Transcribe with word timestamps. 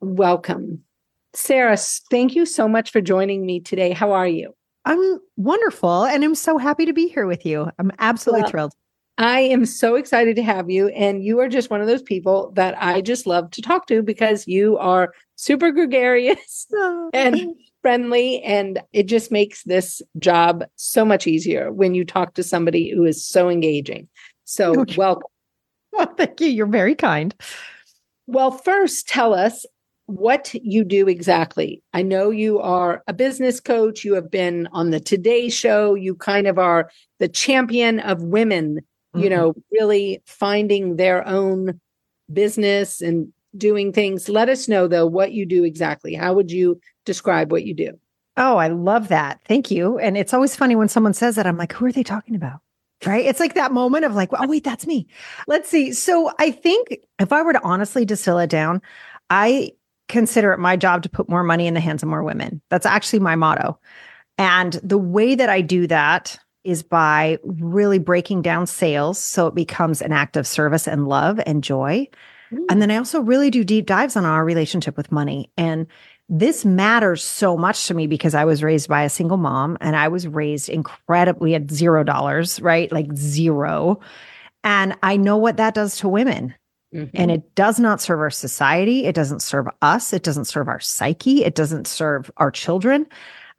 Welcome. 0.00 0.82
Sarah, 1.34 1.76
thank 2.10 2.34
you 2.34 2.46
so 2.46 2.66
much 2.66 2.90
for 2.90 3.00
joining 3.00 3.44
me 3.44 3.60
today. 3.60 3.92
How 3.92 4.12
are 4.12 4.28
you? 4.28 4.54
I'm 4.84 5.18
wonderful 5.36 6.04
and 6.04 6.22
I'm 6.24 6.34
so 6.34 6.58
happy 6.58 6.86
to 6.86 6.92
be 6.92 7.08
here 7.08 7.26
with 7.26 7.44
you. 7.44 7.70
I'm 7.78 7.92
absolutely 7.98 8.42
well, 8.42 8.50
thrilled. 8.50 8.72
I 9.18 9.40
am 9.40 9.66
so 9.66 9.96
excited 9.96 10.36
to 10.36 10.42
have 10.42 10.70
you. 10.70 10.88
And 10.88 11.24
you 11.24 11.40
are 11.40 11.48
just 11.48 11.70
one 11.70 11.80
of 11.80 11.86
those 11.86 12.02
people 12.02 12.52
that 12.54 12.80
I 12.82 13.00
just 13.00 13.26
love 13.26 13.50
to 13.52 13.62
talk 13.62 13.86
to 13.88 14.02
because 14.02 14.46
you 14.46 14.78
are 14.78 15.12
super 15.36 15.72
gregarious 15.72 16.66
oh. 16.74 17.10
and 17.14 17.54
friendly. 17.82 18.42
And 18.42 18.80
it 18.92 19.04
just 19.04 19.32
makes 19.32 19.62
this 19.64 20.02
job 20.18 20.64
so 20.76 21.04
much 21.04 21.26
easier 21.26 21.72
when 21.72 21.94
you 21.94 22.04
talk 22.04 22.34
to 22.34 22.42
somebody 22.42 22.90
who 22.90 23.04
is 23.04 23.26
so 23.26 23.48
engaging. 23.48 24.08
So, 24.44 24.84
welcome. 24.96 25.28
Well, 25.92 26.06
thank 26.16 26.40
you. 26.40 26.48
You're 26.48 26.66
very 26.66 26.94
kind. 26.94 27.34
Well, 28.26 28.50
first, 28.50 29.08
tell 29.08 29.34
us 29.34 29.64
what 30.06 30.54
you 30.54 30.84
do 30.84 31.08
exactly. 31.08 31.82
I 31.92 32.02
know 32.02 32.30
you 32.30 32.60
are 32.60 33.02
a 33.06 33.12
business 33.12 33.60
coach. 33.60 34.04
You 34.04 34.14
have 34.14 34.30
been 34.30 34.68
on 34.72 34.90
the 34.90 35.00
Today 35.00 35.48
Show. 35.48 35.94
You 35.94 36.14
kind 36.14 36.46
of 36.46 36.58
are 36.58 36.90
the 37.18 37.28
champion 37.28 38.00
of 38.00 38.22
women, 38.22 38.76
mm-hmm. 38.76 39.20
you 39.20 39.30
know, 39.30 39.54
really 39.72 40.22
finding 40.26 40.96
their 40.96 41.26
own 41.26 41.80
business 42.32 43.00
and 43.00 43.32
doing 43.56 43.92
things. 43.92 44.28
Let 44.28 44.48
us 44.48 44.68
know, 44.68 44.86
though, 44.86 45.06
what 45.06 45.32
you 45.32 45.44
do 45.44 45.64
exactly. 45.64 46.14
How 46.14 46.34
would 46.34 46.50
you 46.50 46.80
describe 47.04 47.50
what 47.50 47.64
you 47.64 47.74
do? 47.74 47.98
Oh, 48.36 48.58
I 48.58 48.68
love 48.68 49.08
that. 49.08 49.40
Thank 49.46 49.70
you. 49.70 49.98
And 49.98 50.16
it's 50.16 50.34
always 50.34 50.54
funny 50.54 50.76
when 50.76 50.88
someone 50.88 51.14
says 51.14 51.36
that. 51.36 51.46
I'm 51.46 51.56
like, 51.56 51.72
who 51.72 51.86
are 51.86 51.92
they 51.92 52.02
talking 52.02 52.36
about? 52.36 52.60
Right. 53.04 53.24
It's 53.26 53.40
like 53.40 53.54
that 53.54 53.72
moment 53.72 54.04
of 54.04 54.14
like, 54.14 54.30
oh, 54.32 54.46
wait, 54.46 54.64
that's 54.64 54.86
me. 54.86 55.06
Let's 55.46 55.68
see. 55.68 55.92
So 55.92 56.32
I 56.38 56.50
think 56.50 56.98
if 57.18 57.32
I 57.32 57.42
were 57.42 57.52
to 57.52 57.62
honestly 57.62 58.04
distill 58.04 58.38
it 58.38 58.50
down, 58.50 58.82
I 59.30 59.72
consider 60.08 60.52
it 60.52 60.58
my 60.58 60.76
job 60.76 61.02
to 61.02 61.08
put 61.08 61.28
more 61.28 61.42
money 61.42 61.66
in 61.66 61.74
the 61.74 61.80
hands 61.80 62.02
of 62.02 62.08
more 62.08 62.22
women. 62.22 62.60
That's 62.70 62.86
actually 62.86 63.20
my 63.20 63.36
motto. 63.36 63.78
And 64.38 64.74
the 64.82 64.98
way 64.98 65.34
that 65.34 65.48
I 65.48 65.60
do 65.60 65.86
that 65.86 66.38
is 66.64 66.82
by 66.82 67.38
really 67.44 67.98
breaking 67.98 68.42
down 68.42 68.66
sales 68.66 69.18
so 69.18 69.46
it 69.46 69.54
becomes 69.54 70.02
an 70.02 70.12
act 70.12 70.36
of 70.36 70.46
service 70.46 70.88
and 70.88 71.06
love 71.06 71.40
and 71.46 71.62
joy. 71.62 72.08
Mm. 72.50 72.64
And 72.68 72.82
then 72.82 72.90
I 72.90 72.96
also 72.96 73.20
really 73.20 73.50
do 73.50 73.64
deep 73.64 73.86
dives 73.86 74.16
on 74.16 74.24
our 74.24 74.44
relationship 74.44 74.96
with 74.96 75.12
money. 75.12 75.50
And 75.56 75.86
this 76.28 76.64
matters 76.64 77.22
so 77.22 77.56
much 77.56 77.86
to 77.86 77.94
me 77.94 78.08
because 78.08 78.34
I 78.34 78.44
was 78.44 78.64
raised 78.64 78.88
by 78.88 79.04
a 79.04 79.08
single 79.08 79.36
mom 79.36 79.78
and 79.80 79.94
I 79.94 80.08
was 80.08 80.26
raised 80.26 80.68
incredibly 80.68 81.54
at 81.54 81.70
zero 81.70 82.02
dollars, 82.02 82.60
right? 82.60 82.90
Like 82.90 83.14
zero. 83.14 84.00
And 84.64 84.96
I 85.04 85.16
know 85.16 85.36
what 85.36 85.58
that 85.58 85.74
does 85.74 85.98
to 85.98 86.08
women. 86.08 86.52
Mm-hmm. 86.96 87.14
And 87.14 87.30
it 87.30 87.54
does 87.54 87.78
not 87.78 88.00
serve 88.00 88.20
our 88.20 88.30
society. 88.30 89.04
It 89.04 89.14
doesn't 89.14 89.42
serve 89.42 89.66
us. 89.82 90.14
It 90.14 90.22
doesn't 90.22 90.46
serve 90.46 90.66
our 90.68 90.80
psyche. 90.80 91.44
It 91.44 91.54
doesn't 91.54 91.86
serve 91.86 92.30
our 92.38 92.50
children. 92.50 93.06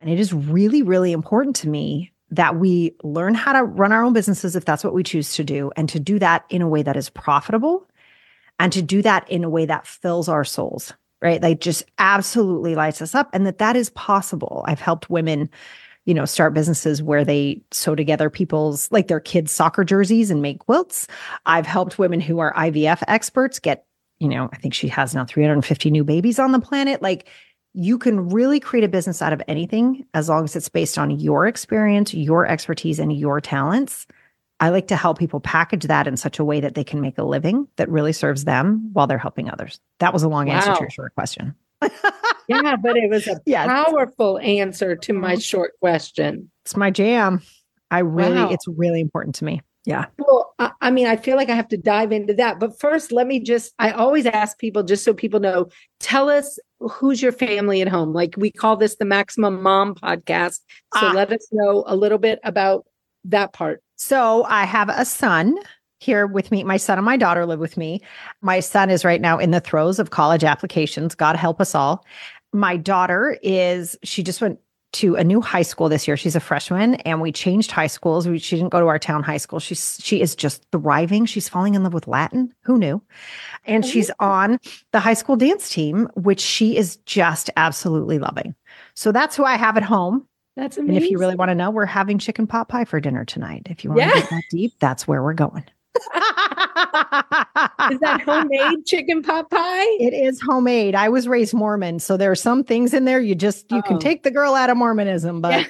And 0.02 0.10
it 0.10 0.20
is 0.20 0.34
really, 0.34 0.82
really 0.82 1.12
important 1.12 1.56
to 1.58 1.70
me 1.70 2.12
that 2.32 2.58
we 2.58 2.96
learn 3.04 3.36
how 3.36 3.54
to 3.54 3.64
run 3.64 3.92
our 3.92 4.04
own 4.04 4.14
businesses 4.14 4.56
if 4.56 4.66
that's 4.66 4.84
what 4.84 4.94
we 4.94 5.04
choose 5.04 5.36
to 5.36 5.44
do, 5.44 5.72
and 5.78 5.88
to 5.90 6.00
do 6.00 6.20
that 6.20 6.46
in 6.50 6.62
a 6.62 6.68
way 6.68 6.84
that 6.84 6.98
is 6.98 7.10
profitable 7.10 7.88
and 8.60 8.74
to 8.74 8.82
do 8.82 9.02
that 9.04 9.30
in 9.30 9.44
a 9.44 9.50
way 9.50 9.66
that 9.66 9.86
fills 9.86 10.28
our 10.28 10.44
souls, 10.44 10.94
right? 11.22 11.42
Like 11.42 11.62
just 11.62 11.84
absolutely 12.00 12.76
lights 12.76 13.02
us 13.02 13.14
up, 13.16 13.30
and 13.34 13.46
that 13.46 13.60
that 13.60 13.76
is 13.76 13.92
possible. 13.92 14.66
I've 14.68 14.82
helped 14.82 15.10
women 15.10 15.50
you 16.08 16.14
know, 16.14 16.24
start 16.24 16.54
businesses 16.54 17.04
where 17.04 17.26
they 17.26 17.62
sew 17.72 17.94
together 17.94 18.30
people's 18.30 18.90
like 18.94 19.10
their 19.10 19.20
kids' 19.20 19.52
soccer 19.52 19.84
jerseys 19.84 20.32
and 20.32 20.42
make 20.42 20.60
quilts. 20.60 21.06
I've 21.46 21.68
helped 21.68 22.00
women 22.00 22.22
who 22.22 22.40
are 22.40 22.54
IVF 22.54 23.04
experts 23.10 23.60
get, 23.60 23.86
you 24.20 24.30
know, 24.30 24.50
I 24.54 24.56
think 24.56 24.74
she 24.74 24.88
has 24.88 25.14
now 25.14 25.26
350 25.26 25.92
new 25.92 26.06
babies 26.06 26.40
on 26.40 26.54
the 26.54 26.62
planet. 26.62 27.02
Like 27.02 27.28
you 27.74 27.98
can 27.98 28.30
really 28.30 28.62
create 28.62 28.86
a 28.86 28.88
business 28.88 29.22
out 29.22 29.34
of 29.34 29.42
anything 29.50 30.06
as 30.14 30.30
long 30.30 30.46
as 30.46 30.56
it's 30.56 30.70
based 30.70 30.98
on 30.98 31.12
your 31.12 31.46
experience, 31.46 32.14
your 32.14 32.48
expertise, 32.48 33.00
and 33.00 33.12
your 33.12 33.42
talents. 33.42 34.08
I 34.62 34.70
like 34.70 34.88
to 34.88 34.96
help 34.96 35.20
people 35.20 35.42
package 35.42 35.84
that 35.84 36.08
in 36.08 36.16
such 36.16 36.40
a 36.40 36.46
way 36.46 36.62
that 36.62 36.74
they 36.74 36.86
can 36.86 37.02
make 37.02 37.18
a 37.18 37.24
living 37.24 37.68
that 37.76 37.90
really 37.90 38.14
serves 38.14 38.46
them 38.46 38.92
while 38.94 39.08
they're 39.08 39.18
helping 39.18 39.50
others. 39.50 39.82
That 40.00 40.14
was 40.14 40.24
a 40.24 40.30
long 40.30 40.48
wow. 40.48 40.56
answer 40.56 40.74
to 40.74 40.80
your 40.80 40.90
short 40.90 41.14
question. 41.16 41.54
yeah, 42.48 42.76
but 42.76 42.98
it 42.98 43.10
was 43.10 43.28
a 43.28 43.42
yes. 43.46 43.68
powerful 43.68 44.40
answer 44.40 44.96
to 44.96 45.14
my 45.14 45.34
mm-hmm. 45.34 45.40
short 45.40 45.74
question. 45.80 46.52
It's 46.66 46.76
my 46.76 46.92
jam. 46.92 47.42
I 47.92 48.00
really, 48.00 48.36
wow. 48.36 48.50
it's 48.50 48.68
really 48.68 49.00
important 49.00 49.36
to 49.36 49.46
me. 49.46 49.62
Yeah. 49.86 50.08
Well, 50.18 50.54
I, 50.60 50.72
I 50.82 50.92
mean, 50.92 51.08
I 51.08 51.16
feel 51.16 51.38
like 51.38 51.50
I 51.50 51.56
have 51.56 51.70
to 51.70 51.78
dive 51.78 52.12
into 52.12 52.34
that. 52.34 52.60
But 52.60 52.78
first, 52.78 53.14
let 53.14 53.26
me 53.26 53.40
just, 53.40 53.74
I 53.80 53.92
always 53.92 54.26
ask 54.26 54.60
people, 54.60 54.84
just 54.84 55.06
so 55.06 55.14
people 55.14 55.40
know, 55.40 55.70
tell 56.02 56.30
us 56.30 56.60
who's 56.80 57.22
your 57.22 57.32
family 57.32 57.82
at 57.82 57.88
home. 57.88 58.12
Like 58.12 58.36
we 58.38 58.52
call 58.52 58.76
this 58.76 58.98
the 58.98 59.06
Maximum 59.06 59.64
Mom 59.64 59.96
podcast. 59.96 60.60
So 60.94 61.08
ah. 61.08 61.12
let 61.16 61.32
us 61.32 61.48
know 61.54 61.86
a 61.88 61.96
little 61.96 62.18
bit 62.18 62.40
about 62.44 62.86
that 63.24 63.54
part. 63.54 63.82
So 63.96 64.44
I 64.44 64.66
have 64.66 64.90
a 64.90 65.06
son 65.06 65.58
here 66.00 66.28
with 66.28 66.52
me. 66.52 66.64
My 66.64 66.78
son 66.78 66.98
and 66.98 67.06
my 67.06 67.18
daughter 67.18 67.46
live 67.46 67.60
with 67.60 67.78
me. 67.78 68.02
My 68.42 68.60
son 68.60 68.90
is 68.90 69.04
right 69.04 69.22
now 69.22 69.40
in 69.40 69.52
the 69.52 69.60
throes 69.60 70.00
of 70.00 70.12
college 70.12 70.44
applications. 70.44 71.16
God 71.16 71.36
help 71.36 71.60
us 71.60 71.74
all. 71.74 72.06
My 72.58 72.76
daughter 72.76 73.38
is, 73.44 73.98
she 74.04 74.24
just 74.24 74.42
went 74.42 74.60
to 74.94 75.16
a 75.16 75.24
new 75.24 75.42
high 75.42 75.62
school 75.62 75.90
this 75.90 76.08
year. 76.08 76.18
She's 76.18 76.36
a 76.36 76.40
freshman 76.40 76.96
and 76.96 77.22
we 77.22 77.32
changed 77.32 77.72
high 77.72 77.88
schools. 77.88 78.28
We, 78.28 78.40
she 78.40 78.56
didn't 78.56 78.72
go 78.72 78.80
to 78.80 78.88
our 78.88 78.98
town 78.98 79.22
high 79.22 79.38
school. 79.38 79.60
She's 79.60 80.00
she 80.02 80.22
is 80.22 80.36
just 80.36 80.66
thriving. 80.72 81.26
She's 81.26 81.50
falling 81.50 81.76
in 81.76 81.84
love 81.84 81.94
with 81.94 82.08
Latin. 82.08 82.54
Who 82.62 82.78
knew? 82.78 83.02
And 83.66 83.84
oh, 83.84 83.88
she's 83.88 84.10
on 84.20 84.60
the 84.94 85.00
high 85.00 85.14
school 85.14 85.36
dance 85.36 85.70
team, 85.70 86.10
which 86.16 86.40
she 86.40 86.78
is 86.78 86.98
just 87.06 87.50
absolutely 87.58 88.18
loving. 88.18 88.56
So 88.96 89.12
that's 89.12 89.36
who 89.36 89.44
I 89.44 89.56
have 89.56 89.78
at 89.78 89.84
home. 89.84 90.26
That's 90.56 90.78
amazing. 90.78 90.96
And 90.96 91.04
if 91.04 91.12
you 91.12 91.20
really 91.20 91.36
want 91.36 91.50
to 91.50 91.56
know, 91.56 91.70
we're 91.70 91.86
having 91.86 92.18
chicken 92.18 92.48
pot 92.48 92.70
pie 92.70 92.86
for 92.86 93.00
dinner 93.00 93.24
tonight. 93.24 93.68
If 93.70 93.84
you 93.84 93.92
want 93.92 94.02
yeah. 94.02 94.14
to 94.14 94.20
get 94.22 94.30
that 94.32 94.44
deep, 94.50 94.74
that's 94.80 95.08
where 95.08 95.22
we're 95.22 95.34
going. 95.34 95.66
Is 97.92 98.00
that 98.00 98.22
homemade 98.26 98.86
chicken 98.86 99.22
pot 99.22 99.50
pie? 99.50 99.86
It 100.00 100.14
is 100.14 100.42
homemade. 100.42 100.96
I 100.96 101.10
was 101.10 101.28
raised 101.28 101.54
Mormon, 101.54 102.00
so 102.00 102.18
there 102.18 102.32
are 102.32 102.36
some 102.36 102.64
things 102.64 102.94
in 102.94 103.06
there 103.06 103.20
you 103.20 103.36
just 103.36 103.72
you 103.72 103.80
oh. 103.80 103.82
can 103.82 104.00
take 104.00 104.24
the 104.24 104.32
girl 104.32 104.54
out 104.54 104.70
of 104.70 104.78
Mormonism, 104.78 105.42
but 105.42 105.54
yeah. 105.54 105.66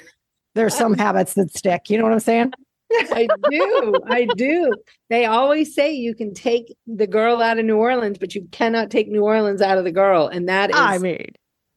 there's 0.54 0.74
some 0.74 0.94
habits 0.98 1.34
that 1.34 1.56
stick. 1.56 1.90
You 1.90 1.98
know 1.98 2.04
what 2.04 2.12
I'm 2.12 2.20
saying? 2.20 2.52
I 2.90 3.28
do. 3.50 3.94
I 4.06 4.26
do. 4.36 4.72
They 5.10 5.26
always 5.26 5.74
say 5.74 5.92
you 5.92 6.14
can 6.14 6.32
take 6.32 6.74
the 6.86 7.06
girl 7.06 7.42
out 7.42 7.58
of 7.58 7.64
New 7.64 7.76
Orleans, 7.76 8.18
but 8.18 8.34
you 8.34 8.46
cannot 8.50 8.90
take 8.90 9.08
New 9.08 9.22
Orleans 9.22 9.60
out 9.60 9.78
of 9.78 9.84
the 9.84 9.92
girl. 9.92 10.26
And 10.26 10.48
that 10.48 10.70
is 10.70 10.76
I 10.76 10.98
mean, 10.98 11.26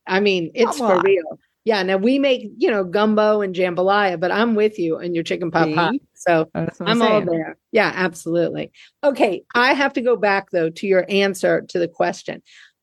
I 0.07 0.19
mean, 0.19 0.51
it's 0.53 0.77
for 0.77 1.01
real. 1.01 1.39
Yeah. 1.63 1.83
Now 1.83 1.97
we 1.97 2.17
make, 2.17 2.49
you 2.57 2.71
know, 2.71 2.83
gumbo 2.83 3.41
and 3.41 3.53
jambalaya, 3.53 4.19
but 4.19 4.31
I'm 4.31 4.55
with 4.55 4.79
you 4.79 4.97
and 4.97 5.13
your 5.13 5.23
chicken 5.23 5.51
pot 5.51 5.73
pie. 5.73 5.99
So 6.27 6.49
I'm, 6.53 6.69
I'm 6.81 7.01
all 7.01 7.21
there. 7.21 7.57
Yeah, 7.71 7.91
absolutely. 7.93 8.71
Okay. 9.03 9.43
I 9.55 9.73
have 9.73 9.93
to 9.93 10.01
go 10.01 10.15
back 10.15 10.51
though 10.51 10.69
to 10.69 10.87
your 10.87 11.05
answer 11.09 11.61
to 11.69 11.79
the 11.79 11.87
question. 11.87 12.41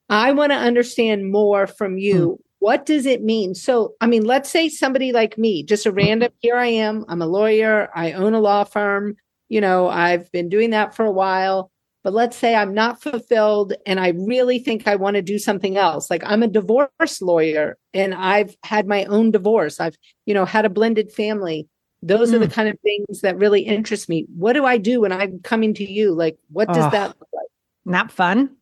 I 0.09 0.31
want 0.31 0.51
to 0.51 0.57
understand 0.57 1.31
more 1.31 1.67
from 1.67 1.97
you. 1.97 2.31
Hmm. 2.31 2.41
What 2.59 2.85
does 2.85 3.05
it 3.05 3.23
mean? 3.23 3.55
So, 3.55 3.93
I 4.01 4.07
mean, 4.07 4.25
let's 4.25 4.49
say 4.49 4.67
somebody 4.67 5.13
like 5.13 5.37
me, 5.37 5.63
just 5.63 5.85
a 5.85 5.93
random, 5.93 6.31
here 6.39 6.57
I 6.57 6.67
am, 6.67 7.05
I'm 7.07 7.21
a 7.21 7.27
lawyer, 7.27 7.89
I 7.95 8.11
own 8.11 8.33
a 8.33 8.41
law 8.41 8.65
firm, 8.65 9.15
you 9.47 9.61
know, 9.61 9.87
I've 9.87 10.29
been 10.33 10.49
doing 10.49 10.71
that 10.71 10.93
for 10.93 11.05
a 11.05 11.11
while. 11.11 11.71
But 12.03 12.13
let's 12.13 12.37
say 12.37 12.55
I'm 12.55 12.73
not 12.73 13.01
fulfilled 13.01 13.73
and 13.85 13.99
I 13.99 14.09
really 14.09 14.59
think 14.59 14.87
I 14.87 14.95
want 14.95 15.15
to 15.15 15.21
do 15.21 15.37
something 15.37 15.75
else. 15.77 16.09
Like 16.09 16.23
I'm 16.25 16.43
a 16.43 16.47
divorce 16.47 17.21
lawyer 17.21 17.77
and 17.93 18.13
I've 18.13 18.55
had 18.63 18.87
my 18.87 19.03
own 19.05 19.31
divorce. 19.31 19.81
I've, 19.81 19.97
you 20.25 20.33
know, 20.33 20.45
had 20.45 20.65
a 20.65 20.69
blended 20.69 21.11
family. 21.11 21.67
Those 22.01 22.31
mm. 22.31 22.35
are 22.35 22.39
the 22.39 22.45
hmm. 22.45 22.51
kind 22.51 22.69
of 22.69 22.79
things 22.79 23.21
that 23.21 23.37
really 23.37 23.61
interest 23.61 24.09
me. 24.09 24.25
What 24.35 24.53
do 24.53 24.65
I 24.65 24.77
do 24.77 25.01
when 25.01 25.11
I'm 25.11 25.39
coming 25.39 25.73
to 25.75 25.89
you? 25.89 26.13
Like, 26.13 26.37
what 26.49 26.67
does 26.69 26.85
oh, 26.85 26.89
that 26.89 27.07
look 27.19 27.29
like? 27.33 27.47
Not 27.85 28.11
fun. 28.11 28.55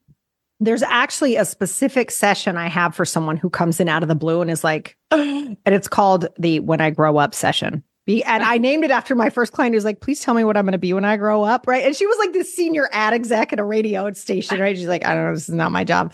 There's 0.60 0.81
actually 0.81 1.36
a 1.36 1.45
specific 1.45 2.10
session 2.10 2.57
I 2.57 2.68
have 2.68 2.95
for 2.95 3.06
someone 3.06 3.38
who 3.38 3.50
comes 3.50 3.80
in 3.80 3.88
out 3.88 4.01
of 4.01 4.10
the 4.10 4.16
blue 4.16 4.42
and 4.42 4.50
is 4.50 4.63
like, 4.63 4.98
and 5.12 5.57
it's 5.66 5.88
called 5.88 6.28
the 6.39 6.60
When 6.62 6.81
I 6.81 6.89
Grow 6.89 7.18
Up 7.18 7.36
session. 7.36 7.84
Be, 8.07 8.24
and 8.24 8.42
I 8.42 8.57
named 8.57 8.86
it 8.86 8.92
after 8.92 9.16
my 9.16 9.30
first 9.30 9.51
client 9.51 9.75
who's 9.75 9.83
like, 9.83 10.00
please 10.00 10.22
tell 10.22 10.33
me 10.33 10.45
what 10.45 10.56
I'm 10.56 10.63
going 10.63 10.72
to 10.72 10.78
be 10.78 10.94
when 10.94 11.04
I 11.04 11.18
grow 11.18 11.44
up. 11.44 11.68
Right. 11.68 11.83
And 11.86 11.94
she 11.94 12.07
was 12.07 12.18
like 12.18 12.31
this 12.31 12.56
senior 12.56 12.90
ad 12.94 13.13
exec 13.13 13.51
at 13.51 13.60
a 13.60 13.66
radio 13.66 14.12
station. 14.13 14.62
Right. 14.62 14.78
She's 14.78 14.88
like, 14.88 15.06
I 15.06 15.13
don't 15.13 15.25
know. 15.25 15.33
This 15.33 15.50
is 15.50 15.56
not 15.56 15.74
my 15.74 15.83
job. 15.83 16.13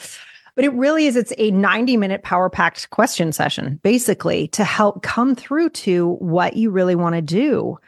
But 0.55 0.65
it 0.65 0.73
really 0.73 1.07
is, 1.07 1.15
it's 1.15 1.33
a 1.37 1.51
90 1.51 1.97
minute 1.97 2.23
power 2.23 2.49
packed 2.49 2.89
question 2.89 3.31
session, 3.31 3.79
basically, 3.83 4.47
to 4.49 4.63
help 4.63 5.01
come 5.01 5.35
through 5.35 5.69
to 5.69 6.13
what 6.19 6.55
you 6.55 6.69
really 6.69 6.95
want 6.95 7.15
to 7.15 7.21
do. 7.21 7.79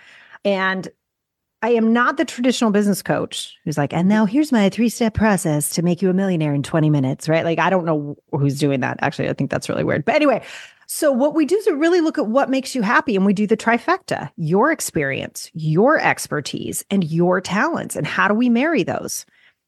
And 0.43 0.87
I 1.61 1.69
am 1.69 1.93
not 1.93 2.17
the 2.17 2.25
traditional 2.25 2.71
business 2.71 3.01
coach 3.01 3.57
who's 3.63 3.77
like, 3.77 3.93
and 3.93 4.07
now 4.07 4.25
here's 4.25 4.51
my 4.51 4.69
three 4.69 4.89
step 4.89 5.13
process 5.13 5.69
to 5.69 5.81
make 5.81 6.01
you 6.01 6.09
a 6.09 6.13
millionaire 6.13 6.53
in 6.53 6.63
20 6.63 6.89
minutes, 6.89 7.27
right? 7.27 7.43
Like, 7.43 7.59
I 7.59 7.69
don't 7.69 7.85
know 7.85 8.15
who's 8.31 8.59
doing 8.59 8.81
that. 8.81 8.99
Actually, 9.01 9.29
I 9.29 9.33
think 9.33 9.49
that's 9.49 9.67
really 9.67 9.83
weird. 9.83 10.05
But 10.05 10.15
anyway, 10.15 10.43
so 10.87 11.11
what 11.11 11.33
we 11.33 11.45
do 11.45 11.55
is 11.55 11.65
we 11.65 11.73
really 11.73 12.01
look 12.01 12.17
at 12.17 12.27
what 12.27 12.49
makes 12.49 12.75
you 12.75 12.81
happy 12.81 13.15
and 13.15 13.25
we 13.25 13.33
do 13.33 13.47
the 13.47 13.57
trifecta 13.57 14.29
your 14.37 14.71
experience, 14.71 15.49
your 15.53 15.99
expertise, 15.99 16.85
and 16.91 17.03
your 17.03 17.41
talents. 17.41 17.95
And 17.95 18.05
how 18.05 18.27
do 18.27 18.33
we 18.33 18.49
marry 18.49 18.83
those? 18.83 19.25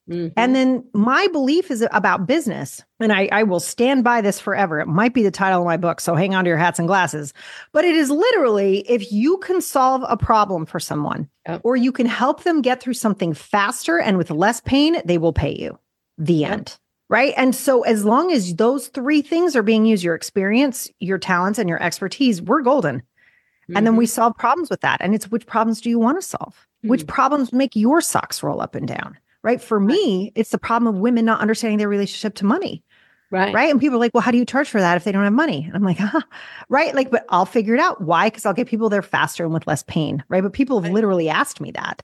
Mm-hmm. 0.08 0.32
And 0.36 0.54
then 0.54 0.84
my 0.94 1.26
belief 1.28 1.70
is 1.70 1.86
about 1.92 2.26
business, 2.26 2.82
and 2.98 3.12
I, 3.12 3.28
I 3.30 3.42
will 3.42 3.60
stand 3.60 4.04
by 4.04 4.20
this 4.20 4.40
forever. 4.40 4.80
It 4.80 4.88
might 4.88 5.12
be 5.12 5.22
the 5.22 5.30
title 5.30 5.60
of 5.60 5.66
my 5.66 5.76
book, 5.76 6.00
so 6.00 6.14
hang 6.14 6.34
on 6.34 6.44
to 6.44 6.48
your 6.48 6.56
hats 6.56 6.78
and 6.78 6.88
glasses. 6.88 7.34
But 7.72 7.84
it 7.84 7.94
is 7.94 8.10
literally 8.10 8.78
if 8.88 9.12
you 9.12 9.36
can 9.38 9.60
solve 9.60 10.02
a 10.08 10.16
problem 10.16 10.64
for 10.64 10.80
someone 10.80 11.28
yep. 11.46 11.60
or 11.62 11.76
you 11.76 11.92
can 11.92 12.06
help 12.06 12.44
them 12.44 12.62
get 12.62 12.80
through 12.80 12.94
something 12.94 13.34
faster 13.34 13.98
and 13.98 14.16
with 14.16 14.30
less 14.30 14.60
pain, 14.62 15.02
they 15.04 15.18
will 15.18 15.34
pay 15.34 15.54
you. 15.54 15.78
The 16.16 16.34
yep. 16.34 16.52
end. 16.52 16.78
Right. 17.10 17.32
And 17.36 17.54
so, 17.54 17.82
as 17.82 18.04
long 18.04 18.32
as 18.32 18.54
those 18.54 18.88
three 18.88 19.22
things 19.22 19.56
are 19.56 19.62
being 19.62 19.86
used 19.86 20.04
your 20.04 20.14
experience, 20.14 20.90
your 21.00 21.18
talents, 21.18 21.58
and 21.58 21.68
your 21.68 21.82
expertise 21.82 22.42
we're 22.42 22.62
golden. 22.62 22.98
Mm-hmm. 23.00 23.76
And 23.76 23.86
then 23.86 23.96
we 23.96 24.04
mm-hmm. 24.04 24.10
solve 24.10 24.36
problems 24.36 24.70
with 24.70 24.80
that. 24.80 25.00
And 25.00 25.14
it's 25.14 25.30
which 25.30 25.46
problems 25.46 25.80
do 25.80 25.90
you 25.90 25.98
want 25.98 26.20
to 26.20 26.26
solve? 26.26 26.54
Mm-hmm. 26.54 26.88
Which 26.88 27.06
problems 27.06 27.52
make 27.52 27.76
your 27.76 28.00
socks 28.00 28.42
roll 28.42 28.60
up 28.60 28.74
and 28.74 28.86
down? 28.86 29.18
Right? 29.42 29.60
For 29.60 29.80
me, 29.80 30.32
it's 30.34 30.50
the 30.50 30.58
problem 30.58 30.94
of 30.94 31.00
women 31.00 31.24
not 31.24 31.40
understanding 31.40 31.78
their 31.78 31.88
relationship 31.88 32.34
to 32.36 32.46
money. 32.46 32.82
Right. 33.30 33.52
Right. 33.52 33.70
And 33.70 33.78
people 33.78 33.96
are 33.96 34.00
like, 34.00 34.14
well, 34.14 34.22
how 34.22 34.30
do 34.30 34.38
you 34.38 34.46
charge 34.46 34.68
for 34.68 34.80
that 34.80 34.96
if 34.96 35.04
they 35.04 35.12
don't 35.12 35.24
have 35.24 35.32
money? 35.34 35.64
And 35.64 35.76
I'm 35.76 35.82
like, 35.82 35.98
huh. 35.98 36.22
right. 36.70 36.94
Like, 36.94 37.10
but 37.10 37.26
I'll 37.28 37.44
figure 37.44 37.74
it 37.74 37.80
out. 37.80 38.00
Why? 38.00 38.28
Because 38.28 38.46
I'll 38.46 38.54
get 38.54 38.68
people 38.68 38.88
there 38.88 39.02
faster 39.02 39.44
and 39.44 39.52
with 39.52 39.66
less 39.66 39.82
pain. 39.82 40.24
Right. 40.28 40.42
But 40.42 40.54
people 40.54 40.78
have 40.80 40.84
right. 40.84 40.94
literally 40.94 41.28
asked 41.28 41.60
me 41.60 41.70
that. 41.72 42.02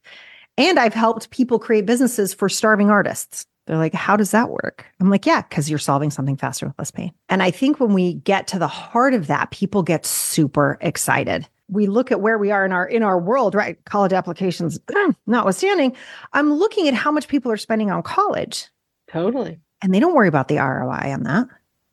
And 0.59 0.79
I've 0.79 0.95
helped 0.95 1.31
people 1.31 1.59
create 1.59 1.87
businesses 1.87 2.35
for 2.35 2.49
starving 2.49 2.91
artists. 2.91 3.47
They're 3.67 3.79
like, 3.79 3.95
how 3.95 4.17
does 4.17 4.33
that 4.33 4.51
work? 4.51 4.85
I'm 5.01 5.09
like, 5.09 5.25
yeah, 5.25 5.41
because 5.41 5.71
you're 5.71 5.79
solving 5.79 6.11
something 6.11 6.37
faster 6.37 6.67
with 6.67 6.79
less 6.79 6.91
pain. 6.91 7.13
And 7.31 7.43
I 7.43 7.51
think 7.51 7.81
when 7.81 7.95
we 7.95 8.15
get 8.15 8.47
to 8.49 8.59
the 8.59 8.69
heart 8.69 9.15
of 9.15 9.27
that, 9.29 9.51
people 9.51 9.83
get 9.83 10.05
super 10.05 10.77
excited 10.83 11.49
we 11.69 11.87
look 11.87 12.13
at 12.13 12.21
where 12.21 12.39
we 12.39 12.51
are 12.51 12.65
in 12.65 12.73
our 12.73 12.87
in 12.87 13.03
our 13.03 13.19
world, 13.19 13.55
right? 13.55 13.83
College 13.85 14.13
applications 14.13 14.79
notwithstanding, 15.27 15.97
I'm 16.33 16.53
looking 16.53 16.89
at 16.89 16.95
how 16.95 17.11
much 17.11 17.29
people 17.29 17.51
are 17.51 17.57
spending 17.57 17.91
on 17.91 18.03
college. 18.03 18.69
Totally. 19.09 19.59
And 19.83 19.95
they 19.95 20.01
don't 20.01 20.15
worry 20.15 20.29
about 20.29 20.49
the 20.49 20.59
ROI 20.59 21.13
on 21.13 21.23
that. 21.25 21.49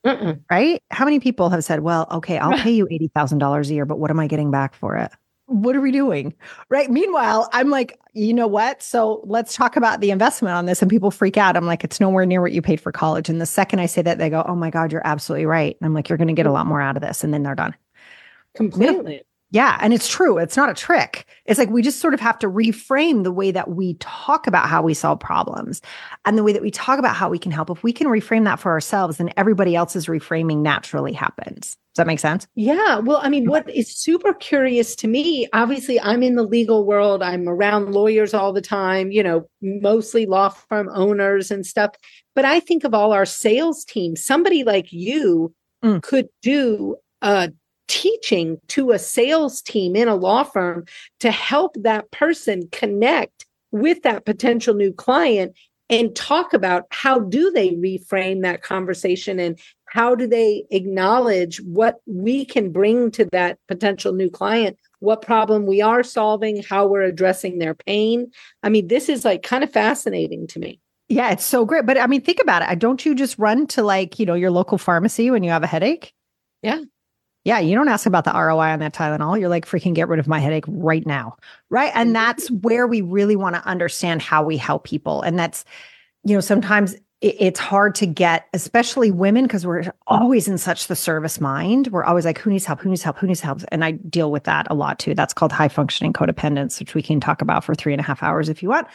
Mm-mm. 0.05 0.41
Right? 0.49 0.81
How 0.89 1.05
many 1.05 1.19
people 1.19 1.49
have 1.49 1.63
said, 1.63 1.81
"Well, 1.81 2.07
okay, 2.11 2.37
I'll 2.37 2.57
pay 2.57 2.71
you 2.71 2.87
eighty 2.89 3.09
thousand 3.09 3.39
dollars 3.39 3.69
a 3.69 3.73
year, 3.73 3.85
but 3.85 3.99
what 3.99 4.11
am 4.11 4.19
I 4.19 4.27
getting 4.27 4.51
back 4.51 4.73
for 4.73 4.97
it?" 4.97 5.11
What 5.47 5.75
are 5.75 5.81
we 5.81 5.91
doing? 5.91 6.33
Right. 6.69 6.89
Meanwhile, 6.89 7.49
I'm 7.51 7.69
like, 7.69 7.99
you 8.13 8.33
know 8.33 8.47
what? 8.47 8.81
So 8.81 9.21
let's 9.25 9.53
talk 9.53 9.75
about 9.75 9.99
the 9.99 10.09
investment 10.09 10.55
on 10.55 10.65
this. 10.65 10.81
And 10.81 10.89
people 10.89 11.11
freak 11.11 11.35
out. 11.35 11.57
I'm 11.57 11.65
like, 11.65 11.83
it's 11.83 11.99
nowhere 11.99 12.25
near 12.25 12.39
what 12.39 12.53
you 12.53 12.61
paid 12.61 12.79
for 12.79 12.93
college. 12.93 13.27
And 13.27 13.41
the 13.41 13.45
second 13.45 13.79
I 13.79 13.85
say 13.85 14.01
that, 14.01 14.17
they 14.17 14.29
go, 14.29 14.45
oh 14.47 14.55
my 14.55 14.69
God, 14.69 14.93
you're 14.93 15.05
absolutely 15.05 15.45
right. 15.45 15.75
And 15.81 15.85
I'm 15.85 15.93
like, 15.93 16.07
you're 16.07 16.17
going 16.17 16.29
to 16.29 16.33
get 16.33 16.45
a 16.45 16.49
mm. 16.49 16.53
lot 16.53 16.67
more 16.67 16.79
out 16.79 16.95
of 16.95 17.01
this. 17.01 17.25
And 17.25 17.33
then 17.33 17.43
they're 17.43 17.55
done. 17.55 17.75
Completely. 18.55 19.23
Yeah. 19.51 19.77
And 19.81 19.93
it's 19.93 20.07
true. 20.07 20.37
It's 20.37 20.55
not 20.55 20.69
a 20.69 20.73
trick. 20.73 21.25
It's 21.45 21.59
like 21.59 21.69
we 21.69 21.81
just 21.81 21.99
sort 21.99 22.13
of 22.13 22.21
have 22.21 22.39
to 22.39 22.47
reframe 22.47 23.23
the 23.23 23.31
way 23.33 23.51
that 23.51 23.69
we 23.69 23.95
talk 23.95 24.47
about 24.47 24.69
how 24.69 24.81
we 24.81 24.93
solve 24.93 25.19
problems 25.19 25.81
and 26.25 26.37
the 26.37 26.43
way 26.43 26.53
that 26.53 26.61
we 26.61 26.71
talk 26.71 26.97
about 26.97 27.15
how 27.15 27.29
we 27.29 27.37
can 27.37 27.51
help. 27.51 27.69
If 27.69 27.83
we 27.83 27.91
can 27.91 28.07
reframe 28.07 28.45
that 28.45 28.59
for 28.59 28.71
ourselves, 28.71 29.17
then 29.17 29.31
everybody 29.35 29.75
else's 29.75 30.07
reframing 30.07 30.59
naturally 30.59 31.11
happens. 31.11 31.77
Does 31.93 31.97
that 31.97 32.07
make 32.07 32.19
sense? 32.19 32.47
Yeah. 32.55 32.99
Well, 32.99 33.19
I 33.21 33.27
mean, 33.27 33.49
what 33.49 33.69
is 33.69 33.93
super 33.93 34.33
curious 34.33 34.95
to 34.95 35.09
me, 35.09 35.49
obviously, 35.51 35.99
I'm 35.99 36.23
in 36.23 36.35
the 36.35 36.43
legal 36.43 36.85
world, 36.85 37.21
I'm 37.21 37.49
around 37.49 37.91
lawyers 37.91 38.33
all 38.33 38.53
the 38.53 38.61
time, 38.61 39.11
you 39.11 39.21
know, 39.21 39.49
mostly 39.61 40.25
law 40.25 40.47
firm 40.47 40.89
owners 40.93 41.51
and 41.51 41.65
stuff. 41.65 41.95
But 42.33 42.45
I 42.45 42.61
think 42.61 42.85
of 42.85 42.93
all 42.93 43.11
our 43.11 43.25
sales 43.25 43.83
teams, 43.83 44.23
somebody 44.23 44.63
like 44.63 44.93
you 44.93 45.53
mm. 45.83 46.01
could 46.01 46.29
do 46.41 46.95
a 47.21 47.51
teaching 47.91 48.57
to 48.69 48.91
a 48.91 48.97
sales 48.99 49.61
team 49.61 49.97
in 49.97 50.07
a 50.07 50.15
law 50.15 50.43
firm 50.43 50.85
to 51.19 51.29
help 51.29 51.75
that 51.75 52.09
person 52.11 52.69
connect 52.71 53.45
with 53.73 54.01
that 54.03 54.25
potential 54.25 54.73
new 54.73 54.93
client 54.93 55.53
and 55.89 56.15
talk 56.15 56.53
about 56.53 56.85
how 56.91 57.19
do 57.19 57.51
they 57.51 57.71
reframe 57.71 58.43
that 58.43 58.63
conversation 58.63 59.41
and 59.41 59.59
how 59.89 60.15
do 60.15 60.25
they 60.25 60.63
acknowledge 60.71 61.59
what 61.63 61.99
we 62.05 62.45
can 62.45 62.71
bring 62.71 63.11
to 63.11 63.25
that 63.33 63.59
potential 63.67 64.13
new 64.13 64.29
client 64.29 64.77
what 64.99 65.21
problem 65.21 65.65
we 65.65 65.81
are 65.81 66.01
solving 66.01 66.63
how 66.63 66.87
we're 66.87 67.01
addressing 67.01 67.57
their 67.57 67.75
pain. 67.75 68.31
I 68.63 68.69
mean 68.69 68.87
this 68.87 69.09
is 69.09 69.25
like 69.25 69.43
kind 69.43 69.65
of 69.65 69.73
fascinating 69.73 70.47
to 70.47 70.59
me. 70.59 70.79
Yeah 71.09 71.31
it's 71.31 71.43
so 71.43 71.65
great. 71.65 71.85
But 71.85 71.97
i 71.97 72.07
mean 72.07 72.21
think 72.21 72.39
about 72.39 72.61
it. 72.61 72.79
Don't 72.79 73.05
you 73.05 73.15
just 73.15 73.37
run 73.37 73.67
to 73.67 73.83
like 73.83 74.17
you 74.17 74.25
know 74.25 74.35
your 74.35 74.51
local 74.51 74.77
pharmacy 74.77 75.29
when 75.29 75.43
you 75.43 75.49
have 75.49 75.63
a 75.63 75.67
headache? 75.67 76.13
Yeah 76.61 76.83
yeah, 77.43 77.59
you 77.59 77.75
don't 77.75 77.87
ask 77.87 78.05
about 78.05 78.25
the 78.25 78.31
ROI 78.31 78.69
on 78.69 78.79
that 78.79 78.93
Tylenol. 78.93 79.39
You're 79.39 79.49
like, 79.49 79.65
freaking 79.65 79.95
get 79.95 80.07
rid 80.07 80.19
of 80.19 80.27
my 80.27 80.39
headache 80.39 80.65
right 80.67 81.05
now. 81.05 81.37
Right. 81.69 81.91
And 81.95 82.07
mm-hmm. 82.07 82.13
that's 82.13 82.51
where 82.51 82.85
we 82.87 83.01
really 83.01 83.35
want 83.35 83.55
to 83.55 83.65
understand 83.65 84.21
how 84.21 84.43
we 84.43 84.57
help 84.57 84.83
people. 84.83 85.21
And 85.21 85.39
that's, 85.39 85.65
you 86.23 86.35
know, 86.35 86.41
sometimes 86.41 86.95
it's 87.21 87.59
hard 87.59 87.93
to 87.95 88.07
get, 88.07 88.47
especially 88.53 89.11
women, 89.11 89.45
because 89.45 89.65
we're 89.65 89.93
always 90.07 90.47
in 90.47 90.57
such 90.57 90.87
the 90.87 90.95
service 90.95 91.39
mind. 91.39 91.87
We're 91.87 92.03
always 92.03 92.25
like, 92.25 92.39
who 92.39 92.49
needs 92.49 92.65
help? 92.65 92.79
Who 92.79 92.89
needs 92.89 93.03
help? 93.03 93.17
Who 93.17 93.27
needs 93.27 93.41
help? 93.41 93.61
And 93.71 93.85
I 93.85 93.91
deal 93.91 94.31
with 94.31 94.45
that 94.45 94.65
a 94.71 94.73
lot 94.73 94.97
too. 94.97 95.13
That's 95.13 95.33
called 95.33 95.51
high 95.51 95.67
functioning 95.67 96.13
codependence, 96.13 96.79
which 96.79 96.95
we 96.95 97.03
can 97.03 97.19
talk 97.19 97.41
about 97.41 97.63
for 97.63 97.75
three 97.75 97.93
and 97.93 97.99
a 97.99 98.03
half 98.03 98.23
hours 98.23 98.49
if 98.49 98.63
you 98.63 98.69
want. 98.69 98.87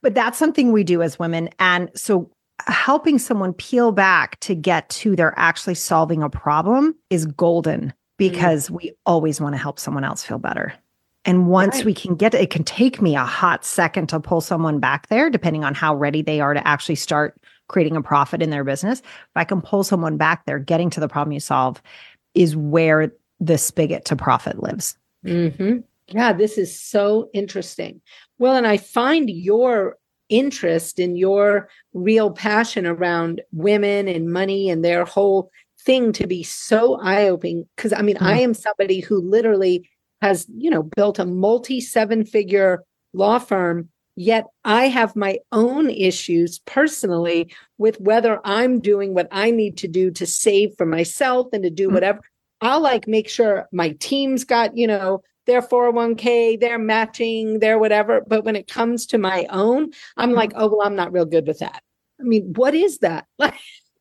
But 0.00 0.14
that's 0.14 0.38
something 0.38 0.72
we 0.72 0.82
do 0.82 1.02
as 1.02 1.18
women. 1.18 1.50
And 1.58 1.90
so 1.94 2.30
helping 2.66 3.18
someone 3.18 3.52
peel 3.52 3.92
back 3.92 4.38
to 4.40 4.54
get 4.54 4.88
to 4.88 5.16
they're 5.16 5.38
actually 5.38 5.74
solving 5.74 6.22
a 6.22 6.30
problem 6.30 6.94
is 7.10 7.26
golden 7.26 7.92
because 8.16 8.66
mm-hmm. 8.66 8.76
we 8.76 8.92
always 9.06 9.40
want 9.40 9.54
to 9.54 9.58
help 9.58 9.78
someone 9.78 10.04
else 10.04 10.22
feel 10.22 10.38
better. 10.38 10.72
And 11.26 11.48
once 11.48 11.76
right. 11.76 11.86
we 11.86 11.94
can 11.94 12.16
get 12.16 12.34
it 12.34 12.50
can 12.50 12.64
take 12.64 13.00
me 13.00 13.16
a 13.16 13.24
hot 13.24 13.64
second 13.64 14.08
to 14.08 14.20
pull 14.20 14.40
someone 14.40 14.78
back 14.78 15.08
there, 15.08 15.30
depending 15.30 15.64
on 15.64 15.74
how 15.74 15.94
ready 15.94 16.22
they 16.22 16.40
are 16.40 16.54
to 16.54 16.66
actually 16.66 16.96
start 16.96 17.40
creating 17.68 17.96
a 17.96 18.02
profit 18.02 18.42
in 18.42 18.50
their 18.50 18.64
business. 18.64 19.00
If 19.00 19.36
I 19.36 19.44
can 19.44 19.62
pull 19.62 19.84
someone 19.84 20.18
back 20.18 20.44
there, 20.44 20.58
getting 20.58 20.90
to 20.90 21.00
the 21.00 21.08
problem 21.08 21.32
you 21.32 21.40
solve 21.40 21.82
is 22.34 22.54
where 22.54 23.10
the 23.40 23.56
spigot 23.56 24.04
to 24.06 24.16
profit 24.16 24.62
lives. 24.62 24.98
Mm-hmm. 25.24 25.78
Yeah, 26.08 26.34
this 26.34 26.58
is 26.58 26.78
so 26.78 27.30
interesting. 27.32 28.02
Well, 28.38 28.56
and 28.56 28.66
I 28.66 28.76
find 28.76 29.30
your 29.30 29.96
interest 30.28 30.98
in 30.98 31.16
your 31.16 31.68
real 31.92 32.30
passion 32.30 32.86
around 32.86 33.40
women 33.52 34.08
and 34.08 34.32
money 34.32 34.70
and 34.70 34.84
their 34.84 35.04
whole 35.04 35.50
thing 35.80 36.12
to 36.12 36.26
be 36.26 36.42
so 36.42 36.98
eye-opening 37.00 37.66
because 37.76 37.92
i 37.92 38.00
mean 38.00 38.16
mm-hmm. 38.16 38.26
i 38.26 38.38
am 38.38 38.54
somebody 38.54 39.00
who 39.00 39.20
literally 39.20 39.88
has 40.22 40.46
you 40.56 40.70
know 40.70 40.82
built 40.96 41.18
a 41.18 41.26
multi 41.26 41.80
seven 41.80 42.24
figure 42.24 42.82
law 43.12 43.38
firm 43.38 43.88
yet 44.16 44.46
i 44.64 44.88
have 44.88 45.14
my 45.14 45.38
own 45.52 45.90
issues 45.90 46.60
personally 46.60 47.52
with 47.76 48.00
whether 48.00 48.40
i'm 48.44 48.80
doing 48.80 49.12
what 49.12 49.28
i 49.30 49.50
need 49.50 49.76
to 49.76 49.88
do 49.88 50.10
to 50.10 50.26
save 50.26 50.74
for 50.78 50.86
myself 50.86 51.48
and 51.52 51.62
to 51.62 51.70
do 51.70 51.86
mm-hmm. 51.86 51.94
whatever 51.94 52.20
i'll 52.62 52.80
like 52.80 53.06
make 53.06 53.28
sure 53.28 53.68
my 53.72 53.90
team's 54.00 54.44
got 54.44 54.74
you 54.76 54.86
know 54.86 55.22
their 55.46 55.62
401k, 55.62 56.60
their 56.60 56.78
matching, 56.78 57.58
their 57.58 57.78
whatever. 57.78 58.22
But 58.26 58.44
when 58.44 58.56
it 58.56 58.68
comes 58.68 59.06
to 59.06 59.18
my 59.18 59.46
own, 59.50 59.90
I'm 60.16 60.30
mm-hmm. 60.30 60.36
like, 60.36 60.52
oh, 60.54 60.68
well, 60.68 60.86
I'm 60.86 60.96
not 60.96 61.12
real 61.12 61.24
good 61.24 61.46
with 61.46 61.58
that. 61.60 61.82
I 62.20 62.24
mean, 62.24 62.52
what 62.54 62.74
is 62.74 62.98
that? 62.98 63.26
Like, 63.38 63.54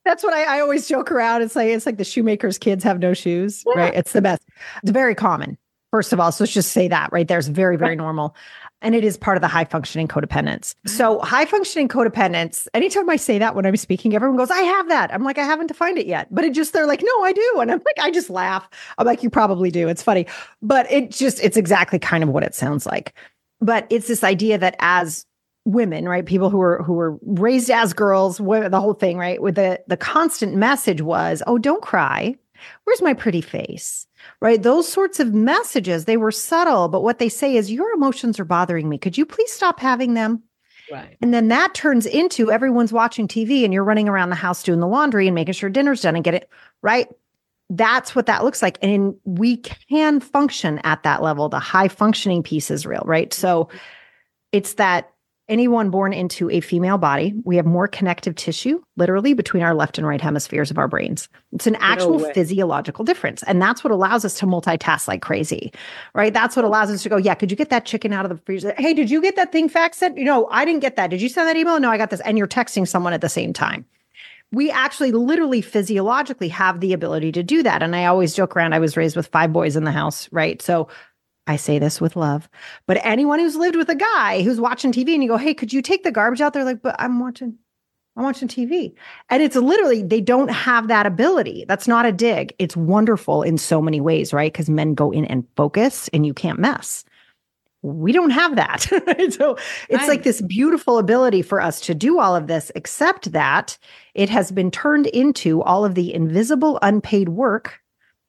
that's 0.05 0.21
what 0.21 0.33
I, 0.33 0.57
I, 0.57 0.59
always 0.59 0.85
joke 0.88 1.12
around. 1.13 1.43
It's 1.43 1.55
like 1.55 1.69
it's 1.69 1.85
like 1.85 1.95
the 1.97 2.03
shoemaker's 2.03 2.57
kids 2.57 2.83
have 2.83 3.00
no 3.00 3.13
shoes, 3.13 3.63
yeah. 3.65 3.83
right? 3.83 3.93
It's 3.95 4.12
the 4.12 4.21
best. 4.21 4.41
It's 4.81 4.91
very 4.91 5.15
common. 5.15 5.57
First 5.93 6.12
of 6.12 6.19
all, 6.19 6.31
so 6.31 6.43
let's 6.43 6.53
just 6.53 6.71
say 6.71 6.88
that 6.88 7.12
right 7.12 7.27
there's 7.27 7.47
very 7.47 7.77
very 7.77 7.95
normal 7.95 8.35
and 8.83 8.93
it 8.93 9.03
is 9.03 9.17
part 9.17 9.38
of 9.38 9.41
the 9.41 9.47
high 9.47 9.63
functioning 9.63 10.07
codependence. 10.07 10.75
Mm-hmm. 10.75 10.89
So, 10.89 11.19
high 11.19 11.45
functioning 11.45 11.88
codependence, 11.88 12.67
anytime 12.73 13.09
I 13.09 13.15
say 13.15 13.39
that 13.39 13.55
when 13.55 13.65
I'm 13.65 13.77
speaking, 13.77 14.13
everyone 14.13 14.38
goes, 14.38 14.51
I 14.51 14.59
have 14.59 14.89
that. 14.89 15.12
I'm 15.13 15.23
like, 15.23 15.38
I 15.38 15.45
haven't 15.45 15.67
defined 15.67 15.97
it 15.97 16.05
yet. 16.05 16.27
But 16.29 16.43
it 16.43 16.53
just, 16.53 16.73
they're 16.73 16.85
like, 16.85 17.01
no, 17.01 17.23
I 17.23 17.31
do. 17.31 17.59
And 17.62 17.71
I'm 17.71 17.81
like, 17.85 18.05
I 18.05 18.12
just 18.12 18.29
laugh. 18.29 18.69
I'm 18.97 19.07
like, 19.07 19.23
you 19.23 19.29
probably 19.29 19.71
do. 19.71 19.88
It's 19.88 20.03
funny. 20.03 20.27
But 20.62 20.91
it 20.91 21.12
just, 21.12 21.41
it's 21.41 21.55
exactly 21.55 21.97
kind 21.97 22.23
of 22.23 22.29
what 22.29 22.43
it 22.43 22.53
sounds 22.53 22.85
like. 22.85 23.13
But 23.62 23.88
it's 23.89 24.09
this 24.09 24.23
idea 24.23 24.57
that 24.57 24.75
as 24.79 25.25
women, 25.65 26.07
right? 26.07 26.25
People 26.25 26.50
who 26.50 26.57
were 26.57 26.83
who 26.83 26.93
were 26.93 27.17
raised 27.21 27.71
as 27.71 27.93
girls, 27.93 28.38
the 28.38 28.81
whole 28.81 28.93
thing, 28.93 29.17
right? 29.17 29.41
With 29.41 29.55
the 29.55 29.81
the 29.88 29.95
constant 29.95 30.55
message 30.55 31.01
was, 31.01 31.41
"Oh, 31.47 31.57
don't 31.57 31.81
cry. 31.81 32.35
Where's 32.83 33.01
my 33.01 33.13
pretty 33.13 33.39
face? 33.39 34.07
Right? 34.39 34.62
Those 34.62 34.88
sorts 34.88 35.20
of 35.20 35.34
messages, 35.34 36.06
they 36.06 36.18
were 36.18 36.32
subtle, 36.32 36.88
but 36.88 37.03
what 37.03 37.20
they 37.20 37.30
say 37.30 37.56
is, 37.56 37.72
Your 37.72 37.92
emotions 37.94 38.39
are 38.39 38.46
bothering 38.46 38.89
me. 38.89 38.98
Could 38.98 39.18
you 39.18 39.25
please 39.25 39.51
stop 39.51 39.80
having 39.80 40.13
them? 40.13 40.44
Right. 40.92 41.18
And 41.22 41.34
then 41.34 41.48
that 41.48 41.74
turns 41.74 42.06
into 42.06 42.51
everyone's 42.51 42.92
watching 42.92 43.27
TV 43.27 43.63
and 43.63 43.74
you're 43.74 43.84
running 43.84 44.10
around 44.10 44.30
the 44.30 44.36
house 44.36 44.63
doing 44.63 44.80
the 44.80 44.88
laundry 44.88 45.27
and 45.27 45.36
making 45.36 45.53
sure 45.53 45.70
dinner's 45.70 46.01
done 46.01 46.15
and 46.15 46.24
get 46.24 46.34
it 46.34 46.50
right. 46.82 47.08
That's 47.70 48.13
what 48.13 48.25
that 48.25 48.44
looks 48.44 48.62
like. 48.62 48.77
And 48.82 49.15
we 49.24 49.58
can 49.58 50.20
function 50.20 50.80
at 50.84 51.03
that 51.03 51.24
level. 51.24 51.48
The 51.48 51.60
high 51.60 51.88
functioning 51.88 52.44
piece 52.44 52.70
is 52.70 52.86
real, 52.86 53.03
right? 53.06 53.34
So 53.34 53.70
it's 54.51 54.74
that 54.75 55.12
anyone 55.53 55.91
born 55.91 56.12
into 56.12 56.50
a 56.50 56.60
female 56.60 56.98
body, 56.98 57.33
we 57.45 57.55
have 57.55 57.65
more 57.65 57.88
connective 57.88 58.36
tissue, 58.36 58.81
literally, 58.98 59.36
between 59.36 59.62
our 59.62 59.75
left 59.75 60.00
and 60.00 60.07
right 60.07 60.19
hemispheres 60.19 60.72
of 60.72 60.79
our 60.79 60.88
brains. 60.88 61.29
It's 61.51 61.67
an 61.67 61.75
actual 61.75 62.17
no 62.19 62.33
physiological 62.33 63.05
difference. 63.05 63.43
And 63.43 63.62
that's 63.62 63.83
what 63.83 63.91
allows 63.91 64.25
us 64.25 64.33
to 64.39 64.48
multitask 64.48 65.07
like 65.07 65.22
crazy, 65.22 65.72
right? 66.15 66.33
That's 66.33 66.55
what 66.55 66.65
allows 66.65 66.89
us 66.89 67.03
to 67.03 67.10
go, 67.10 67.17
yeah, 67.17 67.36
could 67.36 67.51
you 67.51 67.55
get 67.55 67.69
that 67.69 67.86
chicken 67.86 68.12
out 68.12 68.25
of 68.25 68.29
the 68.29 68.38
freezer? 68.38 68.74
Hey, 68.77 68.95
did 68.95 69.12
you 69.12 69.22
get 69.22 69.36
that 69.36 69.51
thing 69.51 69.69
fax 69.69 69.98
sent? 69.98 70.17
You 70.17 70.25
know, 70.25 70.48
I 70.50 70.65
didn't 70.65 70.81
get 70.81 70.95
that. 70.95 71.12
Did 71.12 71.22
you 71.22 71.29
send 71.29 71.48
that 71.48 71.55
email? 71.55 71.79
No, 71.79 71.91
I 71.91 71.98
got 71.98 72.10
this. 72.10 72.22
And 72.22 72.38
you're 72.38 72.48
texting 72.48 72.88
someone 72.88 73.13
at 73.13 73.22
the 73.22 73.29
same 73.29 73.53
time. 73.53 73.86
We 74.51 74.69
actually 74.72 75.12
literally 75.12 75.62
physiologically 75.62 76.50
have 76.50 76.79
the 76.79 76.93
ability 76.93 77.31
to 77.31 77.43
do 77.43 77.63
that. 77.63 77.81
And 77.81 77.95
I 77.95 78.05
always 78.05 78.36
joke 78.36 78.55
around, 78.55 78.74
I 78.74 78.79
was 78.79 78.98
raised 78.98 79.15
with 79.15 79.27
five 79.27 79.53
boys 79.53 79.75
in 79.75 79.83
the 79.83 79.91
house, 79.91 80.27
right? 80.31 80.62
So 80.62 80.89
I 81.45 81.57
say 81.57 81.77
this 81.79 82.00
with 82.00 82.15
love, 82.15 82.50
but 82.85 83.03
anyone 83.03 83.39
who's 83.39 83.55
lived 83.55 83.75
with 83.75 83.89
a 83.89 83.95
guy 83.95 84.43
who's 84.43 84.62
watching 84.62 84.91
TV 84.91 85.13
and 85.13 85.21
you 85.21 85.29
go, 85.29 85.38
Hey, 85.38 85.53
could 85.53 85.73
you 85.73 85.81
take 85.81 86.03
the 86.03 86.12
garbage 86.12 86.41
out? 86.41 86.53
They're 86.53 86.63
like, 86.63 86.81
but 86.81 86.95
I'm 87.00 87.19
watching, 87.19 87.57
I'm 88.15 88.23
watching 88.23 88.47
TV. 88.47 88.93
And 89.29 89.43
it's 89.43 89.55
literally, 89.55 90.03
they 90.03 90.21
don't 90.21 90.51
have 90.51 90.88
that 90.88 91.05
ability. 91.05 91.65
That's 91.67 91.88
not 91.88 92.05
a 92.05 92.12
dig. 92.12 92.53
It's 92.59 92.77
wonderful 92.77 93.43
in 93.43 93.57
so 93.57 93.81
many 93.81 94.00
ways, 94.00 94.31
right? 94.31 94.53
Because 94.53 94.69
men 94.69 94.93
go 94.93 95.12
in 95.12 95.25
and 95.25 95.45
focus 95.57 96.09
and 96.13 96.25
you 96.25 96.33
can't 96.33 96.59
mess. 96.59 97.03
We 97.81 98.13
don't 98.13 98.29
have 98.29 98.55
that. 98.55 98.81
so 99.31 99.57
it's 99.89 100.00
right. 100.00 100.07
like 100.07 100.23
this 100.23 100.41
beautiful 100.41 100.97
ability 100.97 101.41
for 101.41 101.59
us 101.59 101.81
to 101.81 101.93
do 101.93 102.19
all 102.19 102.33
of 102.33 102.47
this, 102.47 102.71
except 102.75 103.33
that 103.33 103.77
it 104.13 104.29
has 104.29 104.53
been 104.53 104.71
turned 104.71 105.07
into 105.07 105.62
all 105.63 105.83
of 105.83 105.95
the 105.95 106.13
invisible, 106.13 106.79
unpaid 106.81 107.27
work 107.27 107.81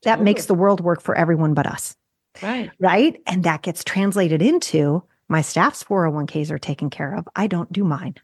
that 0.03 0.21
makes 0.21 0.47
the 0.47 0.55
world 0.55 0.81
work 0.81 1.01
for 1.01 1.15
everyone 1.15 1.55
but 1.55 1.67
us. 1.67 1.97
Right. 2.43 2.71
Right. 2.79 3.21
And 3.27 3.45
that 3.45 3.63
gets 3.63 3.85
translated 3.85 4.43
into 4.43 5.03
my 5.29 5.41
staff's 5.41 5.83
401ks 5.85 6.51
are 6.51 6.59
taken 6.59 6.91
care 6.91 7.15
of. 7.15 7.27
I 7.35 7.47
don't 7.47 7.73
do 7.73 7.85
mine. 7.85 8.15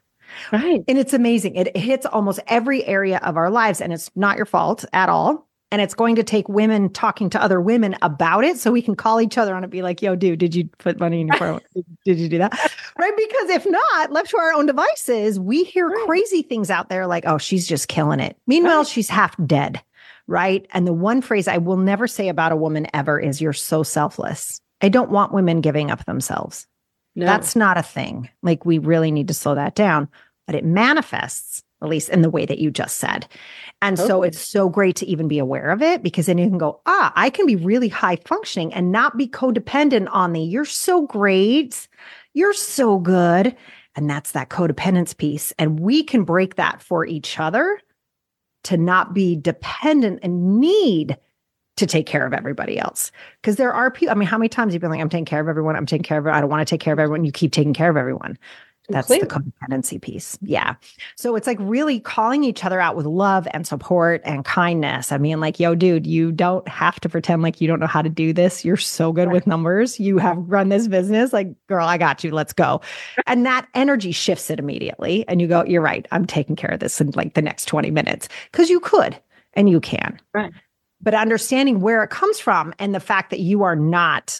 Right. 0.51 0.83
And 0.87 0.97
it's 0.97 1.13
amazing. 1.13 1.55
It 1.55 1.75
hits 1.75 2.05
almost 2.05 2.39
every 2.47 2.85
area 2.85 3.19
of 3.23 3.37
our 3.37 3.49
lives, 3.49 3.81
and 3.81 3.91
it's 3.91 4.09
not 4.15 4.37
your 4.37 4.45
fault 4.45 4.85
at 4.93 5.09
all. 5.09 5.47
And 5.73 5.81
it's 5.81 5.93
going 5.93 6.17
to 6.17 6.23
take 6.23 6.49
women 6.49 6.89
talking 6.89 7.29
to 7.29 7.41
other 7.41 7.61
women 7.61 7.95
about 8.01 8.43
it 8.43 8.57
so 8.57 8.73
we 8.73 8.81
can 8.81 8.95
call 8.95 9.21
each 9.21 9.37
other 9.37 9.55
on 9.55 9.63
and 9.63 9.71
be 9.71 9.81
like, 9.81 10.01
yo, 10.01 10.17
dude, 10.17 10.37
did 10.39 10.53
you 10.53 10.69
put 10.79 10.99
money 10.99 11.21
in 11.21 11.27
your 11.27 11.37
401? 11.37 11.61
did 12.05 12.19
you 12.19 12.27
do 12.27 12.37
that? 12.39 12.51
Right. 12.97 13.13
Because 13.15 13.49
if 13.49 13.65
not, 13.65 14.11
left 14.11 14.31
to 14.31 14.37
our 14.37 14.51
own 14.51 14.65
devices, 14.65 15.39
we 15.39 15.63
hear 15.63 15.87
right. 15.87 16.05
crazy 16.05 16.41
things 16.41 16.69
out 16.69 16.89
there 16.89 17.07
like, 17.07 17.23
oh, 17.25 17.37
she's 17.37 17.65
just 17.65 17.87
killing 17.87 18.19
it. 18.19 18.35
Meanwhile, 18.47 18.79
right. 18.79 18.87
she's 18.87 19.07
half 19.07 19.33
dead 19.45 19.81
right? 20.31 20.65
And 20.71 20.87
the 20.87 20.93
one 20.93 21.21
phrase 21.21 21.47
I 21.47 21.57
will 21.57 21.77
never 21.77 22.07
say 22.07 22.29
about 22.29 22.53
a 22.53 22.55
woman 22.55 22.87
ever 22.93 23.19
is, 23.19 23.41
You're 23.41 23.53
so 23.53 23.83
selfless. 23.83 24.61
I 24.81 24.89
don't 24.89 25.11
want 25.11 25.33
women 25.33 25.61
giving 25.61 25.91
up 25.91 26.05
themselves. 26.05 26.65
No. 27.15 27.25
That's 27.25 27.55
not 27.55 27.77
a 27.77 27.83
thing. 27.83 28.29
Like, 28.41 28.65
we 28.65 28.77
really 28.77 29.11
need 29.11 29.27
to 29.27 29.33
slow 29.33 29.53
that 29.55 29.75
down, 29.75 30.07
but 30.47 30.55
it 30.55 30.63
manifests, 30.63 31.61
at 31.83 31.89
least 31.89 32.09
in 32.09 32.21
the 32.21 32.29
way 32.29 32.45
that 32.45 32.59
you 32.59 32.71
just 32.71 32.97
said. 32.97 33.27
And 33.81 33.99
okay. 33.99 34.07
so 34.07 34.23
it's 34.23 34.39
so 34.39 34.69
great 34.69 34.95
to 34.97 35.05
even 35.05 35.27
be 35.27 35.37
aware 35.37 35.69
of 35.71 35.81
it 35.81 36.01
because 36.01 36.27
then 36.27 36.37
you 36.37 36.47
can 36.47 36.57
go, 36.57 36.79
ah, 36.85 37.11
I 37.15 37.29
can 37.29 37.45
be 37.45 37.57
really 37.57 37.89
high 37.89 38.17
functioning 38.25 38.73
and 38.73 38.91
not 38.91 39.17
be 39.17 39.27
codependent 39.27 40.07
on 40.11 40.31
the, 40.31 40.39
you're 40.39 40.63
so 40.63 41.05
great. 41.05 41.87
You're 42.33 42.53
so 42.53 42.97
good. 42.97 43.55
And 43.95 44.09
that's 44.09 44.31
that 44.31 44.49
codependence 44.49 45.15
piece. 45.15 45.51
And 45.59 45.81
we 45.81 46.03
can 46.03 46.23
break 46.23 46.55
that 46.55 46.81
for 46.81 47.05
each 47.05 47.37
other 47.37 47.81
to 48.63 48.77
not 48.77 49.13
be 49.13 49.35
dependent 49.35 50.19
and 50.23 50.59
need 50.59 51.17
to 51.77 51.85
take 51.87 52.05
care 52.05 52.25
of 52.25 52.33
everybody 52.33 52.77
else. 52.77 53.11
Because 53.41 53.55
there 53.55 53.73
are 53.73 53.89
people, 53.89 54.11
I 54.11 54.15
mean, 54.15 54.27
how 54.27 54.37
many 54.37 54.49
times 54.49 54.73
you've 54.73 54.81
been 54.81 54.91
like, 54.91 54.99
I'm 54.99 55.09
taking 55.09 55.25
care 55.25 55.39
of 55.39 55.47
everyone, 55.47 55.75
I'm 55.75 55.85
taking 55.85 56.03
care 56.03 56.19
of, 56.19 56.27
I 56.27 56.39
don't 56.39 56.49
want 56.49 56.67
to 56.67 56.71
take 56.71 56.81
care 56.81 56.93
of 56.93 56.99
everyone. 56.99 57.25
You 57.25 57.31
keep 57.31 57.51
taking 57.51 57.73
care 57.73 57.89
of 57.89 57.97
everyone. 57.97 58.37
That's 58.91 59.07
the 59.07 59.19
codependency 59.19 60.01
piece. 60.01 60.37
Yeah. 60.41 60.75
So 61.15 61.35
it's 61.35 61.47
like 61.47 61.57
really 61.59 61.99
calling 61.99 62.43
each 62.43 62.63
other 62.63 62.79
out 62.79 62.95
with 62.95 63.05
love 63.05 63.47
and 63.51 63.65
support 63.65 64.21
and 64.23 64.45
kindness. 64.45 65.11
I 65.11 65.17
mean, 65.17 65.39
like, 65.39 65.59
yo, 65.59 65.75
dude, 65.75 66.05
you 66.05 66.31
don't 66.31 66.67
have 66.67 66.99
to 67.01 67.09
pretend 67.09 67.41
like 67.41 67.61
you 67.61 67.67
don't 67.67 67.79
know 67.79 67.87
how 67.87 68.01
to 68.01 68.09
do 68.09 68.33
this. 68.33 68.63
You're 68.63 68.77
so 68.77 69.11
good 69.11 69.27
right. 69.27 69.33
with 69.33 69.47
numbers. 69.47 69.99
You 69.99 70.17
have 70.17 70.37
run 70.37 70.69
this 70.69 70.87
business. 70.87 71.33
Like, 71.33 71.49
girl, 71.67 71.87
I 71.87 71.97
got 71.97 72.23
you. 72.23 72.31
Let's 72.31 72.53
go. 72.53 72.81
And 73.27 73.45
that 73.45 73.67
energy 73.73 74.11
shifts 74.11 74.49
it 74.49 74.59
immediately. 74.59 75.27
And 75.27 75.41
you 75.41 75.47
go, 75.47 75.63
you're 75.65 75.81
right. 75.81 76.07
I'm 76.11 76.25
taking 76.25 76.55
care 76.55 76.71
of 76.71 76.79
this 76.79 76.99
in 77.01 77.11
like 77.11 77.33
the 77.33 77.41
next 77.41 77.65
20 77.65 77.91
minutes 77.91 78.29
because 78.51 78.69
you 78.69 78.79
could 78.79 79.19
and 79.53 79.69
you 79.69 79.79
can. 79.79 80.19
Right. 80.33 80.51
But 81.01 81.15
understanding 81.15 81.81
where 81.81 82.03
it 82.03 82.09
comes 82.09 82.39
from 82.39 82.73
and 82.77 82.93
the 82.93 82.99
fact 82.99 83.31
that 83.31 83.39
you 83.39 83.63
are 83.63 83.75
not 83.75 84.39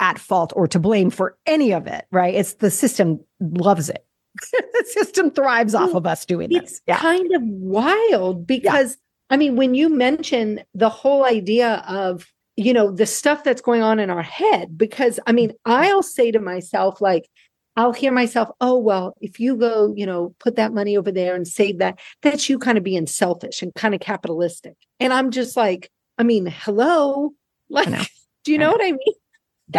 at 0.00 0.18
fault 0.18 0.52
or 0.56 0.66
to 0.68 0.78
blame 0.78 1.10
for 1.10 1.36
any 1.46 1.72
of 1.72 1.86
it, 1.86 2.06
right? 2.10 2.34
It's 2.34 2.54
the 2.54 2.70
system 2.70 3.20
loves 3.40 3.88
it. 3.88 4.04
the 4.52 4.84
system 4.92 5.30
thrives 5.30 5.74
off 5.74 5.94
of 5.94 6.06
us 6.06 6.24
doing 6.24 6.50
it's 6.50 6.72
this. 6.72 6.80
Yeah. 6.88 6.98
kind 6.98 7.32
of 7.34 7.42
wild 7.42 8.46
because 8.46 8.90
yeah. 8.90 9.34
I 9.34 9.36
mean, 9.36 9.56
when 9.56 9.74
you 9.74 9.88
mention 9.88 10.60
the 10.74 10.88
whole 10.88 11.24
idea 11.24 11.84
of, 11.88 12.26
you 12.56 12.72
know, 12.72 12.90
the 12.90 13.06
stuff 13.06 13.44
that's 13.44 13.62
going 13.62 13.82
on 13.82 13.98
in 13.98 14.10
our 14.10 14.22
head, 14.22 14.76
because 14.76 15.20
I 15.26 15.32
mean, 15.32 15.50
mm-hmm. 15.50 15.72
I'll 15.72 16.02
say 16.02 16.30
to 16.30 16.40
myself, 16.40 17.00
like, 17.00 17.28
I'll 17.76 17.92
hear 17.92 18.12
myself, 18.12 18.50
oh, 18.60 18.78
well, 18.78 19.16
if 19.20 19.40
you 19.40 19.56
go, 19.56 19.92
you 19.96 20.06
know, 20.06 20.34
put 20.38 20.56
that 20.56 20.72
money 20.72 20.96
over 20.96 21.10
there 21.10 21.34
and 21.34 21.46
save 21.46 21.78
that, 21.78 21.98
that's 22.22 22.48
you 22.48 22.58
kind 22.58 22.78
of 22.78 22.84
being 22.84 23.06
selfish 23.06 23.62
and 23.62 23.74
kind 23.74 23.94
of 23.94 24.00
capitalistic. 24.00 24.76
And 25.00 25.12
I'm 25.12 25.30
just 25.32 25.56
like, 25.56 25.90
I 26.16 26.22
mean, 26.22 26.46
hello, 26.46 27.32
like, 27.68 27.88
do 28.44 28.52
you 28.52 28.58
know, 28.58 28.66
know 28.66 28.72
what 28.72 28.82
I 28.82 28.92
mean? 28.92 29.14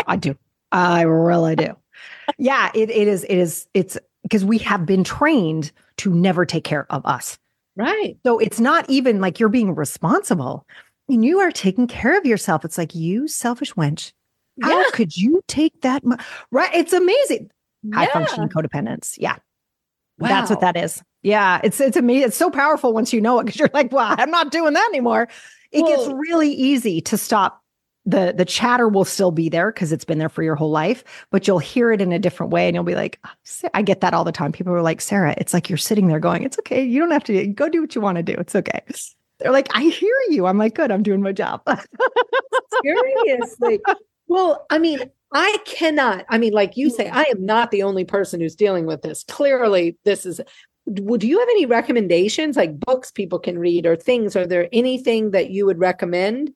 I 0.08 0.16
do. 0.16 0.36
I 0.72 1.04
really 1.04 1.56
do. 1.56 1.76
yeah, 2.38 2.72
it, 2.74 2.90
it 2.90 3.08
is. 3.08 3.24
It 3.24 3.38
is. 3.38 3.68
It's 3.74 3.98
because 4.24 4.44
we 4.44 4.58
have 4.60 4.86
been 4.86 5.04
trained 5.04 5.72
to 5.98 6.14
never 6.14 6.46
take 6.46 6.64
care 6.64 6.92
of 6.92 7.06
us. 7.06 7.38
Right. 7.76 8.18
So 8.26 8.40
it's 8.40 8.60
not 8.60 8.90
even 8.90 9.22
like 9.22 9.40
you're 9.40 9.50
being 9.50 9.76
responsible. 9.76 10.66
And 11.08 11.24
you 11.24 11.40
are 11.40 11.52
taking 11.52 11.88
care 11.88 12.18
of 12.18 12.26
yourself. 12.26 12.66
It's 12.66 12.78
like 12.78 12.96
you 12.96 13.28
selfish 13.28 13.74
wench. 13.74 14.12
How 14.64 14.80
yeah. 14.80 14.90
could 14.94 15.16
you 15.16 15.42
take 15.48 15.82
that? 15.82 16.04
Mo-? 16.04 16.18
Right. 16.50 16.74
It's 16.74 16.94
amazing. 16.94 17.52
Yeah. 17.84 17.96
High 17.96 18.08
functioning 18.08 18.50
codependence. 18.50 19.16
Yeah. 19.18 19.36
Wow. 20.18 20.30
That's 20.30 20.50
what 20.50 20.62
that 20.62 20.78
is. 20.78 21.04
Yeah. 21.22 21.60
It's 21.64 21.80
it's 21.80 21.98
amazing. 21.98 22.30
It's 22.30 22.38
so 22.38 22.50
powerful 22.50 22.94
once 22.94 23.14
you 23.14 23.22
know 23.22 23.40
it 23.40 23.46
because 23.46 23.60
you're 23.60 23.70
like, 23.74 23.92
well, 23.92 24.16
I'm 24.18 24.32
not 24.32 24.52
doing 24.52 24.74
that 24.74 24.90
anymore. 24.90 25.28
It 25.72 25.84
well, 25.84 25.96
gets 25.96 26.12
really 26.30 26.52
easy 26.52 27.02
to 27.02 27.18
stop 27.18 27.62
the 28.06 28.34
the 28.36 28.46
chatter 28.46 28.88
will 28.88 29.06
still 29.06 29.32
be 29.32 29.50
there 29.50 29.72
because 29.72 29.92
it's 29.92 30.06
been 30.06 30.20
there 30.20 30.30
for 30.30 30.44
your 30.44 30.56
whole 30.56 30.70
life 30.70 31.04
but 31.32 31.48
you'll 31.48 31.60
hear 31.60 31.92
it 31.92 32.02
in 32.02 32.12
a 32.12 32.20
different 32.20 32.52
way 32.52 32.68
and 32.68 32.76
you'll 32.76 32.84
be 32.84 32.96
like 32.96 33.20
oh, 33.26 33.70
i 33.74 33.82
get 33.82 34.02
that 34.02 34.14
all 34.14 34.24
the 34.24 34.32
time. 34.32 34.52
People 34.52 34.74
are 34.74 34.82
like 34.82 35.02
sarah 35.02 35.34
it's 35.38 35.54
like 35.54 35.70
you're 35.70 35.78
sitting 35.78 36.08
there 36.08 36.20
going 36.20 36.44
it's 36.44 36.60
okay. 36.60 36.84
You 36.84 37.00
don't 37.00 37.12
have 37.12 37.24
to 37.26 37.48
go 37.48 37.70
do 37.70 37.82
what 37.82 37.96
you 37.96 38.02
want 38.02 38.18
to 38.18 38.24
do. 38.24 38.34
It's 38.34 38.56
okay. 38.56 38.82
They're 39.40 39.52
like 39.52 39.68
i 39.76 39.84
hear 39.84 40.16
you. 40.30 40.46
I'm 40.46 40.58
like 40.58 40.76
good. 40.76 40.92
I'm 40.92 41.04
doing 41.04 41.22
my 41.22 41.32
job. 41.32 41.62
Seriously. 42.84 43.80
Well 44.28 44.66
i 44.70 44.78
mean 44.78 45.00
i 45.34 45.58
cannot 45.66 46.26
i 46.30 46.38
mean 46.38 46.54
like 46.54 46.78
you 46.78 46.90
say 46.90 47.10
i 47.10 47.24
am 47.24 47.44
not 47.46 47.72
the 47.72 47.84
only 47.84 48.06
person 48.06 48.40
who's 48.40 48.56
dealing 48.56 48.86
with 48.86 49.02
this. 49.02 49.24
Clearly 49.24 49.98
this 50.04 50.26
is 50.26 50.42
would 50.88 51.24
you 51.24 51.40
have 51.40 51.50
any 51.50 51.66
recommendations 51.66 52.56
like 52.56 52.80
books 52.80 53.10
people 53.10 53.40
can 53.40 53.58
read 53.58 53.88
or 53.88 53.96
things? 53.96 54.36
Are 54.36 54.46
there 54.46 54.70
anything 54.72 55.32
that 55.32 55.50
you 55.50 55.66
would 55.66 55.80
recommend 55.80 56.54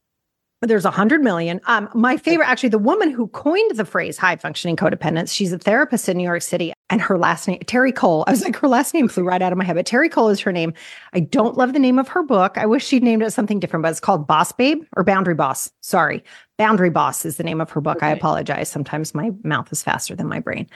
there's 0.62 0.86
a 0.86 0.92
hundred 0.92 1.22
million. 1.24 1.62
Um, 1.68 1.90
my 1.94 2.18
favorite, 2.18 2.48
actually, 2.48 2.70
the 2.70 2.80
woman 2.80 3.12
who 3.12 3.28
coined 3.30 3.76
the 3.76 3.86
phrase 3.86 4.18
high 4.18 4.36
functioning 4.36 4.76
codependence, 4.76 5.34
she's 5.34 5.54
a 5.54 5.58
therapist 5.58 6.10
in 6.10 6.18
New 6.18 6.24
York 6.24 6.42
City, 6.42 6.74
and 6.90 7.02
her 7.02 7.18
last 7.18 7.48
name, 7.48 7.60
Terry 7.66 7.94
Cole. 7.94 8.26
I 8.28 8.32
was 8.32 8.44
like, 8.44 8.58
her 8.58 8.68
last 8.68 8.94
name 8.94 9.08
flew 9.08 9.24
right 9.24 9.42
out 9.42 9.54
of 9.54 9.58
my 9.58 9.64
head, 9.64 9.78
but 9.78 9.86
Terry 9.86 10.10
Cole 10.10 10.28
is 10.30 10.40
her 10.42 10.52
name. 10.52 10.74
I 11.14 11.22
don't 11.22 11.58
love 11.58 11.72
the 11.72 11.80
name 11.80 11.98
of 11.98 12.10
her 12.10 12.24
book. 12.24 12.58
I 12.58 12.66
wish 12.66 12.86
she'd 12.86 13.04
named 13.04 13.24
it 13.24 13.32
something 13.32 13.60
different, 13.60 13.84
but 13.84 13.92
it's 13.92 14.02
called 14.02 14.28
Boss 14.28 14.52
Babe 14.52 14.84
or 14.98 15.04
Boundary 15.04 15.36
Boss. 15.36 15.72
Sorry. 15.82 16.24
Boundary 16.58 16.90
Boss 16.90 17.24
is 17.24 17.38
the 17.38 17.44
name 17.44 17.62
of 17.62 17.70
her 17.70 17.80
book. 17.80 17.98
Okay. 17.98 18.08
I 18.08 18.12
apologize. 18.12 18.68
Sometimes 18.68 19.16
my 19.16 19.32
mouth 19.44 19.72
is 19.72 19.82
faster 19.82 20.14
than 20.14 20.28
my 20.28 20.42
brain. 20.42 20.68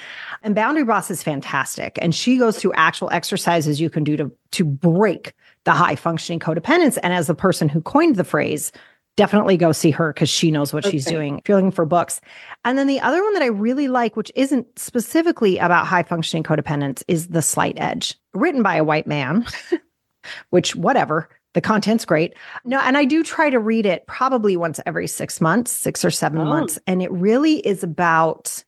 And 0.41 0.55
Boundary 0.55 0.85
Boss 0.85 1.11
is 1.11 1.21
fantastic. 1.21 1.99
And 2.01 2.15
she 2.15 2.37
goes 2.37 2.57
through 2.57 2.71
actual 2.75 3.09
exercises 3.11 3.81
you 3.81 3.89
can 3.89 4.05
do 4.05 4.15
to, 4.15 4.31
to 4.51 4.63
break 4.63 5.33
the 5.65 5.71
high 5.71 5.95
functioning 5.95 6.39
codependence. 6.39 6.97
And 7.03 7.13
as 7.13 7.27
the 7.27 7.35
person 7.35 7.67
who 7.67 7.81
coined 7.81 8.15
the 8.15 8.23
phrase, 8.23 8.71
definitely 9.15 9.58
go 9.58 9.72
see 9.72 9.91
her 9.91 10.12
because 10.12 10.29
she 10.29 10.51
knows 10.51 10.74
what 10.74 10.86
okay. 10.86 10.91
she's 10.91 11.05
doing 11.05 11.39
if 11.39 11.48
you're 11.48 11.58
looking 11.58 11.72
for 11.72 11.86
books. 11.86 12.20
And 12.65 12.77
then 12.77 12.88
the 12.88 13.00
other 13.00 13.22
one 13.24 13.34
that 13.34 13.43
I 13.43 13.48
really 13.48 13.88
like, 13.88 14.15
which 14.15 14.32
isn't 14.36 14.67
specifically 14.77 15.58
about 15.58 15.88
high 15.88 16.03
functioning 16.03 16.43
codependence, 16.43 17.03
is 17.08 17.27
The 17.27 17.41
Slight 17.41 17.75
Edge, 17.77 18.15
written 18.34 18.63
by 18.63 18.75
a 18.75 18.84
white 18.84 19.08
man, 19.08 19.46
which, 20.50 20.75
whatever. 20.75 21.29
The 21.53 21.62
content's 21.62 22.05
great. 22.05 22.34
No, 22.65 22.79
and 22.79 22.98
I 22.98 23.05
do 23.05 23.24
try 23.24 23.51
to 23.51 23.60
read 23.60 23.86
it 23.86 24.08
probably 24.08 24.58
once 24.58 24.79
every 24.88 25.05
six 25.05 25.39
months, 25.39 25.72
six 25.72 26.03
or 26.03 26.10
seven 26.10 26.39
oh. 26.39 26.46
months. 26.46 26.79
And 26.88 27.03
it 27.03 27.12
really 27.12 27.58
is 27.58 27.84
about 27.84 28.63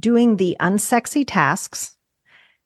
doing 0.00 0.36
the 0.36 0.56
unsexy 0.60 1.24
tasks 1.24 1.96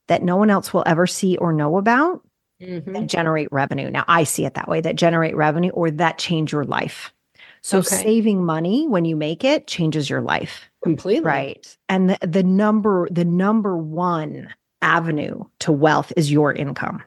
that 0.09 0.23
no 0.23 0.37
one 0.37 0.49
else 0.49 0.73
will 0.73 0.85
ever 0.87 1.07
see 1.07 1.37
or 1.37 1.53
know 1.53 1.77
about 1.77 2.23
mm-hmm. 2.63 2.93
that 2.93 3.07
generate 3.07 3.49
revenue. 3.51 3.91
Now, 3.91 4.05
I 4.09 4.25
see 4.25 4.45
it 4.45 4.55
that 4.55 4.69
way 4.69 4.81
that 4.81 4.97
generate 4.97 5.37
revenue 5.37 5.71
or 5.71 5.91
that 5.91 6.19
change 6.19 6.53
your 6.53 6.65
life. 6.65 7.13
So, 7.63 7.79
okay. 7.79 7.97
saving 7.97 8.45
money 8.45 8.89
when 8.89 9.05
you 9.05 9.15
make 9.15 9.45
it 9.45 9.67
changes 9.67 10.11
your 10.11 10.21
life 10.21 10.69
completely. 10.83 11.25
Right. 11.25 11.77
And 11.89 12.11
the, 12.11 12.19
the 12.27 12.43
number, 12.43 13.09
the 13.11 13.25
number 13.25 13.77
one 13.77 14.53
avenue 14.81 15.45
to 15.61 15.71
wealth 15.71 16.13
is 16.17 16.33
your 16.33 16.53
income. 16.53 17.03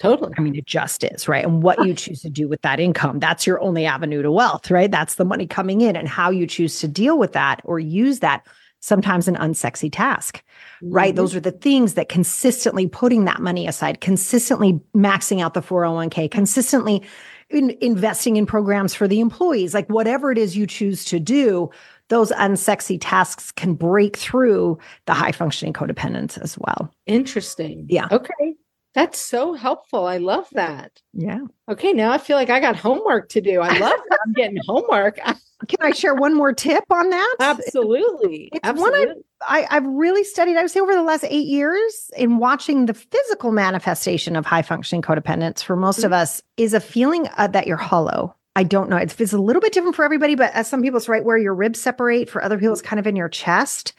Totally. 0.00 0.32
I 0.38 0.40
mean, 0.40 0.56
it 0.56 0.64
just 0.64 1.04
is, 1.04 1.28
right? 1.28 1.44
And 1.44 1.62
what 1.62 1.84
you 1.86 1.92
choose 1.92 2.22
to 2.22 2.30
do 2.30 2.48
with 2.48 2.62
that 2.62 2.80
income, 2.80 3.18
that's 3.18 3.46
your 3.46 3.60
only 3.60 3.84
avenue 3.84 4.22
to 4.22 4.32
wealth, 4.32 4.70
right? 4.70 4.90
That's 4.90 5.16
the 5.16 5.26
money 5.26 5.46
coming 5.46 5.82
in 5.82 5.94
and 5.94 6.08
how 6.08 6.30
you 6.30 6.46
choose 6.46 6.80
to 6.80 6.88
deal 6.88 7.18
with 7.18 7.34
that 7.34 7.60
or 7.64 7.78
use 7.78 8.20
that, 8.20 8.46
sometimes 8.80 9.28
an 9.28 9.36
unsexy 9.36 9.90
task, 9.92 10.42
mm-hmm. 10.82 10.92
right? 10.92 11.14
Those 11.14 11.34
are 11.34 11.40
the 11.40 11.52
things 11.52 11.94
that 11.94 12.08
consistently 12.08 12.86
putting 12.86 13.24
that 13.26 13.40
money 13.40 13.66
aside, 13.66 14.00
consistently 14.00 14.80
maxing 14.94 15.40
out 15.40 15.54
the 15.54 15.62
401k, 15.62 16.30
consistently 16.30 17.02
in 17.50 17.76
investing 17.80 18.36
in 18.36 18.46
programs 18.46 18.94
for 18.94 19.08
the 19.08 19.20
employees, 19.20 19.74
like 19.74 19.88
whatever 19.88 20.30
it 20.30 20.38
is 20.38 20.56
you 20.56 20.66
choose 20.66 21.04
to 21.06 21.18
do, 21.18 21.70
those 22.08 22.30
unsexy 22.32 22.98
tasks 23.00 23.52
can 23.52 23.74
break 23.74 24.16
through 24.16 24.78
the 25.06 25.14
high 25.14 25.32
functioning 25.32 25.72
codependence 25.72 26.38
as 26.38 26.56
well. 26.58 26.92
Interesting. 27.06 27.86
Yeah. 27.88 28.08
Okay. 28.10 28.56
That's 28.94 29.18
so 29.18 29.52
helpful. 29.52 30.06
I 30.06 30.18
love 30.18 30.48
that. 30.52 31.00
Yeah. 31.12 31.40
Okay, 31.68 31.92
now 31.92 32.10
I 32.10 32.18
feel 32.18 32.36
like 32.36 32.50
I 32.50 32.58
got 32.58 32.76
homework 32.76 33.28
to 33.30 33.40
do. 33.40 33.60
I 33.60 33.78
love 33.78 34.00
that 34.08 34.18
I'm 34.26 34.32
getting 34.32 34.58
homework. 34.66 35.18
Can 35.68 35.78
I 35.80 35.92
share 35.92 36.14
one 36.14 36.34
more 36.34 36.52
tip 36.52 36.84
on 36.90 37.10
that? 37.10 37.36
Absolutely. 37.38 38.48
It's 38.52 38.60
Absolutely. 38.64 39.06
one 39.06 39.16
I, 39.46 39.66
I, 39.70 39.74
have 39.74 39.86
really 39.86 40.24
studied, 40.24 40.56
I 40.56 40.62
would 40.62 40.70
say, 40.70 40.80
over 40.80 40.94
the 40.94 41.02
last 41.02 41.24
eight 41.24 41.46
years 41.46 42.10
in 42.16 42.38
watching 42.38 42.86
the 42.86 42.94
physical 42.94 43.52
manifestation 43.52 44.36
of 44.36 44.46
high 44.46 44.62
functioning 44.62 45.02
codependence 45.02 45.62
for 45.62 45.76
most 45.76 45.98
mm-hmm. 45.98 46.06
of 46.06 46.12
us 46.12 46.42
is 46.56 46.72
a 46.72 46.80
feeling 46.80 47.28
uh, 47.36 47.46
that 47.48 47.66
you're 47.66 47.76
hollow. 47.76 48.34
I 48.56 48.62
don't 48.64 48.90
know. 48.90 48.96
It's, 48.96 49.20
it's 49.20 49.32
a 49.32 49.38
little 49.38 49.62
bit 49.62 49.72
different 49.72 49.96
for 49.96 50.04
everybody, 50.04 50.34
but 50.34 50.52
as 50.54 50.66
some 50.66 50.82
people, 50.82 50.96
it's 50.96 51.08
right 51.08 51.24
where 51.24 51.38
your 51.38 51.54
ribs 51.54 51.80
separate. 51.80 52.28
For 52.28 52.42
other 52.42 52.58
people, 52.58 52.72
it's 52.72 52.82
kind 52.82 52.98
of 52.98 53.06
in 53.06 53.16
your 53.16 53.28
chest. 53.28 53.92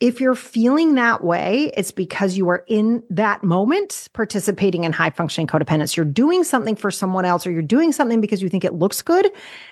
If 0.00 0.20
you're 0.20 0.36
feeling 0.36 0.94
that 0.94 1.24
way, 1.24 1.72
it's 1.76 1.90
because 1.90 2.36
you 2.36 2.48
are 2.50 2.64
in 2.68 3.02
that 3.10 3.42
moment 3.42 4.08
participating 4.12 4.84
in 4.84 4.92
high 4.92 5.10
functioning 5.10 5.48
codependence. 5.48 5.96
You're 5.96 6.06
doing 6.06 6.44
something 6.44 6.76
for 6.76 6.92
someone 6.92 7.24
else, 7.24 7.46
or 7.46 7.50
you're 7.50 7.62
doing 7.62 7.90
something 7.90 8.20
because 8.20 8.40
you 8.40 8.48
think 8.48 8.64
it 8.64 8.74
looks 8.74 9.02
good 9.02 9.28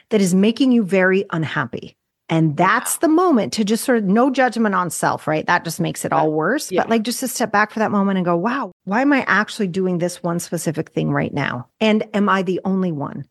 that 0.09 0.21
is 0.21 0.35
making 0.35 0.73
you 0.73 0.83
very 0.83 1.25
unhappy. 1.30 1.97
And 2.28 2.56
that's 2.56 2.99
the 2.99 3.09
moment 3.09 3.52
to 3.52 3.64
just 3.64 3.85
sort 3.85 3.99
of 3.99 4.04
no 4.04 4.30
judgment 4.30 4.75
on 4.75 4.90
self, 4.90 5.28
right? 5.28 5.47
That 5.47 5.64
just 5.64 5.78
makes 5.78 6.04
it 6.04 6.12
all 6.12 6.33
worse. 6.33 6.73
Yeah. 6.73 6.83
But 6.83 6.90
like 6.90 7.02
just 7.02 7.21
to 7.21 7.28
step 7.28 7.52
back 7.52 7.71
for 7.71 7.78
that 7.78 7.92
moment 7.92 8.16
and 8.16 8.25
go, 8.25 8.37
wow, 8.37 8.73
why 8.83 9.02
am 9.02 9.12
I 9.12 9.25
actually 9.28 9.68
doing 9.68 9.99
this 9.99 10.25
one 10.25 10.40
specific 10.40 10.90
thing 10.90 11.12
right 11.12 11.33
now? 11.33 11.68
And 11.80 12.04
am 12.14 12.28
I 12.28 12.42
the 12.42 12.61
only 12.64 12.90
one? 12.90 13.26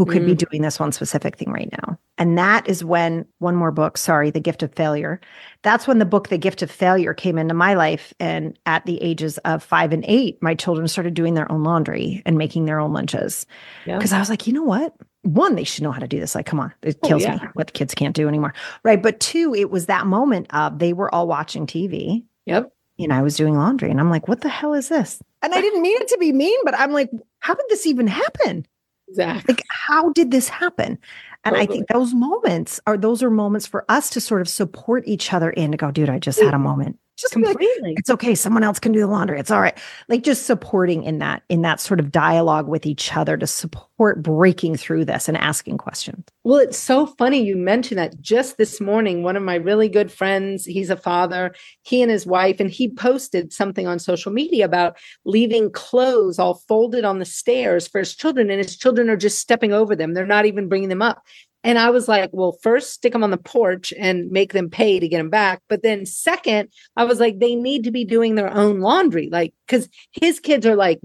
Who 0.00 0.06
could 0.06 0.22
mm. 0.22 0.26
be 0.28 0.34
doing 0.34 0.62
this 0.62 0.80
one 0.80 0.92
specific 0.92 1.36
thing 1.36 1.52
right 1.52 1.68
now. 1.72 1.98
And 2.16 2.38
that 2.38 2.66
is 2.66 2.82
when 2.82 3.26
one 3.38 3.54
more 3.54 3.70
book, 3.70 3.98
sorry, 3.98 4.30
The 4.30 4.40
Gift 4.40 4.62
of 4.62 4.72
Failure. 4.72 5.20
That's 5.60 5.86
when 5.86 5.98
the 5.98 6.06
book 6.06 6.28
The 6.28 6.38
Gift 6.38 6.62
of 6.62 6.70
Failure 6.70 7.12
came 7.12 7.36
into 7.36 7.52
my 7.52 7.74
life 7.74 8.14
and 8.18 8.58
at 8.64 8.86
the 8.86 8.96
ages 9.02 9.36
of 9.44 9.62
5 9.62 9.92
and 9.92 10.02
8, 10.08 10.38
my 10.40 10.54
children 10.54 10.88
started 10.88 11.12
doing 11.12 11.34
their 11.34 11.52
own 11.52 11.64
laundry 11.64 12.22
and 12.24 12.38
making 12.38 12.64
their 12.64 12.80
own 12.80 12.94
lunches. 12.94 13.44
Cuz 13.84 14.14
I 14.14 14.18
was 14.18 14.30
like, 14.30 14.46
"You 14.46 14.54
know 14.54 14.62
what? 14.62 14.94
One, 15.20 15.54
they 15.54 15.64
should 15.64 15.82
know 15.82 15.92
how 15.92 16.00
to 16.00 16.08
do 16.08 16.18
this. 16.18 16.34
Like, 16.34 16.46
come 16.46 16.60
on, 16.60 16.72
it 16.80 16.98
oh, 17.02 17.06
kills 17.06 17.26
oh, 17.26 17.26
yeah. 17.26 17.34
me 17.34 17.48
what 17.52 17.66
the 17.66 17.74
kids 17.74 17.94
can't 17.94 18.16
do 18.16 18.26
anymore." 18.26 18.54
Right? 18.82 19.02
But 19.02 19.20
two, 19.20 19.54
it 19.54 19.70
was 19.70 19.84
that 19.84 20.06
moment 20.06 20.46
of 20.54 20.78
they 20.78 20.94
were 20.94 21.14
all 21.14 21.28
watching 21.28 21.66
TV. 21.66 22.24
Yep. 22.46 22.72
You 22.96 23.08
know, 23.08 23.16
I 23.16 23.20
was 23.22 23.36
doing 23.36 23.54
laundry 23.54 23.90
and 23.90 24.00
I'm 24.00 24.08
like, 24.08 24.28
"What 24.28 24.40
the 24.40 24.48
hell 24.48 24.72
is 24.72 24.88
this?" 24.88 25.20
And 25.42 25.52
I 25.52 25.60
didn't 25.66 25.82
mean 25.82 26.00
it 26.00 26.08
to 26.08 26.16
be 26.18 26.32
mean, 26.32 26.58
but 26.64 26.74
I'm 26.74 26.92
like, 26.92 27.10
"How 27.40 27.52
did 27.52 27.66
this 27.68 27.86
even 27.86 28.06
happen?" 28.06 28.64
Exactly. 29.10 29.54
Like, 29.54 29.64
how 29.68 30.12
did 30.12 30.30
this 30.30 30.48
happen? 30.48 30.98
And 31.44 31.54
totally. 31.54 31.62
I 31.62 31.66
think 31.66 31.88
those 31.88 32.14
moments 32.14 32.80
are 32.86 32.96
those 32.96 33.22
are 33.22 33.30
moments 33.30 33.66
for 33.66 33.84
us 33.88 34.10
to 34.10 34.20
sort 34.20 34.40
of 34.40 34.48
support 34.48 35.04
each 35.06 35.32
other 35.32 35.50
in 35.50 35.72
to 35.72 35.76
go, 35.76 35.90
dude, 35.90 36.10
I 36.10 36.18
just 36.18 36.40
had 36.40 36.54
a 36.54 36.58
moment 36.58 36.98
just 37.20 37.32
completely 37.32 37.66
like, 37.82 37.98
it's 37.98 38.10
okay 38.10 38.34
someone 38.34 38.62
else 38.62 38.78
can 38.78 38.92
do 38.92 39.00
the 39.00 39.06
laundry 39.06 39.40
it's 39.40 39.50
all 39.50 39.60
right. 39.60 39.78
Like 40.08 40.22
just 40.22 40.46
supporting 40.46 41.02
in 41.02 41.18
that 41.18 41.42
in 41.48 41.62
that 41.62 41.80
sort 41.80 41.98
of 41.98 42.12
dialogue 42.12 42.68
with 42.68 42.86
each 42.86 43.16
other 43.16 43.36
to 43.36 43.46
support 43.46 44.22
breaking 44.22 44.76
through 44.76 45.06
this 45.06 45.28
and 45.28 45.36
asking 45.36 45.78
questions. 45.78 46.24
Well 46.44 46.58
it's 46.58 46.78
so 46.78 47.06
funny 47.06 47.42
you 47.42 47.56
mentioned 47.56 47.98
that. 47.98 48.20
Just 48.20 48.58
this 48.58 48.80
morning 48.80 49.22
one 49.22 49.36
of 49.36 49.42
my 49.42 49.54
really 49.54 49.88
good 49.88 50.12
friends 50.12 50.64
he's 50.64 50.90
a 50.90 50.96
father 50.96 51.54
he 51.82 52.02
and 52.02 52.10
his 52.10 52.26
wife 52.26 52.60
and 52.60 52.70
he 52.70 52.88
posted 52.88 53.52
something 53.52 53.86
on 53.86 53.98
social 53.98 54.30
media 54.30 54.64
about 54.64 54.96
leaving 55.24 55.70
clothes 55.72 56.38
all 56.38 56.54
folded 56.68 57.04
on 57.04 57.18
the 57.18 57.24
stairs 57.24 57.88
for 57.88 57.98
his 57.98 58.14
children 58.14 58.50
and 58.50 58.58
his 58.58 58.76
children 58.76 59.08
are 59.08 59.16
just 59.16 59.38
stepping 59.38 59.72
over 59.72 59.96
them. 59.96 60.12
They're 60.12 60.26
not 60.26 60.46
even 60.46 60.68
bringing 60.68 60.90
them 60.90 61.02
up 61.02 61.22
and 61.62 61.78
I 61.78 61.90
was 61.90 62.08
like, 62.08 62.30
well, 62.32 62.52
first 62.62 62.92
stick 62.92 63.12
them 63.12 63.22
on 63.22 63.30
the 63.30 63.36
porch 63.36 63.92
and 63.98 64.30
make 64.30 64.54
them 64.54 64.70
pay 64.70 64.98
to 64.98 65.08
get 65.08 65.18
them 65.18 65.28
back. 65.28 65.60
But 65.68 65.82
then 65.82 66.06
second, 66.06 66.70
I 66.96 67.04
was 67.04 67.20
like, 67.20 67.38
they 67.38 67.54
need 67.54 67.84
to 67.84 67.90
be 67.90 68.04
doing 68.04 68.34
their 68.34 68.52
own 68.52 68.80
laundry. 68.80 69.28
Like, 69.30 69.52
cause 69.68 69.88
his 70.12 70.40
kids 70.40 70.64
are 70.64 70.76
like 70.76 71.00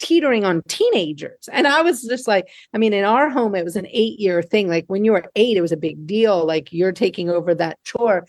teetering 0.00 0.44
on 0.44 0.62
teenagers. 0.68 1.48
And 1.52 1.68
I 1.68 1.82
was 1.82 2.02
just 2.02 2.26
like, 2.26 2.48
I 2.72 2.78
mean, 2.78 2.92
in 2.92 3.04
our 3.04 3.30
home, 3.30 3.54
it 3.54 3.64
was 3.64 3.76
an 3.76 3.86
eight 3.88 4.18
year 4.18 4.42
thing. 4.42 4.68
Like 4.68 4.84
when 4.88 5.04
you 5.04 5.12
were 5.12 5.30
eight, 5.36 5.56
it 5.56 5.62
was 5.62 5.72
a 5.72 5.76
big 5.76 6.06
deal. 6.06 6.44
Like 6.44 6.72
you're 6.72 6.92
taking 6.92 7.30
over 7.30 7.54
that 7.54 7.78
chore. 7.84 8.26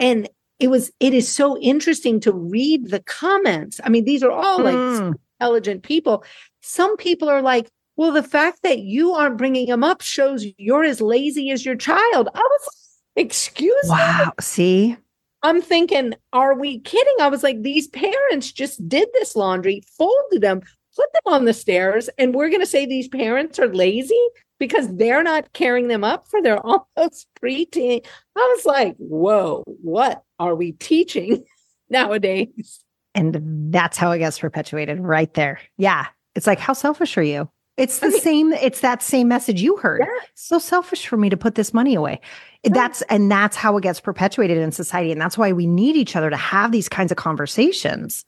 And 0.00 0.28
it 0.58 0.68
was, 0.68 0.90
it 0.98 1.14
is 1.14 1.32
so 1.32 1.56
interesting 1.58 2.18
to 2.20 2.32
read 2.32 2.90
the 2.90 3.00
comments. 3.00 3.80
I 3.84 3.88
mean, 3.88 4.04
these 4.04 4.24
are 4.24 4.32
all 4.32 4.60
like 4.60 4.74
mm. 4.74 5.14
intelligent 5.38 5.84
people. 5.84 6.24
Some 6.60 6.96
people 6.96 7.28
are 7.28 7.42
like, 7.42 7.68
well, 7.96 8.12
the 8.12 8.22
fact 8.22 8.62
that 8.62 8.80
you 8.80 9.12
aren't 9.12 9.38
bringing 9.38 9.66
them 9.66 9.84
up 9.84 10.00
shows 10.00 10.46
you're 10.58 10.84
as 10.84 11.00
lazy 11.00 11.50
as 11.50 11.64
your 11.64 11.76
child. 11.76 12.28
I 12.34 12.38
was, 12.38 12.68
excuse 13.16 13.74
wow. 13.84 13.96
me. 13.96 14.24
Wow. 14.24 14.32
See? 14.40 14.96
I'm 15.42 15.60
thinking, 15.60 16.14
are 16.32 16.54
we 16.58 16.80
kidding? 16.80 17.16
I 17.20 17.28
was 17.28 17.42
like, 17.42 17.62
these 17.62 17.86
parents 17.88 18.50
just 18.50 18.88
did 18.88 19.08
this 19.12 19.36
laundry, 19.36 19.82
folded 19.98 20.40
them, 20.40 20.60
put 20.96 21.12
them 21.12 21.32
on 21.34 21.44
the 21.44 21.52
stairs, 21.52 22.08
and 22.18 22.34
we're 22.34 22.48
going 22.48 22.60
to 22.60 22.66
say 22.66 22.86
these 22.86 23.08
parents 23.08 23.58
are 23.58 23.72
lazy 23.72 24.28
because 24.58 24.94
they're 24.96 25.22
not 25.22 25.52
carrying 25.52 25.88
them 25.88 26.02
up 26.02 26.26
for 26.28 26.40
their 26.40 26.58
almost 26.66 27.26
preteen. 27.40 28.04
I 28.36 28.54
was 28.56 28.64
like, 28.64 28.96
whoa, 28.96 29.62
what 29.66 30.22
are 30.38 30.54
we 30.54 30.72
teaching 30.72 31.44
nowadays? 31.90 32.80
And 33.14 33.70
that's 33.72 33.96
how 33.98 34.10
it 34.12 34.18
gets 34.18 34.38
perpetuated 34.38 34.98
right 34.98 35.32
there. 35.34 35.60
Yeah. 35.76 36.06
It's 36.34 36.46
like, 36.46 36.58
how 36.58 36.72
selfish 36.72 37.16
are 37.16 37.22
you? 37.22 37.48
It's 37.76 37.98
the 37.98 38.06
I 38.06 38.10
mean, 38.10 38.20
same, 38.20 38.52
it's 38.52 38.80
that 38.80 39.02
same 39.02 39.26
message 39.26 39.60
you 39.60 39.76
heard. 39.76 40.00
Yeah. 40.00 40.26
So 40.34 40.58
selfish 40.58 41.06
for 41.06 41.16
me 41.16 41.28
to 41.28 41.36
put 41.36 41.56
this 41.56 41.74
money 41.74 41.94
away. 41.94 42.20
Yeah. 42.62 42.70
That's 42.72 43.02
and 43.02 43.30
that's 43.30 43.56
how 43.56 43.76
it 43.76 43.82
gets 43.82 44.00
perpetuated 44.00 44.58
in 44.58 44.70
society. 44.70 45.10
And 45.10 45.20
that's 45.20 45.36
why 45.36 45.52
we 45.52 45.66
need 45.66 45.96
each 45.96 46.14
other 46.14 46.30
to 46.30 46.36
have 46.36 46.70
these 46.70 46.88
kinds 46.88 47.10
of 47.10 47.18
conversations 47.18 48.24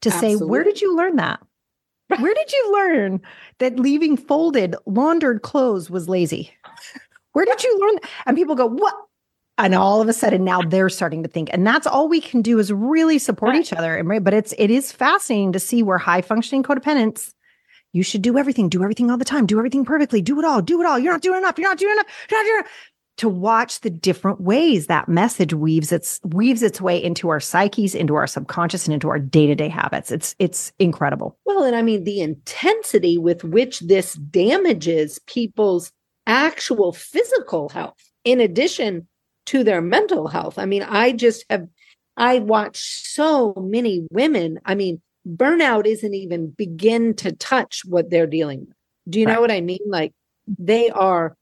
to 0.00 0.10
Absolutely. 0.10 0.38
say, 0.38 0.44
where 0.44 0.64
did 0.64 0.80
you 0.80 0.96
learn 0.96 1.16
that? 1.16 1.40
Where 2.18 2.34
did 2.34 2.52
you 2.52 2.72
learn 2.72 3.20
that 3.58 3.78
leaving 3.78 4.16
folded, 4.16 4.74
laundered 4.86 5.42
clothes 5.42 5.90
was 5.90 6.08
lazy? 6.08 6.50
Where 7.34 7.44
did 7.44 7.62
you 7.62 7.78
learn? 7.78 7.94
That? 7.96 8.10
And 8.26 8.36
people 8.36 8.54
go, 8.54 8.66
what? 8.66 8.94
And 9.58 9.74
all 9.74 10.00
of 10.00 10.08
a 10.08 10.12
sudden 10.12 10.42
now 10.42 10.62
they're 10.62 10.88
starting 10.88 11.22
to 11.22 11.28
think. 11.28 11.50
And 11.52 11.66
that's 11.66 11.86
all 11.86 12.08
we 12.08 12.20
can 12.20 12.42
do 12.42 12.58
is 12.58 12.72
really 12.72 13.18
support 13.18 13.50
right. 13.50 13.60
each 13.60 13.72
other. 13.72 13.96
And 13.96 14.24
but 14.24 14.32
it's 14.32 14.54
it 14.58 14.70
is 14.70 14.90
fascinating 14.90 15.52
to 15.52 15.60
see 15.60 15.82
where 15.82 15.98
high 15.98 16.22
functioning 16.22 16.62
codependents 16.62 17.34
you 17.92 18.02
should 18.02 18.22
do 18.22 18.38
everything, 18.38 18.68
do 18.68 18.82
everything 18.82 19.10
all 19.10 19.16
the 19.16 19.24
time, 19.24 19.46
do 19.46 19.58
everything 19.58 19.84
perfectly, 19.84 20.22
do 20.22 20.38
it 20.38 20.44
all, 20.44 20.60
do 20.60 20.80
it 20.80 20.86
all. 20.86 20.98
You're 20.98 21.12
not 21.12 21.22
doing 21.22 21.38
enough. 21.38 21.58
You're 21.58 21.68
not 21.68 21.78
doing 21.78 21.92
enough. 21.92 22.06
You're 22.30 22.38
not 22.38 22.44
doing 22.44 22.58
enough. 22.58 22.70
To 23.18 23.28
watch 23.28 23.80
the 23.80 23.90
different 23.90 24.40
ways 24.40 24.86
that 24.86 25.08
message 25.08 25.52
weaves 25.52 25.90
its 25.90 26.20
weaves 26.22 26.62
its 26.62 26.80
way 26.80 27.02
into 27.02 27.30
our 27.30 27.40
psyches, 27.40 27.96
into 27.96 28.14
our 28.14 28.28
subconscious, 28.28 28.86
and 28.86 28.94
into 28.94 29.08
our 29.08 29.18
day-to-day 29.18 29.68
habits. 29.68 30.12
It's 30.12 30.36
it's 30.38 30.72
incredible. 30.78 31.36
Well, 31.44 31.64
and 31.64 31.74
I 31.74 31.82
mean 31.82 32.04
the 32.04 32.20
intensity 32.20 33.18
with 33.18 33.42
which 33.42 33.80
this 33.80 34.12
damages 34.12 35.18
people's 35.26 35.90
actual 36.28 36.92
physical 36.92 37.70
health, 37.70 37.96
in 38.22 38.40
addition 38.40 39.08
to 39.46 39.64
their 39.64 39.80
mental 39.80 40.28
health. 40.28 40.56
I 40.56 40.66
mean, 40.66 40.84
I 40.84 41.10
just 41.10 41.44
have 41.50 41.66
I 42.16 42.38
watch 42.38 42.76
so 42.76 43.52
many 43.56 44.06
women. 44.12 44.60
I 44.64 44.76
mean, 44.76 45.02
burnout 45.28 45.86
isn't 45.86 46.14
even 46.14 46.50
begin 46.50 47.14
to 47.16 47.32
touch 47.32 47.82
what 47.84 48.10
they're 48.10 48.26
dealing 48.26 48.60
with. 48.60 48.76
Do 49.08 49.20
you 49.20 49.26
right. 49.26 49.34
know 49.34 49.40
what 49.40 49.50
I 49.50 49.60
mean? 49.60 49.80
Like 49.86 50.12
they 50.46 50.90
are 50.90 51.36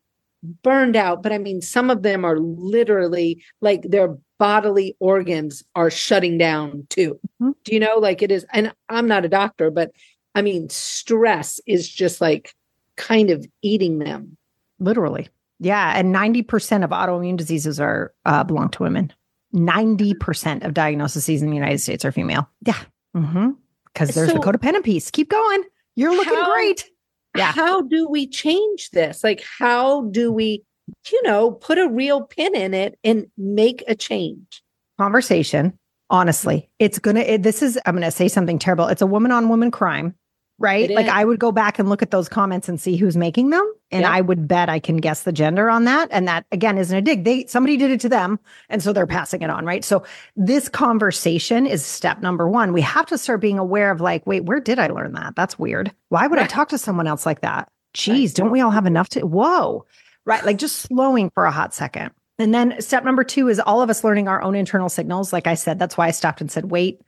burned 0.62 0.96
out, 0.96 1.22
but 1.22 1.32
I 1.32 1.38
mean, 1.38 1.60
some 1.60 1.90
of 1.90 2.02
them 2.02 2.24
are 2.24 2.38
literally 2.38 3.42
like 3.60 3.82
their 3.82 4.16
bodily 4.38 4.96
organs 5.00 5.62
are 5.74 5.90
shutting 5.90 6.38
down 6.38 6.86
too. 6.90 7.18
Mm-hmm. 7.40 7.52
Do 7.64 7.72
you 7.72 7.80
know? 7.80 7.96
Like 7.98 8.22
it 8.22 8.30
is, 8.30 8.46
and 8.52 8.72
I'm 8.88 9.08
not 9.08 9.24
a 9.24 9.28
doctor, 9.28 9.70
but 9.70 9.92
I 10.34 10.42
mean, 10.42 10.68
stress 10.68 11.60
is 11.66 11.88
just 11.88 12.20
like 12.20 12.54
kind 12.96 13.30
of 13.30 13.46
eating 13.62 13.98
them. 13.98 14.36
Literally. 14.78 15.28
Yeah. 15.58 15.94
And 15.96 16.14
90% 16.14 16.84
of 16.84 16.90
autoimmune 16.90 17.36
diseases 17.36 17.80
are 17.80 18.12
uh, 18.26 18.44
belong 18.44 18.68
to 18.70 18.82
women. 18.82 19.12
90% 19.54 20.64
of 20.64 20.74
diagnoses 20.74 21.28
in 21.28 21.48
the 21.48 21.56
United 21.56 21.78
States 21.78 22.04
are 22.04 22.12
female. 22.12 22.48
Yeah. 22.66 22.78
Mm-hmm. 23.16 23.52
Because 23.96 24.14
there's 24.14 24.28
so, 24.30 24.34
the 24.34 24.40
codependent 24.40 24.84
piece. 24.84 25.10
Keep 25.10 25.30
going. 25.30 25.64
You're 25.94 26.14
looking 26.14 26.34
how, 26.34 26.52
great. 26.52 26.84
Yeah. 27.34 27.50
How 27.52 27.80
do 27.80 28.06
we 28.06 28.26
change 28.26 28.90
this? 28.90 29.24
Like, 29.24 29.42
how 29.58 30.02
do 30.10 30.30
we, 30.30 30.62
you 31.10 31.22
know, 31.22 31.52
put 31.52 31.78
a 31.78 31.88
real 31.88 32.20
pin 32.20 32.54
in 32.54 32.74
it 32.74 32.98
and 33.02 33.26
make 33.38 33.82
a 33.88 33.94
change? 33.94 34.62
Conversation. 34.98 35.78
Honestly, 36.10 36.68
it's 36.78 36.98
gonna. 36.98 37.20
It, 37.20 37.42
this 37.42 37.62
is. 37.62 37.78
I'm 37.86 37.94
gonna 37.94 38.10
say 38.10 38.28
something 38.28 38.58
terrible. 38.58 38.86
It's 38.88 39.02
a 39.02 39.06
woman 39.06 39.32
on 39.32 39.48
woman 39.48 39.70
crime 39.70 40.14
right? 40.58 40.90
Like 40.90 41.08
I 41.08 41.24
would 41.24 41.38
go 41.38 41.52
back 41.52 41.78
and 41.78 41.88
look 41.88 42.02
at 42.02 42.10
those 42.10 42.28
comments 42.28 42.68
and 42.68 42.80
see 42.80 42.96
who's 42.96 43.16
making 43.16 43.50
them. 43.50 43.72
And 43.90 44.04
I 44.04 44.20
would 44.20 44.48
bet 44.48 44.68
I 44.68 44.78
can 44.78 44.96
guess 44.96 45.22
the 45.22 45.32
gender 45.32 45.70
on 45.70 45.84
that. 45.84 46.08
And 46.10 46.26
that 46.26 46.44
again 46.50 46.76
isn't 46.78 46.96
a 46.96 47.02
dig. 47.02 47.24
They 47.24 47.46
somebody 47.46 47.76
did 47.76 47.90
it 47.90 48.00
to 48.00 48.08
them. 48.08 48.40
And 48.68 48.82
so 48.82 48.92
they're 48.92 49.06
passing 49.06 49.42
it 49.42 49.50
on, 49.50 49.64
right? 49.64 49.84
So 49.84 50.04
this 50.34 50.68
conversation 50.68 51.66
is 51.66 51.84
step 51.84 52.20
number 52.20 52.48
one. 52.48 52.72
We 52.72 52.80
have 52.80 53.06
to 53.06 53.18
start 53.18 53.40
being 53.40 53.58
aware 53.58 53.90
of 53.90 54.00
like, 54.00 54.26
wait, 54.26 54.44
where 54.44 54.60
did 54.60 54.78
I 54.78 54.88
learn 54.88 55.12
that? 55.12 55.36
That's 55.36 55.58
weird. 55.58 55.92
Why 56.08 56.26
would. 56.26 56.38
I 56.38 56.46
talk 56.46 56.68
to 56.70 56.78
someone 56.78 57.06
else 57.06 57.26
like 57.26 57.42
that? 57.42 57.70
Geez, 57.94 58.34
don't 58.34 58.50
we 58.50 58.60
all 58.60 58.70
have 58.70 58.86
enough 58.86 59.08
to 59.10 59.26
whoa. 59.26 59.86
Right. 60.24 60.44
Like 60.44 60.58
just 60.58 60.76
slowing 60.76 61.30
for 61.30 61.44
a 61.44 61.52
hot 61.52 61.72
second. 61.72 62.10
And 62.38 62.52
then 62.52 62.80
step 62.80 63.04
number 63.04 63.24
two 63.24 63.48
is 63.48 63.60
all 63.60 63.80
of 63.82 63.88
us 63.88 64.04
learning 64.04 64.28
our 64.28 64.42
own 64.42 64.54
internal 64.54 64.88
signals. 64.88 65.32
Like 65.32 65.46
I 65.46 65.54
said, 65.54 65.78
that's 65.78 65.96
why 65.96 66.08
I 66.08 66.10
stopped 66.10 66.40
and 66.40 66.50
said, 66.50 66.70
wait, 66.70 67.00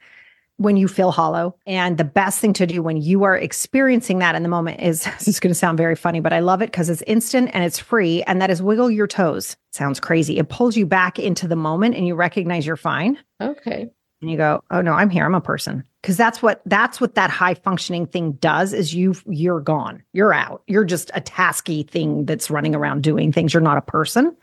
when 0.59 0.77
you 0.77 0.87
feel 0.87 1.11
hollow. 1.11 1.57
And 1.67 1.97
the 1.97 2.05
best 2.05 2.41
thing 2.41 2.53
to 2.55 2.67
do 2.67 2.83
when 2.83 2.99
you 2.99 3.23
are 3.25 3.37
experiencing 3.37 4.19
that 4.19 4.35
in 4.35 4.43
the 4.43 4.49
moment 4.49 4.81
is 4.81 5.05
this 5.19 5.29
is 5.29 5.41
going 5.41 5.51
to 5.51 5.59
sound 5.59 5.79
very 5.79 5.97
funny, 5.97 6.21
but 6.21 6.33
I 6.33 6.41
love 6.41 6.61
it 6.61 6.71
because 6.71 6.91
it's 6.91 7.03
instant 7.07 7.51
and 7.55 7.65
it's 7.65 7.79
free. 7.79 8.23
And 8.25 8.43
that 8.43 8.51
is 8.51 8.63
wiggle 8.63 8.91
your 8.91 9.07
toes. 9.07 9.57
Sounds 9.73 9.99
crazy. 10.01 10.39
It 10.39 10.49
pulls 10.49 10.77
you 10.77 10.85
back 10.85 11.19
into 11.19 11.49
the 11.49 11.57
moment 11.57 11.95
and 11.95 12.07
you 12.07 12.15
recognize 12.15 12.67
you're 12.67 12.77
fine. 12.77 13.19
Okay. 13.41 13.89
And 14.21 14.31
you 14.31 14.37
go, 14.37 14.63
oh 14.73 14.81
no, 14.81 14.93
I'm 14.93 15.11
here. 15.11 15.25
I'm 15.25 15.35
a 15.35 15.41
person. 15.41 15.85
Cause 16.03 16.17
that's 16.17 16.43
what 16.43 16.63
that's 16.65 17.01
what 17.01 17.17
that 17.17 17.29
high 17.29 17.55
functioning 17.55 18.07
thing 18.07 18.33
does 18.33 18.73
is 18.73 18.95
you 18.95 19.15
you're 19.27 19.61
gone. 19.61 20.03
You're 20.13 20.33
out. 20.33 20.63
You're 20.67 20.85
just 20.85 21.11
a 21.15 21.21
tasky 21.21 21.89
thing 21.89 22.25
that's 22.25 22.51
running 22.51 22.75
around 22.75 23.03
doing 23.03 23.33
things. 23.33 23.53
You're 23.53 23.61
not 23.61 23.79
a 23.79 23.83
person. 23.83 24.37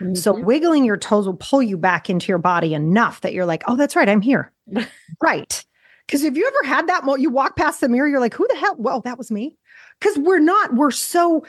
Mm-hmm. 0.00 0.14
So 0.14 0.32
wiggling 0.32 0.84
your 0.84 0.96
toes 0.96 1.26
will 1.26 1.34
pull 1.34 1.62
you 1.62 1.76
back 1.76 2.10
into 2.10 2.28
your 2.28 2.38
body 2.38 2.74
enough 2.74 3.20
that 3.22 3.32
you're 3.32 3.46
like, 3.46 3.62
oh, 3.66 3.76
that's 3.76 3.96
right, 3.96 4.08
I'm 4.08 4.20
here. 4.20 4.52
right. 5.22 5.64
Because 6.06 6.22
if 6.22 6.36
you 6.36 6.46
ever 6.46 6.74
had 6.74 6.88
that 6.88 7.04
moment, 7.04 7.22
you 7.22 7.30
walk 7.30 7.56
past 7.56 7.80
the 7.80 7.88
mirror, 7.88 8.06
you're 8.06 8.20
like, 8.20 8.34
who 8.34 8.46
the 8.48 8.56
hell? 8.56 8.76
Well, 8.78 9.00
that 9.00 9.18
was 9.18 9.30
me. 9.30 9.56
Because 9.98 10.18
we're 10.18 10.38
not, 10.38 10.74
we're 10.74 10.90
so, 10.90 11.44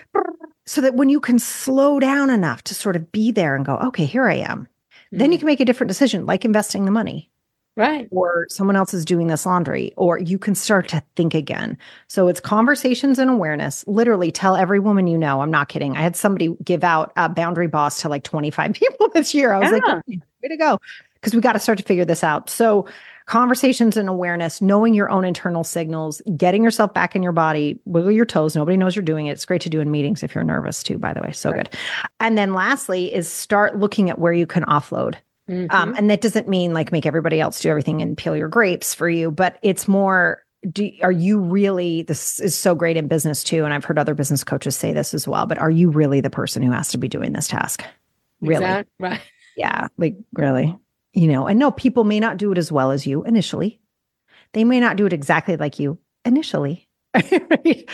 so 0.65 0.81
that 0.81 0.95
when 0.95 1.09
you 1.09 1.19
can 1.19 1.37
slow 1.37 1.99
down 1.99 2.29
enough 2.29 2.63
to 2.63 2.73
sort 2.73 2.95
of 2.95 3.11
be 3.11 3.31
there 3.31 3.55
and 3.55 3.65
go, 3.65 3.77
okay, 3.77 4.05
here 4.05 4.27
I 4.27 4.35
am, 4.35 4.61
mm-hmm. 4.61 5.17
then 5.17 5.31
you 5.31 5.37
mm. 5.37 5.41
can 5.41 5.47
make 5.47 5.59
a 5.59 5.65
different 5.65 5.89
decision, 5.89 6.25
like 6.25 6.43
investing 6.43 6.85
the 6.85 6.91
money. 6.91 7.29
Right. 7.77 8.07
Or 8.09 8.47
someone 8.49 8.75
else 8.75 8.91
is 8.91 9.05
doing 9.05 9.27
this 9.27 9.45
laundry, 9.45 9.93
or 9.97 10.17
you 10.17 10.39
can 10.39 10.55
start 10.55 10.87
to 10.89 11.03
think 11.15 11.35
again. 11.35 11.77
So 12.07 12.27
it's 12.27 12.39
conversations 12.39 13.19
and 13.19 13.29
awareness. 13.29 13.85
Literally 13.87 14.31
tell 14.31 14.55
every 14.55 14.79
woman 14.79 15.05
you 15.05 15.15
know. 15.15 15.41
I'm 15.41 15.51
not 15.51 15.69
kidding. 15.69 15.95
I 15.95 16.01
had 16.01 16.15
somebody 16.15 16.57
give 16.63 16.83
out 16.83 17.13
a 17.15 17.29
boundary 17.29 17.67
boss 17.67 18.01
to 18.01 18.09
like 18.09 18.23
25 18.23 18.73
people 18.73 19.09
this 19.09 19.35
year. 19.35 19.53
I 19.53 19.59
was 19.59 19.71
yeah. 19.71 19.93
like, 19.93 20.03
way 20.07 20.49
to 20.49 20.57
go. 20.57 20.79
Because 21.13 21.35
we 21.35 21.41
got 21.41 21.53
to 21.53 21.59
start 21.59 21.77
to 21.77 21.83
figure 21.83 22.05
this 22.05 22.23
out. 22.23 22.49
So 22.49 22.87
conversations 23.27 23.95
and 23.95 24.09
awareness, 24.09 24.59
knowing 24.59 24.95
your 24.95 25.11
own 25.11 25.23
internal 25.23 25.63
signals, 25.63 26.21
getting 26.35 26.63
yourself 26.63 26.93
back 26.95 27.15
in 27.15 27.21
your 27.21 27.31
body, 27.31 27.79
wiggle 27.85 28.11
your 28.11 28.25
toes. 28.25 28.55
Nobody 28.55 28.77
knows 28.77 28.95
you're 28.95 29.03
doing 29.03 29.27
it. 29.27 29.33
It's 29.33 29.45
great 29.45 29.61
to 29.61 29.69
do 29.69 29.81
in 29.81 29.91
meetings 29.91 30.23
if 30.23 30.33
you're 30.33 30.43
nervous 30.43 30.81
too, 30.81 30.97
by 30.97 31.13
the 31.13 31.21
way. 31.21 31.31
So 31.31 31.51
right. 31.51 31.69
good. 31.69 31.79
And 32.19 32.37
then 32.37 32.53
lastly 32.53 33.13
is 33.13 33.31
start 33.31 33.77
looking 33.77 34.09
at 34.09 34.17
where 34.17 34.33
you 34.33 34.47
can 34.47 34.63
offload. 34.63 35.15
Mm-hmm. 35.49 35.75
Um, 35.75 35.95
and 35.97 36.09
that 36.09 36.21
doesn't 36.21 36.47
mean 36.47 36.73
like 36.73 36.91
make 36.91 37.05
everybody 37.05 37.39
else 37.39 37.61
do 37.61 37.69
everything 37.69 38.01
and 38.01 38.17
peel 38.17 38.35
your 38.35 38.49
grapes 38.49 38.93
for 38.93 39.09
you, 39.09 39.31
but 39.31 39.57
it's 39.61 39.87
more 39.87 40.43
do, 40.71 40.91
are 41.01 41.11
you 41.11 41.39
really 41.39 42.01
this 42.01 42.39
is 42.39 42.55
so 42.55 42.73
great 42.73 42.97
in 42.97 43.07
business 43.07 43.43
too 43.43 43.63
and 43.63 43.73
i've 43.73 43.85
heard 43.85 43.99
other 43.99 44.15
business 44.15 44.43
coaches 44.43 44.75
say 44.75 44.91
this 44.91 45.13
as 45.13 45.27
well 45.27 45.45
but 45.45 45.57
are 45.59 45.69
you 45.69 45.89
really 45.89 46.19
the 46.19 46.29
person 46.29 46.63
who 46.63 46.71
has 46.71 46.89
to 46.89 46.97
be 46.97 47.07
doing 47.07 47.33
this 47.33 47.47
task? 47.47 47.83
Really. 48.41 48.65
exactly. 48.65 48.91
right? 48.99 49.21
Yeah 49.55 49.87
like 49.97 50.15
really. 50.33 50.75
You 51.13 51.27
know 51.27 51.47
and 51.47 51.59
no 51.59 51.71
people 51.71 52.03
may 52.03 52.19
not 52.19 52.37
do 52.37 52.51
it 52.51 52.57
as 52.57 52.71
well 52.71 52.91
as 52.91 53.07
you 53.07 53.23
initially. 53.23 53.79
They 54.53 54.63
may 54.63 54.79
not 54.79 54.97
do 54.97 55.05
it 55.05 55.13
exactly 55.13 55.57
like 55.57 55.79
you 55.79 55.97
initially. 56.25 56.87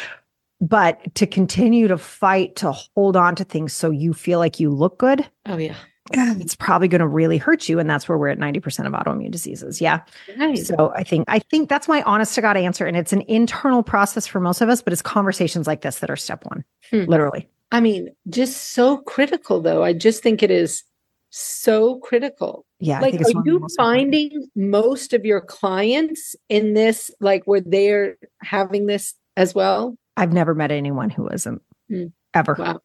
But 0.62 1.16
to 1.16 1.28
continue 1.28 1.89
to 1.89 1.98
fight 1.98 2.56
to 2.58 2.72
hold 2.72 3.18
on 3.18 3.36
to 3.36 3.44
things 3.44 3.74
so 3.74 3.89
you 3.89 4.13
feel 4.13 4.39
like 4.39 4.62
you 4.62 4.70
look 4.70 4.98
good 4.98 5.30
oh 5.46 5.58
yeah 5.58 5.76
it's 6.12 6.56
probably 6.56 6.88
going 6.88 7.00
to 7.00 7.08
really 7.08 7.38
hurt 7.38 7.70
you 7.70 7.80
and 7.80 7.89
that's 7.89 8.10
where 8.10 8.18
we're 8.18 8.28
at 8.28 8.38
90% 8.38 8.86
of 8.86 8.94
autoimmune 8.94 9.32
diseases 9.32 9.80
yeah 9.80 10.02
nice. 10.36 10.68
so 10.68 10.92
i 10.96 11.04
think 11.04 11.24
i 11.28 11.39
think 11.39 11.70
that's 11.70 11.88
my 11.88 12.02
honest 12.04 12.36
to 12.36 12.42
god 12.42 12.58
answer 12.58 12.86
and 12.86 12.98
it's 12.98 13.13
an 13.13 13.24
internal 13.28 13.84
process 13.84 14.28
for 14.28 14.39
most 14.39 14.62
of 14.62 14.70
us 14.70 14.82
but 14.82 14.92
it's 14.92 15.02
conversations 15.02 15.66
like 15.66 15.82
this 15.82 16.00
that 16.00 16.10
are 16.10 16.16
step 16.16 16.44
one 16.46 16.63
hmm. 16.89 17.06
literally 17.06 17.48
i 17.72 17.80
mean 17.80 18.10
just 18.30 18.72
so 18.74 18.98
critical 18.98 19.62
though 19.62 19.84
i 19.84 19.94
just 19.94 20.22
think 20.22 20.44
it 20.44 20.52
is 20.52 20.84
so 21.30 21.98
critical 22.00 22.66
yeah 22.80 23.00
like 23.00 23.16
are 23.16 23.42
you 23.46 23.66
finding 23.78 24.26
important. 24.26 24.52
most 24.56 25.13
of 25.13 25.26
your 25.26 25.42
clients 25.42 26.36
in 26.50 26.74
this 26.74 27.10
like 27.22 27.44
where 27.46 27.62
they're 27.62 28.18
having 28.42 28.88
this 28.88 29.16
as 29.38 29.56
well 29.56 29.98
i've 30.18 30.34
never 30.34 30.54
met 30.54 30.70
anyone 30.70 31.10
who 31.10 31.28
isn't 31.30 31.62
hmm. 31.89 32.08
ever 32.34 32.56
wow. 32.60 32.80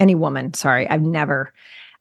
any 0.00 0.14
woman 0.14 0.52
sorry 0.54 0.88
i've 0.88 1.02
never 1.02 1.52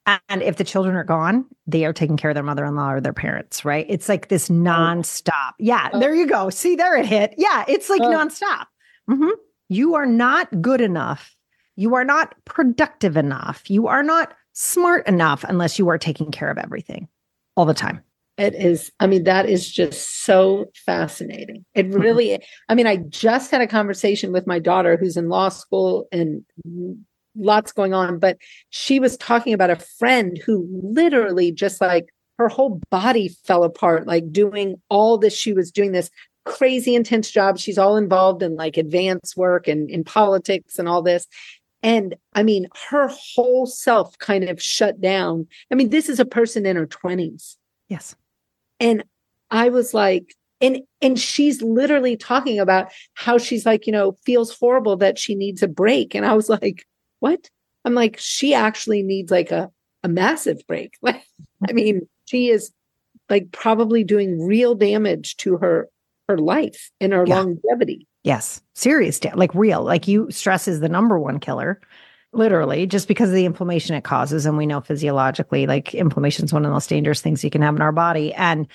and 0.05 0.41
if 0.41 0.57
the 0.57 0.63
children 0.63 0.95
are 0.95 1.03
gone, 1.03 1.45
they 1.67 1.85
are 1.85 1.93
taking 1.93 2.17
care 2.17 2.31
of 2.31 2.35
their 2.35 2.43
mother 2.43 2.65
in 2.65 2.75
law 2.75 2.93
or 2.93 3.01
their 3.01 3.13
parents, 3.13 3.63
right? 3.63 3.85
It's 3.87 4.09
like 4.09 4.29
this 4.29 4.49
oh. 4.49 4.53
nonstop. 4.53 5.51
Yeah, 5.59 5.89
oh. 5.93 5.99
there 5.99 6.15
you 6.15 6.27
go. 6.27 6.49
See, 6.49 6.75
there 6.75 6.95
it 6.95 7.05
hit. 7.05 7.35
Yeah, 7.37 7.65
it's 7.67 7.89
like 7.89 8.01
oh. 8.01 8.09
nonstop. 8.09 8.65
Mm-hmm. 9.09 9.29
You 9.69 9.95
are 9.95 10.05
not 10.05 10.61
good 10.61 10.81
enough. 10.81 11.35
You 11.75 11.95
are 11.95 12.03
not 12.03 12.35
productive 12.45 13.15
enough. 13.15 13.69
You 13.69 13.87
are 13.87 14.03
not 14.03 14.33
smart 14.53 15.07
enough 15.07 15.43
unless 15.47 15.79
you 15.79 15.87
are 15.89 15.97
taking 15.97 16.31
care 16.31 16.49
of 16.49 16.57
everything 16.57 17.07
all 17.55 17.65
the 17.65 17.73
time. 17.73 18.03
It 18.37 18.55
is, 18.55 18.91
I 18.99 19.07
mean, 19.07 19.25
that 19.25 19.47
is 19.47 19.71
just 19.71 20.23
so 20.23 20.65
fascinating. 20.85 21.63
It 21.75 21.89
mm-hmm. 21.89 21.99
really, 21.99 22.29
mm-hmm. 22.29 22.43
I 22.69 22.75
mean, 22.75 22.87
I 22.87 22.97
just 22.97 23.51
had 23.51 23.61
a 23.61 23.67
conversation 23.67 24.31
with 24.31 24.47
my 24.47 24.57
daughter 24.57 24.97
who's 24.97 25.15
in 25.15 25.29
law 25.29 25.49
school 25.49 26.07
and 26.11 26.43
lots 27.35 27.71
going 27.71 27.93
on, 27.93 28.19
but 28.19 28.37
she 28.69 28.99
was 28.99 29.17
talking 29.17 29.53
about 29.53 29.69
a 29.69 29.75
friend 29.75 30.37
who 30.45 30.67
literally 30.83 31.51
just 31.51 31.81
like 31.81 32.09
her 32.37 32.49
whole 32.49 32.81
body 32.89 33.29
fell 33.45 33.63
apart, 33.63 34.07
like 34.07 34.31
doing 34.31 34.75
all 34.89 35.17
this. 35.17 35.35
She 35.35 35.53
was 35.53 35.71
doing 35.71 35.91
this 35.91 36.09
crazy 36.45 36.95
intense 36.95 37.29
job. 37.29 37.57
She's 37.57 37.77
all 37.77 37.97
involved 37.97 38.41
in 38.41 38.55
like 38.55 38.77
advanced 38.77 39.37
work 39.37 39.67
and 39.67 39.89
in 39.89 40.03
politics 40.03 40.79
and 40.79 40.87
all 40.87 41.01
this. 41.01 41.27
And 41.83 42.15
I 42.33 42.43
mean, 42.43 42.67
her 42.89 43.09
whole 43.09 43.65
self 43.65 44.17
kind 44.17 44.43
of 44.45 44.61
shut 44.61 45.01
down. 45.01 45.47
I 45.71 45.75
mean, 45.75 45.89
this 45.89 46.09
is 46.09 46.19
a 46.19 46.25
person 46.25 46.65
in 46.65 46.75
her 46.75 46.87
20s. 46.87 47.55
Yes. 47.89 48.15
And 48.79 49.03
I 49.49 49.69
was 49.69 49.93
like, 49.93 50.35
and 50.61 50.81
and 51.01 51.19
she's 51.19 51.61
literally 51.61 52.15
talking 52.15 52.59
about 52.59 52.91
how 53.15 53.37
she's 53.37 53.65
like, 53.65 53.87
you 53.87 53.93
know, 53.93 54.15
feels 54.25 54.57
horrible 54.57 54.95
that 54.97 55.17
she 55.17 55.33
needs 55.33 55.63
a 55.63 55.67
break. 55.67 56.13
And 56.13 56.25
I 56.25 56.33
was 56.33 56.49
like, 56.49 56.85
what? 57.21 57.49
I'm 57.85 57.93
like, 57.93 58.17
she 58.19 58.53
actually 58.53 59.01
needs 59.01 59.31
like 59.31 59.51
a, 59.51 59.71
a 60.03 60.09
massive 60.09 60.61
break. 60.67 60.95
Like, 61.01 61.23
I 61.63 61.67
mm-hmm. 61.67 61.75
mean, 61.75 62.09
she 62.25 62.49
is 62.49 62.71
like 63.29 63.51
probably 63.51 64.03
doing 64.03 64.45
real 64.45 64.75
damage 64.75 65.37
to 65.37 65.57
her 65.57 65.89
her 66.27 66.37
life 66.37 66.91
and 66.99 67.13
her 67.13 67.25
yeah. 67.25 67.41
longevity. 67.41 68.07
Yes. 68.23 68.61
Serious, 68.75 69.19
da- 69.19 69.35
like 69.35 69.53
real. 69.55 69.83
Like 69.83 70.07
you 70.07 70.29
stress 70.31 70.67
is 70.67 70.79
the 70.79 70.89
number 70.89 71.17
one 71.19 71.39
killer 71.39 71.81
literally 72.33 72.85
just 72.85 73.07
because 73.07 73.29
of 73.29 73.35
the 73.35 73.45
inflammation 73.45 73.95
it 73.95 74.03
causes 74.03 74.45
and 74.45 74.57
we 74.57 74.65
know 74.65 74.79
physiologically 74.79 75.67
like 75.67 75.93
inflammation 75.93 76.45
is 76.45 76.53
one 76.53 76.63
of 76.63 76.69
the 76.69 76.73
most 76.73 76.89
dangerous 76.89 77.21
things 77.21 77.43
you 77.43 77.49
can 77.49 77.61
have 77.61 77.75
in 77.75 77.81
our 77.81 77.91
body 77.91 78.33
and 78.35 78.67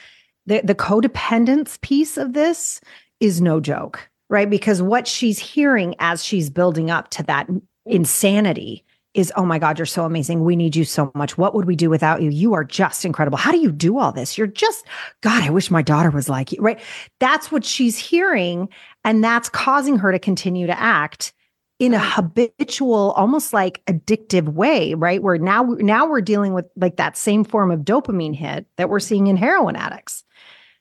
the 0.44 0.60
the 0.62 0.74
codependence 0.74 1.80
piece 1.80 2.18
of 2.18 2.34
this 2.34 2.80
is 3.20 3.40
no 3.40 3.58
joke 3.58 4.10
right 4.28 4.50
because 4.50 4.82
what 4.82 5.08
she's 5.08 5.38
hearing 5.38 5.94
as 6.00 6.22
she's 6.22 6.50
building 6.50 6.90
up 6.90 7.08
to 7.08 7.22
that 7.22 7.48
insanity 7.86 8.84
is 9.16 9.32
oh 9.36 9.46
my 9.46 9.58
god 9.58 9.78
you're 9.78 9.86
so 9.86 10.04
amazing. 10.04 10.44
We 10.44 10.56
need 10.56 10.76
you 10.76 10.84
so 10.84 11.10
much. 11.14 11.38
What 11.38 11.54
would 11.54 11.64
we 11.64 11.74
do 11.74 11.88
without 11.88 12.20
you? 12.20 12.30
You 12.30 12.52
are 12.52 12.64
just 12.64 13.04
incredible. 13.04 13.38
How 13.38 13.50
do 13.50 13.58
you 13.58 13.72
do 13.72 13.98
all 13.98 14.12
this? 14.12 14.36
You're 14.36 14.46
just 14.46 14.84
god 15.22 15.42
i 15.42 15.50
wish 15.50 15.70
my 15.70 15.82
daughter 15.82 16.10
was 16.10 16.28
like 16.28 16.52
you 16.52 16.60
right? 16.60 16.78
That's 17.18 17.50
what 17.50 17.64
she's 17.64 17.96
hearing 17.98 18.68
and 19.04 19.24
that's 19.24 19.48
causing 19.48 19.98
her 19.98 20.12
to 20.12 20.18
continue 20.18 20.66
to 20.66 20.78
act 20.78 21.32
in 21.78 21.92
a 21.92 21.98
habitual 21.98 23.12
almost 23.12 23.52
like 23.52 23.82
addictive 23.86 24.50
way 24.50 24.92
right? 24.94 25.22
Where 25.22 25.38
now 25.38 25.62
now 25.78 26.06
we're 26.06 26.20
dealing 26.20 26.52
with 26.52 26.66
like 26.76 26.96
that 26.96 27.16
same 27.16 27.42
form 27.42 27.70
of 27.70 27.80
dopamine 27.80 28.34
hit 28.34 28.66
that 28.76 28.90
we're 28.90 29.00
seeing 29.00 29.28
in 29.28 29.36
heroin 29.36 29.76
addicts. 29.76 30.24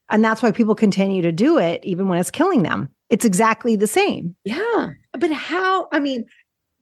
And 0.09 0.23
that's 0.23 0.43
why 0.43 0.51
people 0.51 0.75
continue 0.75 1.21
to 1.21 1.31
do 1.31 1.57
it 1.57 1.83
even 1.83 2.09
when 2.09 2.19
it's 2.19 2.31
killing 2.31 2.63
them. 2.63 2.89
It's 3.09 3.25
exactly 3.25 3.75
the 3.75 3.87
same. 3.87 4.35
Yeah. 4.43 4.89
But 5.13 5.31
how 5.31 5.87
i 5.93 5.99
mean 5.99 6.25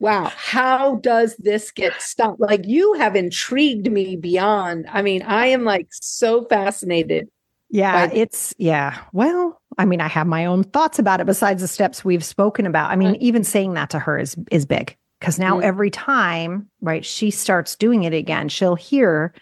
wow, 0.04 0.30
how 0.36 0.98
does 0.98 1.38
this 1.38 1.72
get 1.72 1.94
stopped? 2.02 2.42
Like 2.42 2.68
you 2.68 2.94
have 2.96 3.16
intrigued 3.16 3.90
me 3.90 4.18
beyond. 4.18 4.86
I 4.92 5.02
mean, 5.02 5.22
I 5.22 5.48
am 5.48 5.64
like 5.64 5.88
so 5.92 6.44
fascinated. 6.44 7.30
Yeah, 7.70 8.10
it's 8.12 8.54
yeah. 8.58 9.00
Well, 9.14 9.62
I 9.78 9.86
mean, 9.86 10.02
I 10.02 10.10
have 10.10 10.28
my 10.28 10.46
own 10.46 10.66
thoughts 10.66 11.00
about 11.00 11.22
it 11.22 11.26
besides 11.26 11.62
the 11.62 11.70
steps 11.70 12.04
we've 12.04 12.24
spoken 12.24 12.66
about. 12.66 12.92
I 12.92 12.98
mean, 12.98 13.16
even 13.16 13.46
saying 13.46 13.76
that 13.76 13.90
to 13.92 14.00
her 14.00 14.20
is 14.20 14.36
is 14.52 14.66
big 14.66 14.96
because 15.22 15.40
now 15.40 15.56
mm-hmm. 15.56 15.68
every 15.68 15.90
time, 15.90 16.70
right, 16.82 17.06
she 17.06 17.32
starts 17.32 17.78
doing 17.78 18.04
it 18.04 18.14
again, 18.14 18.50
she'll 18.50 18.76
hear, 18.76 19.34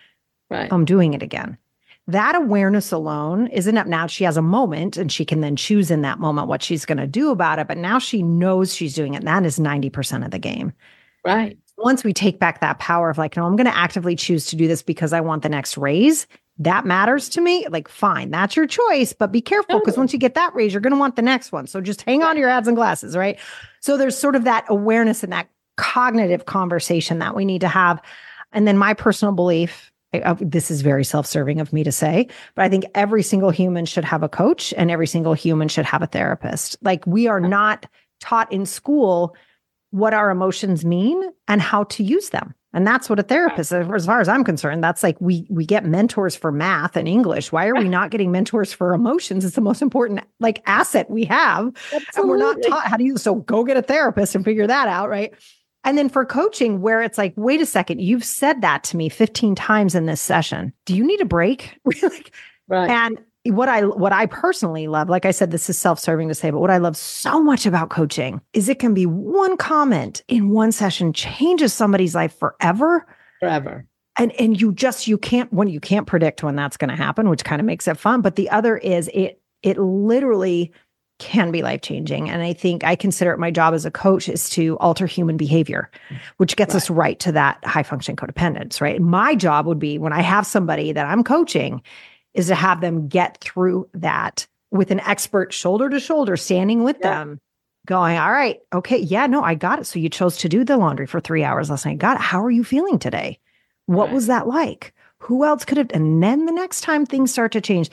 right. 0.51 0.71
I'm 0.71 0.85
doing 0.85 1.15
it 1.15 1.23
again. 1.23 1.57
That 2.07 2.35
awareness 2.35 2.91
alone 2.91 3.47
isn't 3.47 3.77
up 3.77 3.87
now. 3.87 4.07
She 4.07 4.23
has 4.23 4.35
a 4.35 4.41
moment 4.41 4.97
and 4.97 5.11
she 5.11 5.23
can 5.23 5.41
then 5.41 5.55
choose 5.55 5.91
in 5.91 6.01
that 6.01 6.19
moment 6.19 6.47
what 6.47 6.63
she's 6.63 6.85
going 6.85 6.97
to 6.97 7.07
do 7.07 7.29
about 7.29 7.59
it. 7.59 7.67
But 7.67 7.77
now 7.77 7.99
she 7.99 8.23
knows 8.23 8.75
she's 8.75 8.95
doing 8.95 9.13
it. 9.13 9.17
And 9.17 9.27
that 9.27 9.45
is 9.45 9.59
90% 9.59 10.25
of 10.25 10.31
the 10.31 10.39
game. 10.39 10.73
Right. 11.23 11.57
Once 11.77 12.03
we 12.03 12.13
take 12.13 12.39
back 12.39 12.59
that 12.59 12.79
power 12.79 13.09
of 13.09 13.17
like, 13.17 13.37
no, 13.37 13.45
I'm 13.45 13.55
going 13.55 13.65
to 13.65 13.77
actively 13.77 14.15
choose 14.15 14.47
to 14.47 14.55
do 14.55 14.67
this 14.67 14.81
because 14.83 15.13
I 15.13 15.21
want 15.21 15.43
the 15.43 15.49
next 15.49 15.77
raise, 15.77 16.27
that 16.59 16.85
matters 16.85 17.29
to 17.29 17.41
me, 17.41 17.65
like 17.69 17.87
fine, 17.87 18.29
that's 18.29 18.55
your 18.55 18.67
choice, 18.67 19.13
but 19.13 19.31
be 19.31 19.41
careful 19.41 19.79
because 19.79 19.97
once 19.97 20.13
you 20.13 20.19
get 20.19 20.35
that 20.35 20.53
raise, 20.53 20.73
you're 20.73 20.81
going 20.81 20.93
to 20.93 20.99
want 20.99 21.15
the 21.15 21.21
next 21.23 21.51
one. 21.51 21.65
So 21.65 21.81
just 21.81 22.03
hang 22.03 22.21
on 22.21 22.35
to 22.35 22.39
your 22.39 22.49
ads 22.49 22.67
and 22.67 22.77
glasses, 22.77 23.17
right? 23.17 23.39
So 23.79 23.97
there's 23.97 24.17
sort 24.17 24.35
of 24.35 24.43
that 24.43 24.65
awareness 24.67 25.23
and 25.23 25.33
that 25.33 25.49
cognitive 25.77 26.45
conversation 26.45 27.19
that 27.19 27.35
we 27.35 27.45
need 27.45 27.61
to 27.61 27.67
have. 27.67 27.99
And 28.51 28.67
then 28.67 28.77
my 28.77 28.93
personal 28.93 29.33
belief, 29.33 29.90
uh, 30.13 30.35
this 30.39 30.69
is 30.69 30.81
very 30.81 31.03
self-serving 31.03 31.59
of 31.59 31.71
me 31.71 31.83
to 31.83 31.91
say, 31.91 32.27
but 32.55 32.63
I 32.63 32.69
think 32.69 32.85
every 32.95 33.23
single 33.23 33.49
human 33.49 33.85
should 33.85 34.03
have 34.03 34.23
a 34.23 34.29
coach 34.29 34.73
and 34.77 34.91
every 34.91 35.07
single 35.07 35.33
human 35.33 35.67
should 35.67 35.85
have 35.85 36.01
a 36.01 36.07
therapist. 36.07 36.77
Like 36.81 37.05
we 37.07 37.27
are 37.27 37.39
not 37.39 37.85
taught 38.19 38.51
in 38.51 38.65
school 38.65 39.35
what 39.91 40.13
our 40.13 40.29
emotions 40.29 40.85
mean 40.85 41.21
and 41.47 41.61
how 41.61 41.83
to 41.85 42.03
use 42.03 42.29
them. 42.29 42.53
And 42.73 42.87
that's 42.87 43.09
what 43.09 43.19
a 43.19 43.23
therapist, 43.23 43.73
as 43.73 44.05
far 44.05 44.21
as 44.21 44.29
I'm 44.29 44.45
concerned, 44.45 44.81
that's 44.81 45.03
like 45.03 45.19
we 45.19 45.45
we 45.49 45.65
get 45.65 45.83
mentors 45.83 46.37
for 46.37 46.53
math 46.53 46.95
and 46.95 47.05
English. 47.05 47.51
Why 47.51 47.67
are 47.67 47.75
we 47.75 47.89
not 47.89 48.11
getting 48.11 48.31
mentors 48.31 48.71
for 48.71 48.93
emotions? 48.93 49.43
It's 49.43 49.55
the 49.55 49.61
most 49.61 49.81
important 49.81 50.21
like 50.39 50.63
asset 50.65 51.09
we 51.09 51.25
have. 51.25 51.73
Absolutely. 51.91 52.11
And 52.15 52.29
we're 52.29 52.37
not 52.37 52.57
taught 52.65 52.87
how 52.87 52.95
to 52.95 53.03
use. 53.03 53.21
So 53.21 53.35
go 53.35 53.65
get 53.65 53.75
a 53.75 53.81
therapist 53.81 54.35
and 54.35 54.45
figure 54.45 54.67
that 54.67 54.87
out, 54.87 55.09
right? 55.09 55.33
And 55.83 55.97
then 55.97 56.09
for 56.09 56.25
coaching, 56.25 56.81
where 56.81 57.01
it's 57.01 57.17
like, 57.17 57.33
wait 57.35 57.61
a 57.61 57.65
second, 57.65 58.01
you've 58.01 58.23
said 58.23 58.61
that 58.61 58.83
to 58.85 58.97
me 58.97 59.09
15 59.09 59.55
times 59.55 59.95
in 59.95 60.05
this 60.05 60.21
session. 60.21 60.73
Do 60.85 60.95
you 60.95 61.05
need 61.05 61.21
a 61.21 61.25
break? 61.25 61.79
like, 62.03 62.33
right. 62.67 62.89
And 62.89 63.19
what 63.45 63.67
I 63.67 63.85
what 63.85 64.13
I 64.13 64.27
personally 64.27 64.87
love, 64.87 65.09
like 65.09 65.25
I 65.25 65.31
said, 65.31 65.49
this 65.49 65.69
is 65.69 65.77
self-serving 65.77 66.27
to 66.27 66.35
say, 66.35 66.51
but 66.51 66.59
what 66.59 66.69
I 66.69 66.77
love 66.77 66.95
so 66.95 67.41
much 67.41 67.65
about 67.65 67.89
coaching 67.89 68.41
is 68.53 68.69
it 68.69 68.77
can 68.77 68.93
be 68.93 69.05
one 69.05 69.57
comment 69.57 70.21
in 70.27 70.49
one 70.49 70.71
session 70.71 71.13
changes 71.13 71.73
somebody's 71.73 72.13
life 72.13 72.37
forever. 72.37 73.05
Forever. 73.39 73.85
And 74.17 74.31
and 74.33 74.59
you 74.59 74.73
just 74.73 75.07
you 75.07 75.17
can't 75.17 75.51
when 75.51 75.67
you 75.67 75.79
can't 75.79 76.05
predict 76.05 76.43
when 76.43 76.55
that's 76.55 76.77
going 76.77 76.89
to 76.89 76.95
happen, 76.95 77.29
which 77.29 77.43
kind 77.43 77.59
of 77.59 77.65
makes 77.65 77.87
it 77.87 77.97
fun. 77.97 78.21
But 78.21 78.35
the 78.35 78.49
other 78.51 78.77
is 78.77 79.09
it 79.13 79.41
it 79.63 79.79
literally 79.79 80.71
can 81.21 81.51
be 81.51 81.61
life 81.61 81.81
changing. 81.81 82.29
And 82.29 82.41
I 82.41 82.51
think 82.51 82.83
I 82.83 82.95
consider 82.95 83.31
it 83.31 83.37
my 83.37 83.51
job 83.51 83.75
as 83.75 83.85
a 83.85 83.91
coach 83.91 84.27
is 84.27 84.49
to 84.49 84.77
alter 84.79 85.05
human 85.05 85.37
behavior, 85.37 85.89
which 86.37 86.55
gets 86.55 86.73
right. 86.73 86.81
us 86.81 86.89
right 86.89 87.19
to 87.19 87.31
that 87.31 87.63
high 87.63 87.83
function 87.83 88.15
codependence, 88.15 88.81
right? 88.81 88.99
My 88.99 89.35
job 89.35 89.67
would 89.67 89.79
be 89.79 89.99
when 89.99 90.13
I 90.13 90.21
have 90.21 90.47
somebody 90.47 90.91
that 90.91 91.05
I'm 91.05 91.23
coaching 91.23 91.83
is 92.33 92.47
to 92.47 92.55
have 92.55 92.81
them 92.81 93.07
get 93.07 93.37
through 93.39 93.87
that 93.93 94.47
with 94.71 94.89
an 94.89 94.99
expert 95.01 95.53
shoulder 95.53 95.89
to 95.89 95.99
shoulder 95.99 96.35
standing 96.35 96.83
with 96.83 96.97
yeah. 97.01 97.19
them 97.19 97.39
going 97.87 98.17
all 98.17 98.31
right 98.31 98.59
okay 98.71 98.97
yeah 98.97 99.25
no 99.25 99.41
i 99.41 99.55
got 99.55 99.79
it 99.79 99.85
so 99.85 99.97
you 99.97 100.07
chose 100.07 100.37
to 100.37 100.47
do 100.47 100.63
the 100.63 100.77
laundry 100.77 101.07
for 101.07 101.19
three 101.19 101.43
hours 101.43 101.69
last 101.71 101.83
night 101.83 101.97
got 101.97 102.15
it 102.15 102.21
how 102.21 102.41
are 102.41 102.51
you 102.51 102.63
feeling 102.63 102.99
today 102.99 103.39
what 103.87 104.05
right. 104.05 104.13
was 104.13 104.27
that 104.27 104.47
like 104.47 104.93
who 105.17 105.43
else 105.43 105.65
could 105.65 105.79
have 105.79 105.89
and 105.93 106.21
then 106.21 106.45
the 106.45 106.51
next 106.51 106.81
time 106.81 107.07
things 107.07 107.31
start 107.31 107.51
to 107.51 107.59
change 107.59 107.89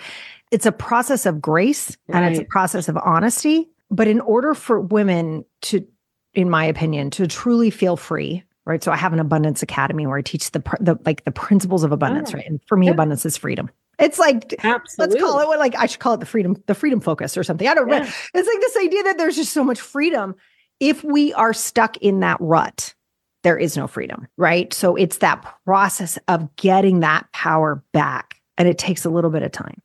it's 0.50 0.66
a 0.66 0.72
process 0.72 1.26
of 1.26 1.40
grace 1.40 1.96
right. 2.08 2.22
and 2.22 2.32
it's 2.34 2.40
a 2.40 2.44
process 2.44 2.88
of 2.88 2.96
honesty 2.98 3.68
but 3.90 4.08
in 4.08 4.20
order 4.20 4.54
for 4.54 4.80
women 4.80 5.44
to 5.62 5.86
in 6.34 6.50
my 6.50 6.64
opinion 6.64 7.10
to 7.10 7.26
truly 7.26 7.70
feel 7.70 7.96
free 7.96 8.42
right 8.66 8.82
so 8.82 8.92
i 8.92 8.96
have 8.96 9.12
an 9.12 9.20
abundance 9.20 9.62
academy 9.62 10.06
where 10.06 10.18
i 10.18 10.22
teach 10.22 10.50
the, 10.50 10.62
the 10.80 10.98
like 11.04 11.24
the 11.24 11.30
principles 11.30 11.84
of 11.84 11.92
abundance 11.92 12.32
oh. 12.32 12.36
right 12.36 12.46
and 12.46 12.60
for 12.66 12.76
me 12.76 12.86
yeah. 12.86 12.92
abundance 12.92 13.24
is 13.24 13.36
freedom 13.36 13.70
it's 13.98 14.18
like 14.18 14.54
Absolutely. 14.62 15.14
let's 15.14 15.22
call 15.22 15.40
it 15.40 15.48
what 15.48 15.58
like 15.58 15.76
I 15.76 15.86
should 15.86 15.98
call 15.98 16.14
it 16.14 16.20
the 16.20 16.26
freedom, 16.26 16.62
the 16.66 16.74
freedom 16.74 17.00
focus 17.00 17.36
or 17.36 17.42
something. 17.42 17.66
I 17.66 17.74
don't 17.74 17.88
yeah. 17.88 18.00
know. 18.00 18.08
It's 18.34 18.48
like 18.48 18.60
this 18.60 18.76
idea 18.76 19.02
that 19.04 19.18
there's 19.18 19.36
just 19.36 19.52
so 19.52 19.64
much 19.64 19.80
freedom. 19.80 20.36
If 20.78 21.02
we 21.02 21.32
are 21.34 21.52
stuck 21.52 21.96
in 21.96 22.20
that 22.20 22.36
rut, 22.40 22.94
there 23.42 23.58
is 23.58 23.76
no 23.76 23.86
freedom, 23.86 24.28
right? 24.36 24.72
So 24.72 24.96
it's 24.96 25.18
that 25.18 25.44
process 25.64 26.18
of 26.28 26.54
getting 26.56 27.00
that 27.00 27.30
power 27.32 27.82
back. 27.92 28.40
And 28.56 28.68
it 28.68 28.78
takes 28.78 29.04
a 29.04 29.10
little 29.10 29.30
bit 29.30 29.42
of 29.42 29.52
time. 29.52 29.80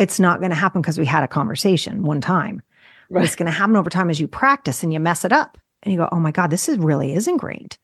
It's 0.00 0.18
not 0.18 0.40
going 0.40 0.50
to 0.50 0.56
happen 0.56 0.80
because 0.80 0.98
we 0.98 1.06
had 1.06 1.22
a 1.22 1.28
conversation 1.28 2.02
one 2.02 2.20
time. 2.20 2.62
Right. 3.10 3.24
It's 3.24 3.36
going 3.36 3.46
to 3.46 3.52
happen 3.52 3.76
over 3.76 3.90
time 3.90 4.10
as 4.10 4.20
you 4.20 4.28
practice 4.28 4.82
and 4.82 4.92
you 4.92 5.00
mess 5.00 5.24
it 5.24 5.32
up. 5.32 5.58
And 5.82 5.92
you 5.92 5.98
go, 5.98 6.08
oh 6.12 6.20
my 6.20 6.30
God, 6.30 6.50
this 6.50 6.68
is 6.68 6.78
really 6.78 7.14
is 7.14 7.26
ingrained 7.26 7.78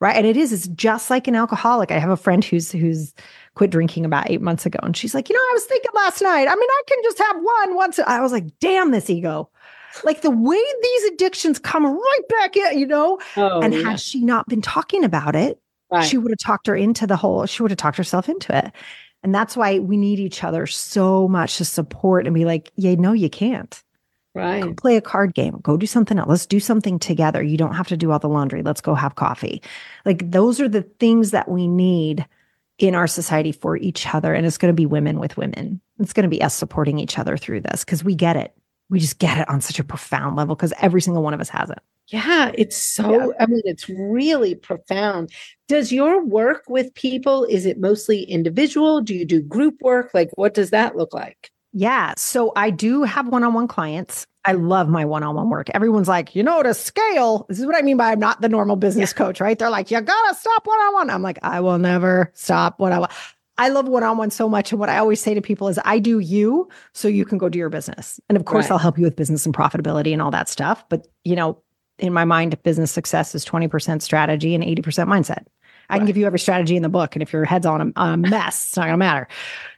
right 0.00 0.16
and 0.16 0.26
it 0.26 0.36
is 0.36 0.52
it's 0.52 0.68
just 0.68 1.10
like 1.10 1.26
an 1.28 1.34
alcoholic 1.34 1.90
i 1.90 1.98
have 1.98 2.10
a 2.10 2.16
friend 2.16 2.44
who's 2.44 2.70
who's 2.72 3.14
quit 3.54 3.70
drinking 3.70 4.04
about 4.04 4.30
eight 4.30 4.40
months 4.40 4.66
ago 4.66 4.78
and 4.82 4.96
she's 4.96 5.14
like 5.14 5.28
you 5.28 5.34
know 5.34 5.40
i 5.40 5.54
was 5.54 5.64
thinking 5.64 5.90
last 5.94 6.20
night 6.22 6.48
i 6.48 6.54
mean 6.54 6.68
i 6.70 6.82
can 6.86 6.98
just 7.02 7.18
have 7.18 7.36
one 7.36 7.74
once 7.74 7.98
i 8.00 8.20
was 8.20 8.32
like 8.32 8.46
damn 8.60 8.90
this 8.90 9.10
ego 9.10 9.48
like 10.04 10.20
the 10.20 10.30
way 10.30 10.62
these 10.82 11.04
addictions 11.04 11.58
come 11.58 11.84
right 11.84 12.28
back 12.28 12.56
in 12.56 12.78
you 12.78 12.86
know 12.86 13.18
oh, 13.36 13.60
and 13.60 13.74
yeah. 13.74 13.90
had 13.90 14.00
she 14.00 14.20
not 14.20 14.46
been 14.46 14.62
talking 14.62 15.04
about 15.04 15.34
it 15.34 15.60
right. 15.90 16.04
she 16.04 16.18
would 16.18 16.30
have 16.30 16.38
talked 16.38 16.66
her 16.66 16.76
into 16.76 17.06
the 17.06 17.16
whole 17.16 17.46
she 17.46 17.62
would 17.62 17.70
have 17.70 17.78
talked 17.78 17.96
herself 17.96 18.28
into 18.28 18.56
it 18.56 18.72
and 19.22 19.34
that's 19.34 19.56
why 19.56 19.78
we 19.78 19.96
need 19.96 20.18
each 20.18 20.44
other 20.44 20.66
so 20.66 21.28
much 21.28 21.56
to 21.58 21.64
support 21.64 22.26
and 22.26 22.34
be 22.34 22.44
like 22.44 22.72
yeah 22.76 22.94
no 22.94 23.12
you 23.12 23.30
can't 23.30 23.82
Right. 24.38 24.62
Go 24.62 24.72
play 24.74 24.96
a 24.96 25.00
card 25.00 25.34
game. 25.34 25.58
Go 25.62 25.76
do 25.76 25.86
something 25.86 26.16
else. 26.16 26.28
Let's 26.28 26.46
do 26.46 26.60
something 26.60 27.00
together. 27.00 27.42
You 27.42 27.56
don't 27.56 27.74
have 27.74 27.88
to 27.88 27.96
do 27.96 28.12
all 28.12 28.20
the 28.20 28.28
laundry. 28.28 28.62
Let's 28.62 28.80
go 28.80 28.94
have 28.94 29.16
coffee. 29.16 29.60
Like 30.04 30.30
those 30.30 30.60
are 30.60 30.68
the 30.68 30.82
things 30.82 31.32
that 31.32 31.48
we 31.48 31.66
need 31.66 32.24
in 32.78 32.94
our 32.94 33.08
society 33.08 33.50
for 33.50 33.76
each 33.76 34.06
other. 34.14 34.32
And 34.32 34.46
it's 34.46 34.58
going 34.58 34.72
to 34.72 34.76
be 34.76 34.86
women 34.86 35.18
with 35.18 35.36
women. 35.36 35.80
It's 35.98 36.12
going 36.12 36.22
to 36.22 36.28
be 36.28 36.40
us 36.40 36.54
supporting 36.54 37.00
each 37.00 37.18
other 37.18 37.36
through 37.36 37.62
this 37.62 37.84
because 37.84 38.04
we 38.04 38.14
get 38.14 38.36
it. 38.36 38.54
We 38.90 39.00
just 39.00 39.18
get 39.18 39.38
it 39.38 39.48
on 39.48 39.60
such 39.60 39.80
a 39.80 39.84
profound 39.84 40.36
level 40.36 40.54
because 40.54 40.72
every 40.78 41.00
single 41.00 41.22
one 41.22 41.34
of 41.34 41.40
us 41.40 41.48
has 41.48 41.70
it. 41.70 41.80
Yeah, 42.08 42.52
it's 42.54 42.76
so, 42.76 43.12
yeah. 43.12 43.26
I 43.38 43.46
mean, 43.46 43.62
it's 43.64 43.88
really 43.88 44.54
profound. 44.54 45.30
Does 45.68 45.92
your 45.92 46.24
work 46.24 46.64
with 46.68 46.94
people, 46.94 47.44
is 47.44 47.66
it 47.66 47.78
mostly 47.78 48.22
individual? 48.22 49.02
Do 49.02 49.14
you 49.14 49.26
do 49.26 49.42
group 49.42 49.76
work? 49.82 50.12
Like, 50.14 50.30
what 50.34 50.54
does 50.54 50.70
that 50.70 50.96
look 50.96 51.12
like? 51.12 51.50
Yeah. 51.74 52.14
So 52.16 52.52
I 52.56 52.70
do 52.70 53.02
have 53.02 53.28
one 53.28 53.44
on 53.44 53.52
one 53.52 53.68
clients. 53.68 54.26
I 54.46 54.52
love 54.52 54.88
my 54.88 55.04
one 55.04 55.22
on 55.22 55.34
one 55.34 55.50
work. 55.50 55.68
Everyone's 55.74 56.08
like, 56.08 56.34
you 56.34 56.42
know, 56.42 56.62
to 56.62 56.72
scale, 56.72 57.44
this 57.50 57.58
is 57.58 57.66
what 57.66 57.76
I 57.76 57.82
mean 57.82 57.98
by 57.98 58.12
I'm 58.12 58.18
not 58.18 58.40
the 58.40 58.48
normal 58.48 58.76
business 58.76 59.12
yeah. 59.12 59.18
coach, 59.18 59.40
right? 59.40 59.58
They're 59.58 59.68
like, 59.68 59.90
you 59.90 60.00
gotta 60.00 60.34
stop 60.34 60.66
one 60.66 60.78
on 60.78 60.94
one. 60.94 61.10
I'm 61.10 61.20
like, 61.20 61.38
I 61.42 61.60
will 61.60 61.78
never 61.78 62.32
stop 62.34 62.80
one 62.80 62.92
on 62.92 63.00
one. 63.00 63.10
I 63.58 63.68
love 63.68 63.86
one 63.86 64.04
on 64.04 64.16
one 64.16 64.30
so 64.30 64.48
much. 64.48 64.72
And 64.72 64.80
what 64.80 64.88
I 64.88 64.96
always 64.96 65.20
say 65.20 65.34
to 65.34 65.42
people 65.42 65.68
is, 65.68 65.78
I 65.84 65.98
do 65.98 66.20
you 66.20 66.70
so 66.94 67.08
you 67.08 67.26
can 67.26 67.36
go 67.36 67.50
do 67.50 67.58
your 67.58 67.68
business. 67.68 68.18
And 68.30 68.38
of 68.38 68.46
course, 68.46 68.64
right. 68.66 68.70
I'll 68.70 68.78
help 68.78 68.96
you 68.96 69.04
with 69.04 69.16
business 69.16 69.44
and 69.44 69.54
profitability 69.54 70.12
and 70.12 70.22
all 70.22 70.30
that 70.30 70.48
stuff. 70.48 70.88
But, 70.88 71.06
you 71.24 71.36
know, 71.36 71.60
in 71.98 72.12
my 72.12 72.24
mind, 72.24 72.62
business 72.62 72.90
success 72.90 73.34
is 73.34 73.44
20% 73.44 74.02
strategy 74.02 74.54
and 74.54 74.64
80% 74.64 75.06
mindset. 75.06 75.44
I 75.90 75.96
can 75.96 76.06
give 76.06 76.18
you 76.18 76.26
every 76.26 76.38
strategy 76.38 76.76
in 76.76 76.82
the 76.82 76.88
book. 76.88 77.16
And 77.16 77.22
if 77.22 77.32
your 77.32 77.46
head's 77.46 77.64
on 77.64 77.92
a, 77.96 78.00
a 78.00 78.16
mess, 78.16 78.68
it's 78.68 78.76
not 78.76 78.84
going 78.84 78.92
to 78.92 78.98
matter. 78.98 79.26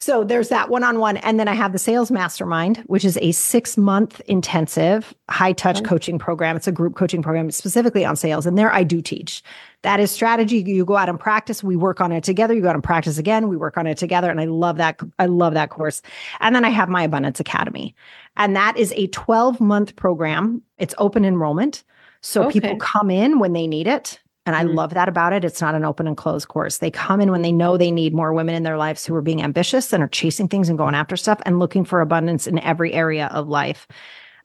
So 0.01 0.25
there's 0.25 0.49
that 0.49 0.69
one 0.69 0.83
on 0.83 0.99
one. 0.99 1.19
And 1.19 1.39
then 1.39 1.47
I 1.47 1.55
have 1.55 1.73
the 1.73 1.79
Sales 1.79 2.11
Mastermind, 2.11 2.79
which 2.87 3.05
is 3.05 3.17
a 3.23 3.31
six 3.33 3.77
month 3.77 4.21
intensive 4.27 5.15
high 5.29 5.53
touch 5.53 5.79
okay. 5.79 5.87
coaching 5.87 6.19
program. 6.19 6.57
It's 6.57 6.67
a 6.67 6.73
group 6.73 6.97
coaching 6.97 7.23
program 7.23 7.51
specifically 7.53 8.05
on 8.05 8.17
sales. 8.17 8.45
And 8.45 8.59
there 8.59 8.73
I 8.73 8.83
do 8.83 9.01
teach. 9.01 9.43
That 9.83 10.01
is 10.01 10.11
strategy. 10.11 10.59
You 10.59 10.85
go 10.85 10.97
out 10.97 11.09
and 11.09 11.19
practice. 11.19 11.63
We 11.63 11.77
work 11.77 12.01
on 12.01 12.11
it 12.13 12.25
together. 12.25 12.55
You 12.55 12.63
go 12.63 12.69
out 12.69 12.75
and 12.75 12.85
practice 12.85 13.17
again. 13.17 13.49
We 13.49 13.57
work 13.57 13.77
on 13.77 13.87
it 13.87 13.97
together. 13.97 14.31
And 14.31 14.41
I 14.41 14.47
love 14.47 14.79
that. 14.79 14.99
I 15.19 15.27
love 15.27 15.55
that 15.55 15.71
course. 15.71 16.03
And 16.41 16.57
then 16.57 16.65
I 16.65 16.71
have 16.71 16.89
my 16.89 17.05
Abundance 17.05 17.39
Academy. 17.39 17.95
And 18.37 18.57
that 18.57 18.77
is 18.77 18.93
a 18.97 19.07
12 19.09 19.61
month 19.61 19.95
program. 19.95 20.63
It's 20.79 20.95
open 20.99 21.25
enrollment. 21.25 21.85
So 22.23 22.45
okay. 22.45 22.61
people 22.61 22.77
come 22.77 23.11
in 23.11 23.39
when 23.39 23.53
they 23.53 23.67
need 23.67 23.87
it. 23.87 24.21
And 24.47 24.57
I 24.57 24.65
mm-hmm. 24.65 24.75
love 24.75 24.95
that 24.95 25.09
about 25.09 25.33
it. 25.33 25.45
It's 25.45 25.61
not 25.61 25.75
an 25.75 25.85
open 25.85 26.07
and 26.07 26.17
closed 26.17 26.49
course. 26.49 26.79
They 26.79 26.91
come 26.91 27.21
in 27.21 27.31
when 27.31 27.43
they 27.43 27.53
know 27.53 27.77
they 27.77 27.91
need 27.91 28.15
more 28.15 28.33
women 28.33 28.55
in 28.55 28.63
their 28.63 28.79
lives 28.79 29.05
who 29.05 29.15
are 29.15 29.23
being 29.23 29.43
ambitious 29.43 29.93
and 29.93 30.03
are 30.03 30.09
chasing 30.09 30.49
things 30.49 30.69
and 30.69 30.79
going 30.79 30.95
after 30.95 31.17
stuff 31.17 31.41
and 31.45 31.59
looking 31.59 31.85
for 31.85 32.01
abundance 32.01 32.47
in 32.47 32.59
every 32.59 32.93
area 32.93 33.27
of 33.27 33.49
life. 33.49 33.87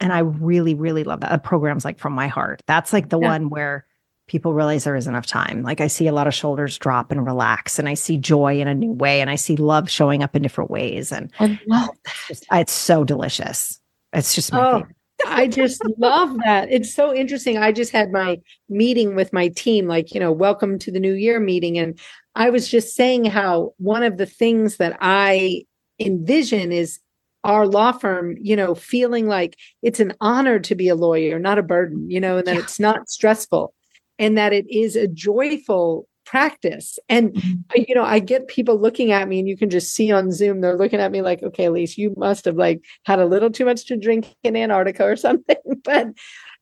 And 0.01 0.11
I 0.11 0.19
really, 0.19 0.75
really 0.75 1.05
love 1.05 1.21
that. 1.21 1.31
The 1.31 1.37
program's 1.37 1.85
like 1.85 1.97
from 1.97 2.13
my 2.13 2.27
heart. 2.27 2.61
That's 2.67 2.91
like 2.91 3.09
the 3.09 3.19
yeah. 3.19 3.29
one 3.29 3.49
where 3.49 3.85
people 4.27 4.53
realize 4.53 4.83
there 4.83 4.95
is 4.95 5.07
enough 5.07 5.25
time. 5.25 5.63
Like 5.63 5.79
I 5.81 5.87
see 5.87 6.07
a 6.07 6.11
lot 6.11 6.27
of 6.27 6.33
shoulders 6.33 6.77
drop 6.77 7.11
and 7.11 7.25
relax, 7.25 7.79
and 7.79 7.87
I 7.87 7.93
see 7.93 8.17
joy 8.17 8.59
in 8.59 8.67
a 8.67 8.75
new 8.75 8.91
way, 8.91 9.21
and 9.21 9.29
I 9.29 9.35
see 9.35 9.55
love 9.55 9.89
showing 9.89 10.23
up 10.23 10.35
in 10.35 10.41
different 10.41 10.71
ways. 10.71 11.11
And 11.11 11.31
I 11.39 11.59
love 11.67 11.95
that. 12.05 12.61
It's 12.61 12.73
so 12.73 13.03
delicious. 13.03 13.79
It's 14.13 14.35
just 14.35 14.51
my 14.51 14.59
oh, 14.59 14.73
favorite. 14.79 14.95
I 15.27 15.47
just 15.47 15.81
love 15.97 16.37
that. 16.43 16.71
It's 16.71 16.93
so 16.93 17.13
interesting. 17.13 17.57
I 17.57 17.71
just 17.71 17.91
had 17.91 18.11
my 18.11 18.39
meeting 18.69 19.15
with 19.15 19.33
my 19.33 19.47
team, 19.49 19.87
like, 19.87 20.13
you 20.13 20.19
know, 20.19 20.31
welcome 20.31 20.77
to 20.79 20.91
the 20.91 20.99
new 20.99 21.13
year 21.13 21.39
meeting. 21.39 21.77
And 21.77 21.99
I 22.35 22.49
was 22.49 22.67
just 22.67 22.95
saying 22.95 23.25
how 23.25 23.73
one 23.77 24.03
of 24.03 24.17
the 24.17 24.25
things 24.25 24.77
that 24.77 24.97
I 24.99 25.65
envision 25.99 26.71
is 26.71 26.99
our 27.43 27.67
law 27.67 27.91
firm, 27.91 28.35
you 28.41 28.55
know, 28.55 28.75
feeling 28.75 29.27
like 29.27 29.57
it's 29.81 29.99
an 29.99 30.13
honor 30.19 30.59
to 30.59 30.75
be 30.75 30.89
a 30.89 30.95
lawyer, 30.95 31.39
not 31.39 31.59
a 31.59 31.63
burden, 31.63 32.09
you 32.09 32.19
know, 32.19 32.37
and 32.37 32.47
that 32.47 32.55
yeah. 32.55 32.61
it's 32.61 32.79
not 32.79 33.09
stressful 33.09 33.73
and 34.17 34.37
that 34.37 34.51
it 34.51 34.69
is 34.69 34.95
a 34.95 35.07
joyful 35.07 36.07
practice. 36.25 36.99
And, 37.09 37.33
mm-hmm. 37.33 37.83
you 37.87 37.95
know, 37.95 38.03
I 38.03 38.19
get 38.19 38.47
people 38.47 38.79
looking 38.79 39.11
at 39.11 39.27
me 39.27 39.39
and 39.39 39.47
you 39.47 39.57
can 39.57 39.69
just 39.69 39.93
see 39.93 40.11
on 40.11 40.31
Zoom, 40.31 40.61
they're 40.61 40.77
looking 40.77 40.99
at 40.99 41.11
me 41.11 41.21
like, 41.21 41.43
okay, 41.43 41.65
Elise, 41.65 41.97
you 41.97 42.13
must 42.17 42.45
have 42.45 42.55
like 42.55 42.83
had 43.05 43.19
a 43.19 43.25
little 43.25 43.49
too 43.49 43.65
much 43.65 43.85
to 43.85 43.97
drink 43.97 44.35
in 44.43 44.55
Antarctica 44.55 45.03
or 45.03 45.15
something. 45.15 45.57
but, 45.83 46.07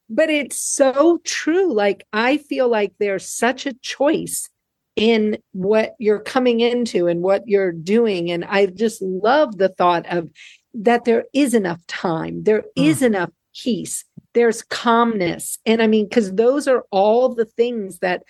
but 0.10 0.30
it's 0.30 0.58
so 0.58 1.20
true. 1.24 1.74
Like, 1.74 2.06
I 2.14 2.38
feel 2.38 2.68
like 2.68 2.94
there's 3.00 3.28
such 3.28 3.66
a 3.66 3.74
choice 3.76 4.50
in 4.96 5.38
what 5.54 5.96
you're 5.98 6.20
coming 6.20 6.60
into 6.60 7.08
and 7.08 7.22
what 7.22 7.48
you're 7.48 7.72
doing. 7.72 8.30
And 8.30 8.46
I 8.46 8.68
just 8.68 9.02
love 9.02 9.58
the 9.58 9.70
thought 9.70 10.06
of 10.08 10.30
that 10.74 11.06
there 11.06 11.26
is 11.34 11.54
enough 11.54 11.86
time, 11.88 12.44
there 12.44 12.62
mm. 12.62 12.66
is 12.76 13.02
enough 13.02 13.30
peace, 13.56 14.06
there's 14.34 14.64
calmness. 14.64 15.60
And 15.66 15.82
I 15.82 15.88
mean, 15.88 16.08
because 16.08 16.34
those 16.34 16.68
are 16.68 16.84
all 16.92 17.34
the 17.34 17.46
things 17.46 18.00
that, 18.00 18.24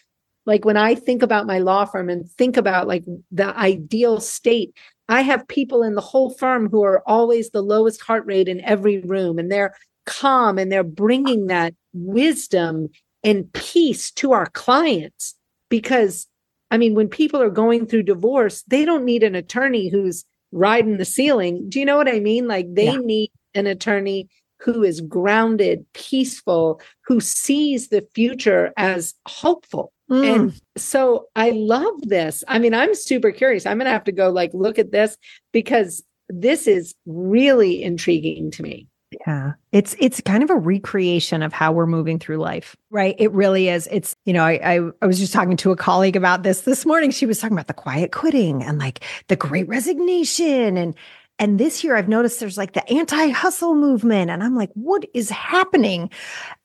like, 0.46 0.66
when 0.66 0.78
I 0.78 0.96
think 0.96 1.22
about 1.22 1.48
my 1.48 1.60
law 1.60 1.86
firm 1.86 2.10
and 2.10 2.30
think 2.30 2.58
about 2.58 2.88
like 2.88 3.04
the 3.32 3.58
ideal 3.58 4.20
state, 4.20 4.76
I 5.10 5.22
have 5.22 5.48
people 5.48 5.84
in 5.84 5.96
the 5.96 6.02
whole 6.02 6.32
firm 6.32 6.70
who 6.70 6.84
are 6.84 7.04
always 7.08 7.50
the 7.50 7.62
lowest 7.62 8.02
heart 8.02 8.26
rate 8.26 8.48
in 8.48 8.62
every 8.62 9.00
room, 9.00 9.40
and 9.40 9.52
they're 9.52 9.76
calm 10.06 10.58
and 10.58 10.72
they're 10.72 10.84
bringing 10.84 11.48
that 11.48 11.74
wisdom 11.94 12.90
and 13.24 13.52
peace 13.54 14.12
to 14.12 14.34
our 14.34 14.48
clients 14.48 15.36
because 15.70 16.28
I 16.72 16.78
mean, 16.78 16.96
when 16.96 17.08
people 17.08 17.40
are 17.40 17.52
going 17.52 17.86
through 17.86 18.04
divorce, 18.04 18.64
they 18.64 18.84
don't 18.84 19.06
need 19.06 19.22
an 19.22 19.36
attorney 19.36 19.90
who's 19.90 20.26
riding 20.52 20.98
the 20.98 21.06
ceiling. 21.06 21.70
Do 21.70 21.80
you 21.80 21.86
know 21.86 21.98
what 21.98 22.08
I 22.08 22.20
mean? 22.20 22.48
Like 22.48 22.74
they 22.74 22.92
yeah. 22.92 22.98
need 22.98 23.32
an 23.54 23.68
attorney 23.68 24.28
who 24.60 24.82
is 24.82 25.00
grounded, 25.02 25.86
peaceful, 25.94 26.82
who 27.06 27.20
sees 27.20 27.90
the 27.90 28.08
future 28.16 28.74
as 28.76 29.14
hopeful. 29.28 29.94
Mm. 30.14 30.36
And 30.36 30.62
so 30.78 31.28
I 31.36 31.50
love 31.52 31.94
this. 32.02 32.44
I 32.48 32.60
mean, 32.60 32.74
I'm 32.74 32.94
super 32.94 33.32
curious. 33.32 33.66
I'm 33.66 33.78
going 33.78 33.86
to 33.86 33.92
have 33.92 34.04
to 34.04 34.12
go 34.12 34.30
like 34.30 34.52
look 34.54 34.78
at 34.78 34.92
this 34.92 35.18
because 35.52 36.04
this 36.30 36.68
is 36.68 36.94
really 37.06 37.84
intriguing 37.84 38.52
to 38.52 38.64
me. 38.64 38.88
Yeah. 39.28 39.54
It's 39.72 39.96
it's 40.00 40.22
kind 40.22 40.44
of 40.44 40.50
a 40.50 40.56
recreation 40.56 41.44
of 41.44 41.54
how 41.54 41.72
we're 41.72 41.86
moving 41.86 42.18
through 42.18 42.38
life, 42.38 42.76
right? 42.90 43.16
It 43.20 43.32
really 43.32 43.70
is. 43.70 43.88
It's, 43.92 44.16
you 44.26 44.34
know, 44.34 44.44
I, 44.44 44.78
I 44.78 44.90
I 45.02 45.06
was 45.06 45.20
just 45.20 45.34
talking 45.34 45.58
to 45.58 45.72
a 45.72 45.76
colleague 45.76 46.16
about 46.16 46.44
this 46.44 46.62
this 46.62 46.86
morning. 46.86 47.12
She 47.12 47.26
was 47.26 47.40
talking 47.40 47.56
about 47.56 47.68
the 47.68 47.74
quiet 47.74 48.12
quitting 48.12 48.64
and 48.64 48.80
like 48.80 49.04
the 49.28 49.36
great 49.36 49.68
resignation 49.68 50.78
and 50.78 50.96
and 51.40 51.60
this 51.60 51.84
year 51.84 51.96
I've 51.96 52.08
noticed 52.08 52.40
there's 52.40 52.58
like 52.58 52.74
the 52.74 52.88
anti-hustle 52.92 53.76
movement 53.76 54.32
and 54.32 54.44
I'm 54.44 54.56
like, 54.56 54.72
what 54.74 55.06
is 55.14 55.30
happening? 55.30 56.10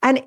And 0.01 0.23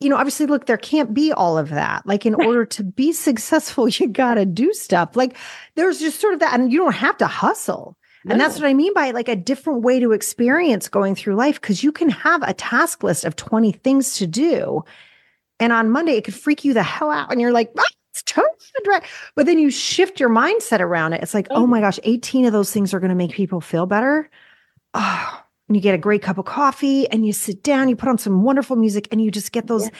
you 0.00 0.08
know, 0.08 0.16
obviously, 0.16 0.46
look, 0.46 0.66
there 0.66 0.78
can't 0.78 1.12
be 1.12 1.30
all 1.30 1.58
of 1.58 1.68
that. 1.68 2.06
Like, 2.06 2.24
in 2.24 2.34
order 2.34 2.64
to 2.64 2.82
be 2.82 3.12
successful, 3.28 3.88
you 3.88 4.08
got 4.08 4.34
to 4.34 4.46
do 4.46 4.72
stuff. 4.72 5.14
Like, 5.14 5.36
there's 5.74 6.00
just 6.00 6.20
sort 6.20 6.34
of 6.34 6.40
that, 6.40 6.58
and 6.58 6.72
you 6.72 6.78
don't 6.78 6.94
have 6.94 7.18
to 7.18 7.26
hustle. 7.26 7.96
No. 8.24 8.32
And 8.32 8.40
that's 8.40 8.58
what 8.58 8.66
I 8.66 8.74
mean 8.74 8.92
by 8.92 9.12
like 9.12 9.28
a 9.28 9.36
different 9.36 9.82
way 9.82 9.98
to 9.98 10.12
experience 10.12 10.88
going 10.88 11.14
through 11.14 11.36
life 11.36 11.58
because 11.58 11.82
you 11.82 11.90
can 11.90 12.10
have 12.10 12.42
a 12.42 12.52
task 12.52 13.02
list 13.02 13.24
of 13.24 13.34
20 13.34 13.72
things 13.72 14.16
to 14.16 14.26
do. 14.26 14.84
And 15.58 15.72
on 15.72 15.90
Monday, 15.90 16.12
it 16.12 16.24
could 16.24 16.34
freak 16.34 16.64
you 16.64 16.74
the 16.74 16.82
hell 16.82 17.10
out. 17.10 17.32
And 17.32 17.40
you're 17.40 17.52
like, 17.52 17.72
ah, 17.78 17.82
it's 18.12 18.22
totally 18.22 18.50
right. 18.86 19.02
But 19.36 19.46
then 19.46 19.58
you 19.58 19.70
shift 19.70 20.20
your 20.20 20.28
mindset 20.28 20.80
around 20.80 21.14
it. 21.14 21.22
It's 21.22 21.32
like, 21.32 21.46
oh, 21.50 21.62
oh 21.62 21.66
my 21.66 21.80
gosh, 21.80 21.98
18 22.02 22.44
of 22.44 22.52
those 22.52 22.70
things 22.72 22.92
are 22.92 23.00
going 23.00 23.10
to 23.10 23.14
make 23.14 23.32
people 23.32 23.62
feel 23.62 23.86
better. 23.86 24.28
Oh, 24.92 25.42
and 25.70 25.76
you 25.76 25.80
get 25.80 25.94
a 25.94 25.98
great 25.98 26.20
cup 26.20 26.36
of 26.36 26.46
coffee 26.46 27.08
and 27.10 27.24
you 27.24 27.32
sit 27.32 27.62
down, 27.62 27.88
you 27.88 27.94
put 27.94 28.08
on 28.08 28.18
some 28.18 28.42
wonderful 28.42 28.74
music, 28.74 29.06
and 29.12 29.22
you 29.22 29.30
just 29.30 29.52
get 29.52 29.68
those. 29.68 29.84
Yeah. 29.84 29.90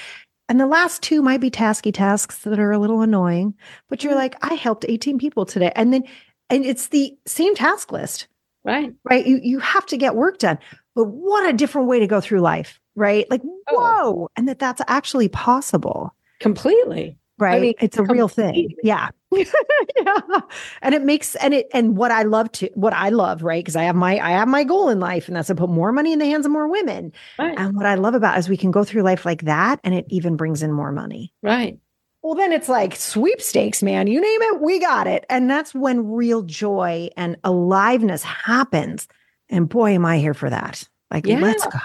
And 0.48 0.58
the 0.58 0.66
last 0.66 1.00
two 1.00 1.22
might 1.22 1.40
be 1.40 1.48
tasky 1.48 1.94
tasks 1.94 2.38
that 2.38 2.58
are 2.58 2.72
a 2.72 2.78
little 2.78 3.02
annoying, 3.02 3.54
but 3.88 4.02
you're 4.02 4.12
mm-hmm. 4.12 4.18
like, 4.18 4.36
I 4.42 4.54
helped 4.54 4.84
18 4.88 5.18
people 5.18 5.46
today. 5.46 5.70
And 5.76 5.92
then 5.92 6.02
and 6.50 6.66
it's 6.66 6.88
the 6.88 7.16
same 7.26 7.54
task 7.54 7.92
list 7.92 8.26
right 8.64 8.92
right 9.04 9.26
you 9.26 9.40
you 9.42 9.58
have 9.60 9.86
to 9.86 9.96
get 9.96 10.14
work 10.14 10.38
done 10.38 10.58
but 10.94 11.04
what 11.04 11.48
a 11.48 11.56
different 11.56 11.88
way 11.88 11.98
to 11.98 12.06
go 12.06 12.20
through 12.20 12.40
life 12.40 12.78
right 12.94 13.30
like 13.30 13.40
oh. 13.68 13.78
whoa 13.78 14.28
and 14.36 14.48
that 14.48 14.58
that's 14.58 14.82
actually 14.86 15.28
possible 15.28 16.14
completely 16.40 17.16
right 17.40 17.56
I 17.56 17.60
mean, 17.60 17.74
it's 17.80 17.96
a 17.96 18.00
completely. 18.00 18.18
real 18.18 18.28
thing 18.28 18.74
yeah 18.82 19.08
yeah 19.32 20.40
and 20.82 20.94
it 20.94 21.02
makes 21.02 21.36
and 21.36 21.54
it 21.54 21.68
and 21.72 21.96
what 21.96 22.10
i 22.10 22.22
love 22.22 22.50
to 22.52 22.68
what 22.74 22.92
i 22.92 23.08
love 23.08 23.42
right 23.42 23.64
because 23.64 23.76
i 23.76 23.84
have 23.84 23.96
my 23.96 24.18
i 24.18 24.30
have 24.30 24.48
my 24.48 24.64
goal 24.64 24.88
in 24.88 25.00
life 25.00 25.28
and 25.28 25.36
that's 25.36 25.48
to 25.48 25.54
put 25.54 25.70
more 25.70 25.92
money 25.92 26.12
in 26.12 26.18
the 26.18 26.26
hands 26.26 26.46
of 26.46 26.52
more 26.52 26.68
women 26.68 27.12
right. 27.38 27.58
and 27.58 27.76
what 27.76 27.86
i 27.86 27.94
love 27.94 28.14
about 28.14 28.38
is 28.38 28.48
we 28.48 28.56
can 28.56 28.70
go 28.70 28.84
through 28.84 29.02
life 29.02 29.24
like 29.24 29.42
that 29.42 29.80
and 29.84 29.94
it 29.94 30.04
even 30.08 30.36
brings 30.36 30.62
in 30.62 30.72
more 30.72 30.92
money 30.92 31.32
right 31.42 31.78
well, 32.22 32.34
then 32.34 32.52
it's 32.52 32.68
like 32.68 32.96
sweepstakes, 32.96 33.82
man. 33.82 34.06
You 34.06 34.20
name 34.20 34.42
it, 34.42 34.60
we 34.60 34.78
got 34.78 35.06
it. 35.06 35.24
And 35.30 35.48
that's 35.48 35.74
when 35.74 36.10
real 36.10 36.42
joy 36.42 37.08
and 37.16 37.36
aliveness 37.44 38.22
happens. 38.22 39.08
And 39.48 39.68
boy, 39.68 39.92
am 39.92 40.04
I 40.04 40.18
here 40.18 40.34
for 40.34 40.50
that. 40.50 40.86
Like, 41.10 41.26
yeah. 41.26 41.38
let's 41.38 41.64
go. 41.64 41.78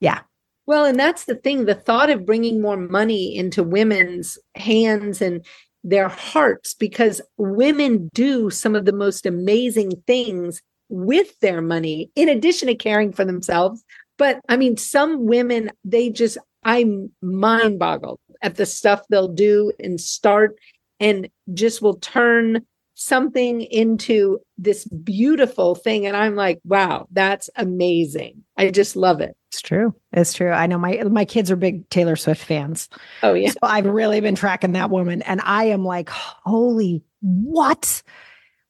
Yeah. 0.00 0.20
Well, 0.68 0.84
and 0.84 1.00
that's 1.00 1.24
the 1.24 1.34
thing 1.34 1.64
the 1.64 1.74
thought 1.74 2.10
of 2.10 2.26
bringing 2.26 2.60
more 2.60 2.76
money 2.76 3.34
into 3.34 3.62
women's 3.62 4.38
hands 4.54 5.22
and 5.22 5.42
their 5.82 6.10
hearts, 6.10 6.74
because 6.74 7.22
women 7.38 8.10
do 8.12 8.50
some 8.50 8.76
of 8.76 8.84
the 8.84 8.92
most 8.92 9.24
amazing 9.24 9.92
things 10.06 10.60
with 10.90 11.40
their 11.40 11.62
money, 11.62 12.10
in 12.16 12.28
addition 12.28 12.68
to 12.68 12.74
caring 12.74 13.14
for 13.14 13.24
themselves. 13.24 13.82
But 14.18 14.40
I 14.50 14.58
mean, 14.58 14.76
some 14.76 15.24
women, 15.24 15.70
they 15.84 16.10
just, 16.10 16.36
I'm 16.64 17.10
mind 17.22 17.78
boggled 17.78 18.20
at 18.42 18.56
the 18.56 18.66
stuff 18.66 19.00
they'll 19.08 19.26
do 19.32 19.72
and 19.80 19.98
start 19.98 20.54
and 21.00 21.30
just 21.54 21.80
will 21.80 21.96
turn 21.96 22.66
something 22.92 23.62
into 23.62 24.38
this 24.58 24.84
beautiful 24.84 25.76
thing. 25.76 26.04
And 26.04 26.16
i'm 26.16 26.34
like 26.34 26.58
wow 26.64 27.06
that's 27.12 27.48
amazing. 27.54 28.42
I 28.56 28.70
just 28.70 28.96
love 28.96 29.20
it 29.20 29.36
it's 29.48 29.62
true. 29.62 29.94
It's 30.12 30.34
true. 30.34 30.50
I 30.50 30.66
know 30.66 30.78
my 30.78 31.02
my 31.04 31.24
kids 31.24 31.50
are 31.50 31.56
big 31.56 31.88
taylor 31.88 32.16
swift 32.16 32.44
fans. 32.44 32.88
Oh 33.22 33.34
yeah. 33.34 33.50
So 33.50 33.58
i've 33.62 33.86
really 33.86 34.20
been 34.20 34.34
tracking 34.34 34.72
that 34.72 34.90
woman 34.90 35.22
and 35.22 35.40
i 35.42 35.64
am 35.64 35.84
like 35.84 36.08
holy 36.10 37.02
what? 37.20 38.02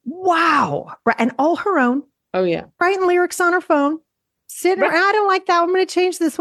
Wow. 0.04 0.94
And 1.18 1.32
all 1.38 1.56
her 1.56 1.78
own. 1.78 2.02
Oh 2.32 2.44
yeah. 2.44 2.64
Writing 2.80 3.06
lyrics 3.06 3.40
on 3.40 3.52
her 3.52 3.60
phone 3.60 3.98
sitting 4.58 4.82
right. 4.82 4.92
I 4.92 5.12
don't 5.12 5.28
like 5.28 5.46
that. 5.46 5.62
I'm 5.62 5.68
going 5.68 5.86
to 5.86 5.92
change 5.92 6.18
this. 6.18 6.38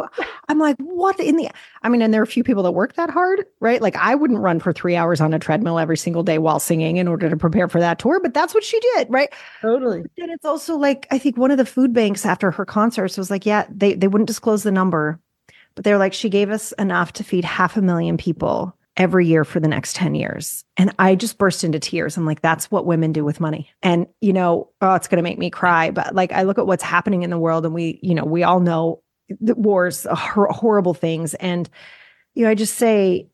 I'm 0.48 0.60
like, 0.60 0.78
what 0.78 1.20
in 1.20 1.36
the, 1.38 1.50
I 1.84 1.90
mean, 1.90 2.02
and 2.02 2.14
there 2.14 2.22
are 2.22 2.24
a 2.24 2.28
few 2.28 2.44
people 2.44 2.64
that 2.64 2.72
work 2.72 2.96
that 2.96 3.10
hard, 3.10 3.46
right? 3.60 3.82
Like 3.82 3.96
I 3.96 4.16
wouldn't 4.16 4.40
run 4.40 4.60
for 4.60 4.74
three 4.74 4.96
hours 4.96 5.22
on 5.22 5.34
a 5.34 5.40
treadmill 5.40 5.80
every 5.80 5.98
single 5.98 6.24
day 6.24 6.38
while 6.38 6.60
singing 6.60 6.98
in 6.98 7.08
order 7.08 7.30
to 7.30 7.38
prepare 7.38 7.68
for 7.68 7.80
that 7.80 8.00
tour, 8.00 8.20
but 8.20 8.34
that's 8.34 8.54
what 8.54 8.64
she 8.64 8.80
did, 8.80 9.08
right? 9.10 9.30
Totally. 9.62 10.04
And 10.18 10.32
it's 10.32 10.46
also 10.46 10.78
like, 10.78 11.08
I 11.12 11.18
think 11.18 11.38
one 11.38 11.52
of 11.52 11.58
the 11.58 11.66
food 11.66 11.94
banks 11.94 12.26
after 12.26 12.52
her 12.52 12.66
concerts 12.66 13.18
was 13.18 13.30
like, 13.30 13.46
yeah, 13.46 13.66
they, 13.70 13.94
they 13.94 14.08
wouldn't 14.08 14.28
disclose 14.28 14.64
the 14.64 14.72
number, 14.72 15.20
but 15.76 15.84
they're 15.84 15.98
like, 15.98 16.14
she 16.14 16.30
gave 16.30 16.50
us 16.50 16.72
enough 16.74 17.14
to 17.14 17.24
feed 17.24 17.46
half 17.46 17.78
a 17.78 17.82
million 17.82 18.18
people 18.18 18.77
every 18.98 19.28
year 19.28 19.46
for 19.46 19.60
the 19.60 19.68
next 19.68 19.96
10 19.96 20.16
years. 20.16 20.66
And 20.76 20.94
I 20.98 21.16
just 21.16 21.38
burst 21.38 21.64
into 21.64 21.80
tears. 21.80 22.18
I'm 22.18 22.26
like, 22.26 22.42
that's 22.42 22.70
what 22.72 22.86
women 22.86 23.14
do 23.14 23.24
with 23.24 23.40
money. 23.40 23.70
And, 23.84 24.08
you 24.22 24.34
know, 24.34 24.72
oh, 24.82 24.96
it's 24.96 25.08
going 25.08 25.18
to 25.18 25.24
make 25.24 25.38
me 25.38 25.50
cry. 25.50 25.92
But 25.92 26.16
like, 26.16 26.32
I 26.32 26.44
look 26.44 26.58
at 26.58 26.68
what's 26.68 26.84
happening 26.84 27.24
in 27.24 27.30
the 27.30 27.38
world 27.38 27.66
and 27.66 27.74
we, 27.74 28.00
you 28.02 28.16
know, 28.16 28.26
we 28.26 28.44
all 28.44 28.60
know 28.60 29.04
the 29.40 29.56
wars, 29.56 30.06
uh, 30.06 30.16
hor- 30.16 30.52
horrible 30.52 30.96
things. 30.96 31.36
And, 31.36 31.70
you 32.34 32.44
know, 32.44 32.50
I 32.50 32.56
just 32.56 32.76
say, 32.76 33.30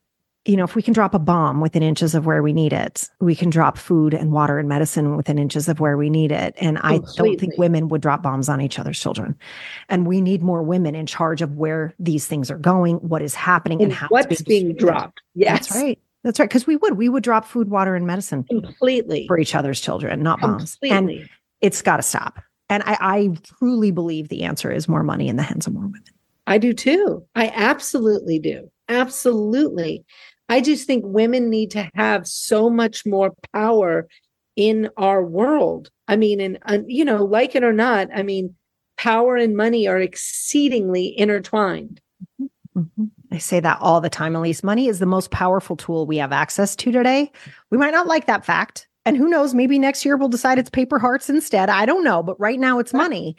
you 0.45 0.58
know, 0.58 0.65
if 0.65 0.75
we 0.75 0.82
can 0.82 0.93
drop 0.93 1.13
a 1.13 1.19
bomb 1.19 1.62
within 1.62 1.82
inches 1.82 2.13
of 2.13 2.25
where 2.25 2.43
we 2.43 2.51
need 2.51 2.73
it, 2.73 3.10
we 3.21 3.34
can 3.34 3.49
drop 3.49 3.77
food 3.77 4.13
and 4.13 4.34
water 4.34 4.60
and 4.60 4.67
medicine 4.67 5.15
within 5.15 5.39
inches 5.39 5.69
of 5.69 5.79
where 5.79 5.95
we 5.95 6.10
need 6.10 6.32
it. 6.34 6.53
And 6.58 6.77
Completely. 6.77 7.08
I 7.08 7.15
don't 7.15 7.39
think 7.39 7.58
women 7.58 7.88
would 7.88 8.01
drop 8.01 8.21
bombs 8.21 8.49
on 8.49 8.60
each 8.60 8.77
other's 8.77 9.00
children. 9.00 9.37
And 9.87 10.06
we 10.06 10.19
need 10.19 10.44
more 10.44 10.62
women 10.62 10.96
in 10.96 11.06
charge 11.06 11.41
of 11.41 11.56
where 11.56 11.94
these 11.98 12.27
things 12.27 12.52
are 12.52 12.58
going, 12.58 12.98
what 12.98 13.21
is 13.21 13.33
happening, 13.33 13.81
and, 13.81 13.91
and 13.91 13.94
how 13.94 14.08
what's 14.10 14.41
being, 14.41 14.65
being 14.65 14.75
dropped. 14.75 15.21
Yes. 15.33 15.67
That's 15.67 15.81
right. 15.81 16.00
That's 16.23 16.39
right. 16.39 16.50
Because 16.50 16.67
we 16.67 16.75
would, 16.75 16.98
we 16.98 17.08
would 17.08 17.23
drop 17.23 17.46
food, 17.46 17.69
water, 17.69 17.96
and 17.96 18.06
medicine 18.06 18.44
completely 18.44 19.27
for 19.27 19.39
each 19.39 19.56
other's 19.56 19.79
children, 19.79 20.21
not 20.21 20.41
bombs. 20.41 20.75
Completely. 20.75 21.19
And 21.19 21.29
it's 21.62 21.81
got 21.81 21.98
to 21.98 22.04
stop. 22.04 22.41
And 22.69 22.83
I, 22.85 22.98
I 23.00 23.29
truly 23.60 23.91
believe 23.91 24.27
the 24.27 24.44
answer 24.44 24.71
is 24.71 24.89
more 24.89 25.04
money 25.04 25.29
in 25.29 25.37
the 25.37 25.44
hands 25.44 25.67
of 25.67 25.73
more 25.73 25.83
women. 25.83 26.04
I 26.48 26.58
do 26.58 26.73
too. 26.73 27.25
I 27.35 27.52
absolutely 27.56 28.39
do. 28.39 28.69
Absolutely. 28.89 30.04
I 30.50 30.62
just 30.62 30.87
think 30.87 31.04
women 31.06 31.50
need 31.50 31.71
to 31.71 31.89
have 31.96 32.27
so 32.27 32.69
much 32.69 33.06
more 33.06 33.33
power 33.54 34.08
in 34.56 34.89
our 34.98 35.23
world. 35.23 35.89
I 36.08 36.15
mean, 36.15 36.39
and, 36.41 36.60
and 36.65 36.85
you 36.87 37.06
know, 37.06 37.23
like 37.23 37.56
it 37.56 37.63
or 37.63 37.73
not, 37.73 38.10
I 38.13 38.23
mean, 38.23 38.56
power 38.98 39.35
and 39.35 39.56
money 39.56 39.87
are 39.87 40.00
exceedingly 40.00 41.17
intertwined. 41.17 42.02
Mm-hmm. 42.41 42.79
mm-hmm. 42.79 43.04
I 43.31 43.39
say 43.39 43.60
that 43.60 43.79
all 43.81 44.00
the 44.00 44.12
time, 44.12 44.35
Elise. 44.35 44.63
Money 44.63 44.87
is 44.87 45.00
the 45.00 45.08
most 45.08 45.31
powerful 45.31 45.75
tool 45.75 46.06
we 46.06 46.17
have 46.17 46.31
access 46.31 46.75
to 46.75 46.91
today. 46.91 47.31
We 47.71 47.79
might 47.79 47.91
not 47.91 48.06
like 48.06 48.27
that 48.27 48.46
fact. 48.46 48.87
And 49.06 49.17
who 49.17 49.27
knows, 49.27 49.56
maybe 49.56 49.79
next 49.79 50.06
year 50.06 50.15
we'll 50.17 50.29
decide 50.29 50.60
it's 50.60 50.69
paper 50.69 51.00
hearts 51.00 51.31
instead. 51.31 51.67
I 51.67 51.87
don't 51.87 52.04
know. 52.04 52.21
But 52.21 52.39
right 52.39 52.60
now 52.60 52.77
it's 52.77 52.94
money. 52.94 53.35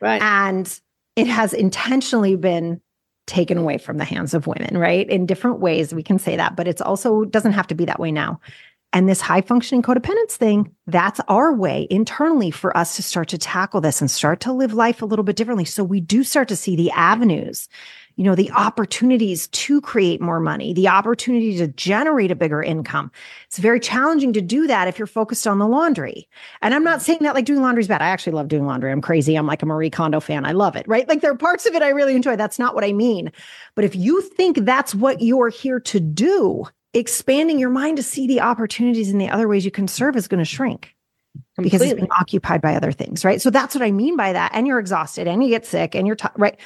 Right. 0.00 0.20
And 0.20 0.80
it 1.14 1.28
has 1.28 1.54
intentionally 1.54 2.34
been 2.34 2.80
taken 3.26 3.58
away 3.58 3.78
from 3.78 3.98
the 3.98 4.04
hands 4.04 4.34
of 4.34 4.46
women, 4.46 4.78
right? 4.78 5.08
In 5.08 5.26
different 5.26 5.60
ways, 5.60 5.94
we 5.94 6.02
can 6.02 6.18
say 6.18 6.36
that, 6.36 6.56
but 6.56 6.68
it's 6.68 6.80
also 6.80 7.24
doesn't 7.24 7.52
have 7.52 7.66
to 7.68 7.74
be 7.74 7.84
that 7.84 8.00
way 8.00 8.12
now. 8.12 8.40
And 8.92 9.08
this 9.08 9.20
high 9.20 9.40
functioning 9.40 9.82
codependence 9.82 10.32
thing, 10.32 10.72
that's 10.86 11.20
our 11.28 11.52
way 11.52 11.86
internally 11.90 12.50
for 12.50 12.74
us 12.76 12.96
to 12.96 13.02
start 13.02 13.28
to 13.28 13.38
tackle 13.38 13.80
this 13.80 14.00
and 14.00 14.10
start 14.10 14.40
to 14.40 14.52
live 14.52 14.72
life 14.72 15.02
a 15.02 15.06
little 15.06 15.24
bit 15.24 15.36
differently. 15.36 15.64
So 15.64 15.84
we 15.84 16.00
do 16.00 16.24
start 16.24 16.48
to 16.48 16.56
see 16.56 16.76
the 16.76 16.90
avenues 16.92 17.68
you 18.16 18.24
know, 18.24 18.34
the 18.34 18.50
opportunities 18.52 19.46
to 19.48 19.80
create 19.82 20.22
more 20.22 20.40
money, 20.40 20.72
the 20.72 20.88
opportunity 20.88 21.56
to 21.58 21.68
generate 21.68 22.30
a 22.30 22.34
bigger 22.34 22.62
income. 22.62 23.12
It's 23.46 23.58
very 23.58 23.78
challenging 23.78 24.32
to 24.32 24.40
do 24.40 24.66
that 24.66 24.88
if 24.88 24.98
you're 24.98 25.06
focused 25.06 25.46
on 25.46 25.58
the 25.58 25.66
laundry. 25.66 26.26
And 26.62 26.74
I'm 26.74 26.82
not 26.82 27.02
saying 27.02 27.18
that 27.22 27.34
like 27.34 27.44
doing 27.44 27.60
laundry 27.60 27.82
is 27.82 27.88
bad. 27.88 28.00
I 28.00 28.08
actually 28.08 28.32
love 28.32 28.48
doing 28.48 28.66
laundry. 28.66 28.90
I'm 28.90 29.02
crazy. 29.02 29.36
I'm 29.36 29.46
like 29.46 29.62
a 29.62 29.66
Marie 29.66 29.90
Kondo 29.90 30.18
fan. 30.20 30.46
I 30.46 30.52
love 30.52 30.76
it, 30.76 30.88
right? 30.88 31.06
Like 31.06 31.20
there 31.20 31.30
are 31.30 31.36
parts 31.36 31.66
of 31.66 31.74
it 31.74 31.82
I 31.82 31.90
really 31.90 32.16
enjoy. 32.16 32.36
That's 32.36 32.58
not 32.58 32.74
what 32.74 32.84
I 32.84 32.92
mean. 32.92 33.30
But 33.74 33.84
if 33.84 33.94
you 33.94 34.22
think 34.22 34.58
that's 34.60 34.94
what 34.94 35.20
you're 35.20 35.50
here 35.50 35.80
to 35.80 36.00
do, 36.00 36.64
expanding 36.94 37.58
your 37.58 37.70
mind 37.70 37.98
to 37.98 38.02
see 38.02 38.26
the 38.26 38.40
opportunities 38.40 39.10
and 39.10 39.20
the 39.20 39.28
other 39.28 39.46
ways 39.46 39.66
you 39.66 39.70
can 39.70 39.88
serve 39.88 40.16
is 40.16 40.26
going 40.26 40.38
to 40.38 40.44
shrink. 40.44 40.94
Completely. 41.54 41.78
because 41.78 41.90
it's 41.92 42.00
being 42.00 42.10
occupied 42.18 42.62
by 42.62 42.74
other 42.76 42.92
things, 42.92 43.24
right? 43.24 43.42
So 43.42 43.50
that's 43.50 43.74
what 43.74 43.82
I 43.82 43.90
mean 43.90 44.16
by 44.16 44.32
that. 44.32 44.52
And 44.54 44.66
you're 44.66 44.78
exhausted 44.78 45.26
and 45.26 45.42
you 45.42 45.50
get 45.50 45.66
sick 45.66 45.94
and 45.94 46.06
you're 46.06 46.16
t- 46.16 46.28
right. 46.36 46.58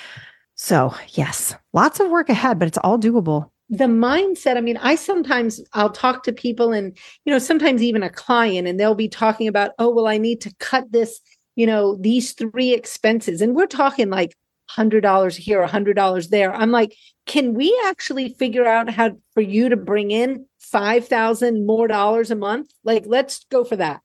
So, 0.62 0.94
yes, 1.08 1.54
lots 1.72 2.00
of 2.00 2.10
work 2.10 2.28
ahead, 2.28 2.58
but 2.58 2.68
it's 2.68 2.76
all 2.84 2.98
doable. 2.98 3.48
The 3.70 3.86
mindset, 3.86 4.58
I 4.58 4.60
mean, 4.60 4.76
I 4.76 4.94
sometimes 4.94 5.58
I'll 5.72 5.88
talk 5.88 6.22
to 6.24 6.34
people 6.34 6.70
and, 6.70 6.94
you 7.24 7.32
know, 7.32 7.38
sometimes 7.38 7.82
even 7.82 8.02
a 8.02 8.10
client 8.10 8.68
and 8.68 8.78
they'll 8.78 8.94
be 8.94 9.08
talking 9.08 9.48
about, 9.48 9.70
oh, 9.78 9.88
well, 9.88 10.06
I 10.06 10.18
need 10.18 10.42
to 10.42 10.54
cut 10.58 10.92
this, 10.92 11.18
you 11.56 11.66
know, 11.66 11.96
these 11.96 12.34
three 12.34 12.74
expenses. 12.74 13.40
And 13.40 13.54
we're 13.56 13.64
talking 13.64 14.10
like 14.10 14.36
$100 14.76 15.34
here, 15.34 15.66
$100 15.66 16.28
there. 16.28 16.54
I'm 16.54 16.70
like, 16.70 16.94
can 17.24 17.54
we 17.54 17.74
actually 17.86 18.34
figure 18.34 18.66
out 18.66 18.90
how 18.90 19.12
for 19.32 19.40
you 19.40 19.70
to 19.70 19.78
bring 19.78 20.10
in 20.10 20.44
5,000 20.58 21.64
more 21.64 21.88
dollars 21.88 22.30
a 22.30 22.36
month? 22.36 22.70
Like, 22.84 23.04
let's 23.06 23.46
go 23.50 23.64
for 23.64 23.76
that. 23.76 24.02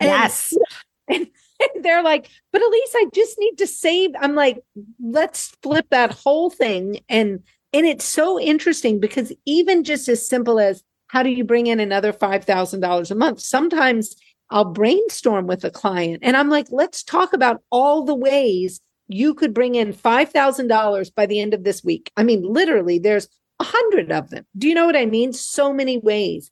And, 0.00 0.08
yes. 0.10 0.52
And, 1.08 1.28
they're 1.82 2.02
like, 2.02 2.28
but 2.52 2.62
Elise, 2.62 2.94
I 2.94 3.06
just 3.12 3.38
need 3.38 3.56
to 3.58 3.66
save. 3.66 4.10
I'm 4.20 4.34
like, 4.34 4.60
let's 5.02 5.56
flip 5.62 5.86
that 5.90 6.12
whole 6.12 6.50
thing. 6.50 7.00
And 7.08 7.42
and 7.72 7.86
it's 7.86 8.04
so 8.04 8.38
interesting 8.38 9.00
because 9.00 9.32
even 9.46 9.82
just 9.82 10.08
as 10.08 10.26
simple 10.26 10.60
as 10.60 10.84
how 11.08 11.22
do 11.22 11.30
you 11.30 11.44
bring 11.44 11.66
in 11.66 11.80
another 11.80 12.12
five 12.12 12.44
thousand 12.44 12.80
dollars 12.80 13.10
a 13.10 13.16
month? 13.16 13.40
Sometimes 13.40 14.16
I'll 14.50 14.64
brainstorm 14.64 15.46
with 15.46 15.64
a 15.64 15.70
client 15.70 16.20
and 16.22 16.36
I'm 16.36 16.48
like, 16.48 16.66
let's 16.70 17.02
talk 17.02 17.32
about 17.32 17.62
all 17.70 18.04
the 18.04 18.14
ways 18.14 18.80
you 19.08 19.34
could 19.34 19.52
bring 19.52 19.74
in 19.74 19.92
five 19.92 20.30
thousand 20.30 20.68
dollars 20.68 21.10
by 21.10 21.26
the 21.26 21.40
end 21.40 21.54
of 21.54 21.64
this 21.64 21.82
week. 21.84 22.12
I 22.16 22.22
mean, 22.22 22.42
literally, 22.42 22.98
there's 22.98 23.28
a 23.60 23.64
hundred 23.64 24.10
of 24.10 24.30
them. 24.30 24.46
Do 24.56 24.68
you 24.68 24.74
know 24.74 24.86
what 24.86 24.96
I 24.96 25.06
mean? 25.06 25.32
So 25.32 25.72
many 25.72 25.98
ways. 25.98 26.50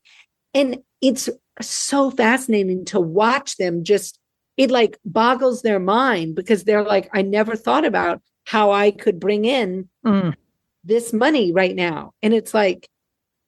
And 0.55 0.79
it's 1.01 1.29
so 1.61 2.11
fascinating 2.11 2.85
to 2.87 3.01
watch 3.01 3.57
them 3.57 3.85
just 3.85 4.19
it 4.57 4.71
like 4.71 4.99
boggles 5.05 5.63
their 5.63 5.79
mind 5.79 6.35
because 6.35 6.65
they're 6.65 6.85
like, 6.85 7.09
I 7.13 7.23
never 7.23 7.57
thought 7.57 7.85
about 7.85 8.21
how 8.45 8.71
I 8.71 8.91
could 8.91 9.19
bring 9.21 9.45
in 9.45 9.89
mm. 10.05 10.35
this 10.85 11.13
money 11.13 11.53
right 11.53 11.75
now. 11.75 12.13
And 12.23 12.35
it's 12.35 12.53
like, 12.53 12.89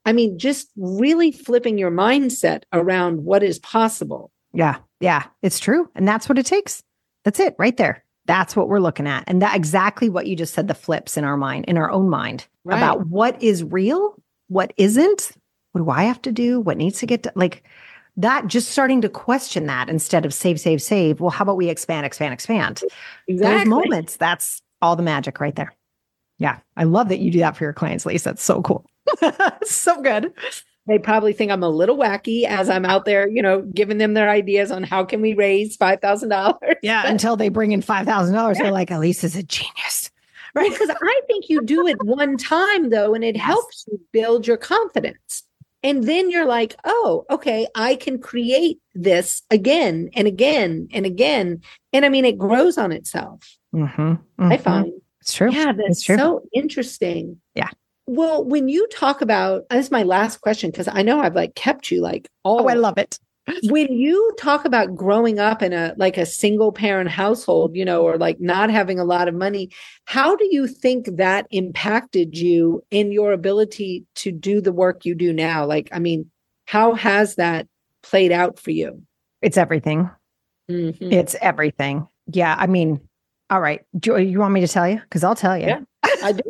I 0.06 0.12
mean, 0.12 0.38
just 0.38 0.70
really 0.76 1.32
flipping 1.32 1.78
your 1.78 1.90
mindset 1.90 2.62
around 2.72 3.24
what 3.24 3.42
is 3.42 3.58
possible. 3.58 4.30
Yeah. 4.52 4.76
Yeah. 5.00 5.24
It's 5.42 5.58
true. 5.58 5.90
And 5.94 6.06
that's 6.06 6.28
what 6.28 6.38
it 6.38 6.46
takes. 6.46 6.82
That's 7.24 7.40
it 7.40 7.54
right 7.58 7.76
there. 7.76 8.04
That's 8.26 8.56
what 8.56 8.68
we're 8.68 8.80
looking 8.80 9.06
at. 9.06 9.24
And 9.26 9.42
that 9.42 9.56
exactly 9.56 10.08
what 10.08 10.26
you 10.26 10.36
just 10.36 10.54
said, 10.54 10.68
the 10.68 10.74
flips 10.74 11.16
in 11.16 11.24
our 11.24 11.36
mind, 11.36 11.66
in 11.66 11.76
our 11.76 11.90
own 11.90 12.08
mind 12.08 12.46
right. 12.64 12.76
about 12.76 13.06
what 13.08 13.42
is 13.42 13.64
real, 13.64 14.14
what 14.48 14.72
isn't, 14.76 15.32
what 15.72 15.84
do 15.84 15.90
I 15.90 16.04
have 16.04 16.22
to 16.22 16.32
do, 16.32 16.60
what 16.60 16.76
needs 16.76 17.00
to 17.00 17.06
get 17.06 17.24
to, 17.24 17.32
like 17.34 17.64
that 18.16 18.46
just 18.46 18.70
starting 18.70 19.00
to 19.00 19.08
question 19.08 19.66
that 19.66 19.88
instead 19.88 20.24
of 20.24 20.32
save, 20.32 20.60
save, 20.60 20.80
save. 20.80 21.20
Well, 21.20 21.30
how 21.30 21.42
about 21.42 21.56
we 21.56 21.68
expand, 21.68 22.06
expand, 22.06 22.32
expand? 22.32 22.82
Exactly. 23.26 23.58
Those 23.58 23.66
moments, 23.66 24.16
that's 24.16 24.62
all 24.80 24.96
the 24.96 25.02
magic 25.02 25.40
right 25.40 25.54
there. 25.54 25.74
Yeah. 26.38 26.58
I 26.76 26.84
love 26.84 27.08
that 27.08 27.18
you 27.18 27.30
do 27.30 27.40
that 27.40 27.56
for 27.56 27.64
your 27.64 27.72
clients, 27.72 28.04
Elise. 28.04 28.22
That's 28.22 28.42
so 28.42 28.62
cool. 28.62 28.84
so 29.64 30.00
good. 30.00 30.32
They 30.86 30.98
probably 30.98 31.32
think 31.32 31.50
I'm 31.50 31.62
a 31.62 31.68
little 31.68 31.96
wacky 31.96 32.44
as 32.44 32.68
I'm 32.68 32.84
out 32.84 33.06
there, 33.06 33.26
you 33.26 33.40
know, 33.40 33.62
giving 33.62 33.98
them 33.98 34.14
their 34.14 34.28
ideas 34.28 34.70
on 34.70 34.82
how 34.82 35.04
can 35.04 35.22
we 35.22 35.32
raise 35.32 35.76
five 35.76 36.00
thousand 36.02 36.28
dollars. 36.28 36.76
Yeah, 36.82 37.06
until 37.08 37.36
they 37.36 37.48
bring 37.48 37.72
in 37.72 37.80
five 37.80 38.04
thousand 38.04 38.34
dollars, 38.34 38.58
they're 38.58 38.70
like, 38.70 38.90
"Elise's 38.90 39.34
a 39.34 39.42
genius." 39.42 40.10
Right. 40.54 40.70
Because 40.70 40.90
I 40.90 41.20
think 41.26 41.48
you 41.48 41.62
do 41.62 41.86
it 41.86 42.02
one 42.04 42.36
time 42.36 42.90
though, 42.90 43.14
and 43.14 43.24
it 43.24 43.34
yes. 43.34 43.44
helps 43.44 43.86
you 43.90 43.98
build 44.12 44.46
your 44.46 44.58
confidence. 44.58 45.42
And 45.84 46.04
then 46.04 46.30
you're 46.30 46.46
like, 46.46 46.76
oh, 46.84 47.26
okay, 47.30 47.68
I 47.74 47.96
can 47.96 48.18
create 48.18 48.78
this 48.94 49.42
again 49.50 50.08
and 50.14 50.26
again 50.26 50.88
and 50.92 51.04
again. 51.04 51.60
And 51.92 52.06
I 52.06 52.08
mean, 52.08 52.24
it 52.24 52.38
grows 52.38 52.78
on 52.78 52.90
itself. 52.90 53.56
Mm-hmm, 53.74 54.02
mm-hmm. 54.02 54.52
I 54.52 54.56
find 54.56 54.92
it's 55.20 55.34
true. 55.34 55.52
Yeah, 55.52 55.72
that's 55.72 56.02
true. 56.02 56.16
so 56.16 56.42
interesting. 56.54 57.38
Yeah. 57.54 57.68
Well, 58.06 58.44
when 58.44 58.68
you 58.68 58.86
talk 58.88 59.20
about 59.20 59.68
this 59.68 59.86
is 59.86 59.90
my 59.90 60.02
last 60.02 60.40
question 60.40 60.70
because 60.70 60.88
I 60.88 61.02
know 61.02 61.20
I've 61.20 61.34
like 61.34 61.54
kept 61.54 61.90
you 61.90 62.00
like 62.00 62.28
all. 62.44 62.62
Oh, 62.62 62.68
I 62.68 62.74
love 62.74 62.96
it 62.96 63.18
when 63.64 63.92
you 63.92 64.32
talk 64.38 64.64
about 64.64 64.94
growing 64.94 65.38
up 65.38 65.62
in 65.62 65.72
a 65.72 65.94
like 65.96 66.16
a 66.16 66.24
single 66.24 66.72
parent 66.72 67.10
household 67.10 67.76
you 67.76 67.84
know 67.84 68.02
or 68.02 68.16
like 68.16 68.40
not 68.40 68.70
having 68.70 68.98
a 68.98 69.04
lot 69.04 69.28
of 69.28 69.34
money 69.34 69.70
how 70.06 70.34
do 70.34 70.48
you 70.50 70.66
think 70.66 71.06
that 71.16 71.46
impacted 71.50 72.36
you 72.36 72.82
in 72.90 73.12
your 73.12 73.32
ability 73.32 74.04
to 74.14 74.32
do 74.32 74.60
the 74.60 74.72
work 74.72 75.04
you 75.04 75.14
do 75.14 75.32
now? 75.32 75.66
Like 75.66 75.88
i 75.92 75.98
mean 75.98 76.30
how 76.66 76.94
has 76.94 77.34
that 77.36 77.68
played 78.02 78.32
out 78.32 78.58
for 78.58 78.70
you? 78.70 79.02
It's 79.42 79.58
everything. 79.58 80.10
Mm-hmm. 80.70 81.12
it's 81.12 81.36
everything. 81.40 82.08
Yeah 82.26 82.56
i 82.58 82.66
mean 82.66 83.00
all 83.50 83.60
right. 83.60 83.82
Do 83.98 84.16
you 84.18 84.38
want 84.38 84.54
me 84.54 84.62
to 84.62 84.68
tell 84.68 84.88
you? 84.88 85.00
Because 85.00 85.22
i'll 85.22 85.36
tell 85.36 85.58
you 85.58 85.66
yeah 85.66 85.80
i 86.22 86.32
do. 86.32 86.42